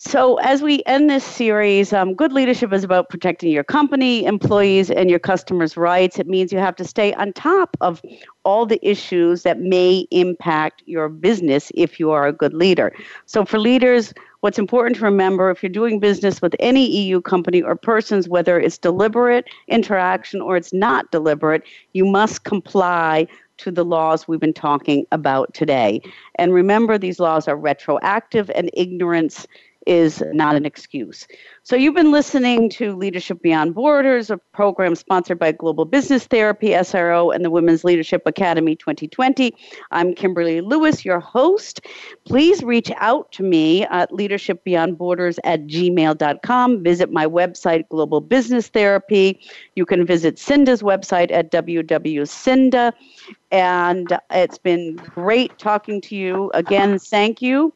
So, 0.03 0.37
as 0.37 0.63
we 0.63 0.83
end 0.87 1.11
this 1.11 1.23
series, 1.23 1.93
um, 1.93 2.15
good 2.15 2.33
leadership 2.33 2.73
is 2.73 2.83
about 2.83 3.11
protecting 3.11 3.51
your 3.51 3.65
company, 3.65 4.25
employees, 4.25 4.91
and 4.91 5.11
your 5.11 5.19
customers' 5.19 5.77
rights. 5.77 6.19
It 6.19 6.27
means 6.27 6.55
you 6.55 6.59
have 6.59 6.77
to 6.77 6.87
stay 6.87 7.13
on 7.13 7.35
top 7.35 7.77
of 7.83 8.01
all 8.43 8.65
the 8.65 8.81
issues 8.83 9.43
that 9.43 9.61
may 9.61 10.07
impact 10.11 10.83
your 10.87 11.11
business 11.11 11.71
if 11.75 12.01
you 12.01 12.13
are 12.13 12.27
a 12.27 12.33
good 12.33 12.55
leader. 12.55 12.95
So, 13.27 13.45
for 13.45 13.59
leaders, 13.59 14.15
what's 14.41 14.59
important 14.59 14.97
to 14.97 15.05
remember 15.05 15.51
if 15.51 15.63
you're 15.63 15.71
doing 15.71 16.01
business 16.01 16.41
with 16.41 16.55
any 16.61 16.87
EU 16.87 17.21
company 17.21 17.63
or 17.63 17.77
persons, 17.77 18.29
whether 18.29 18.59
it's 18.59 18.79
deliberate 18.79 19.47
interaction 19.69 20.41
or 20.41 20.57
it's 20.57 20.73
not 20.73 21.11
deliberate, 21.11 21.63
you 21.93 22.05
must 22.05 22.45
comply 22.45 23.27
to 23.59 23.71
the 23.71 23.85
laws 23.85 24.27
we've 24.27 24.41
been 24.41 24.55
talking 24.55 25.05
about 25.13 25.53
today. 25.53 26.01
And 26.37 26.55
remember, 26.55 26.97
these 26.97 27.21
laws 27.21 27.47
are 27.47 27.57
retroactive, 27.57 28.51
and 28.55 28.71
ignorance 28.73 29.47
is 29.87 30.23
not 30.33 30.57
an 30.57 30.67
excuse. 30.67 31.27
So, 31.63 31.77
you've 31.77 31.95
been 31.95 32.13
listening 32.13 32.69
to 32.71 32.95
Leadership 32.97 33.43
Beyond 33.43 33.75
Borders, 33.75 34.31
a 34.31 34.39
program 34.39 34.95
sponsored 34.95 35.39
by 35.39 35.53
Global 35.53 35.85
Business 35.85 36.27
Therapy, 36.27 36.71
SRO, 36.71 37.35
and 37.35 37.45
the 37.45 37.51
Women's 37.51 37.85
Leadership 37.85 38.23
Academy 38.27 38.77
2020. 38.77 39.55
I'm 39.91 40.15
Kimberly 40.15 40.61
Lewis, 40.61 41.05
your 41.05 41.21
host. 41.21 41.81
Please 42.27 42.63
reach 42.63 42.91
out 42.97 43.31
to 43.33 43.43
me 43.43 43.85
at 43.87 44.11
leadershipbeyondborders 44.11 45.39
at 45.45 45.67
gmail.com. 45.67 46.83
Visit 46.83 47.13
my 47.13 47.27
website, 47.27 47.89
Global 47.89 48.21
Business 48.21 48.69
Therapy. 48.69 49.41
You 49.77 49.87
can 49.87 50.07
visit 50.07 50.37
Siinda's 50.37 50.83
website 50.83 51.31
at 51.31 51.51
www.siinda. 51.51 52.93
And 53.51 54.19
it's 54.31 54.59
been 54.59 54.97
great 54.97 55.59
talking 55.59 56.01
to 56.03 56.17
you. 56.17 56.51
Again, 56.55 56.99
thank 56.99 57.43
you. 57.43 57.73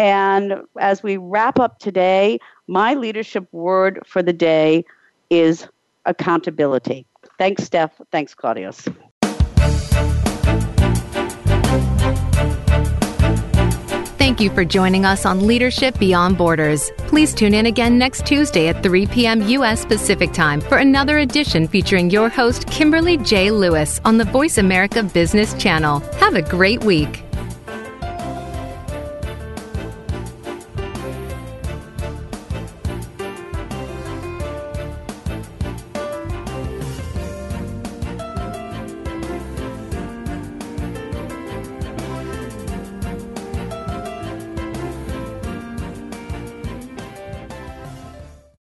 And 0.00 0.62
as 0.78 1.02
we 1.02 1.18
wrap 1.18 1.60
up 1.60 1.78
today, 1.78 2.38
my 2.66 2.94
leadership 2.94 3.46
word 3.52 4.00
for 4.06 4.22
the 4.22 4.32
day 4.32 4.86
is 5.28 5.68
accountability. 6.06 7.04
Thanks, 7.36 7.64
Steph. 7.64 8.00
Thanks, 8.10 8.34
Claudius. 8.34 8.88
Thank 14.16 14.40
you 14.40 14.48
for 14.48 14.64
joining 14.64 15.04
us 15.04 15.26
on 15.26 15.46
Leadership 15.46 15.98
Beyond 15.98 16.38
Borders. 16.38 16.90
Please 17.08 17.34
tune 17.34 17.52
in 17.52 17.66
again 17.66 17.98
next 17.98 18.24
Tuesday 18.24 18.68
at 18.68 18.82
3 18.82 19.06
p.m. 19.08 19.46
U.S. 19.48 19.84
Pacific 19.84 20.32
Time 20.32 20.62
for 20.62 20.78
another 20.78 21.18
edition 21.18 21.68
featuring 21.68 22.08
your 22.08 22.30
host, 22.30 22.66
Kimberly 22.68 23.18
J. 23.18 23.50
Lewis, 23.50 24.00
on 24.06 24.16
the 24.16 24.24
Voice 24.24 24.56
America 24.56 25.02
Business 25.02 25.52
Channel. 25.54 26.00
Have 26.14 26.36
a 26.36 26.42
great 26.42 26.84
week. 26.84 27.22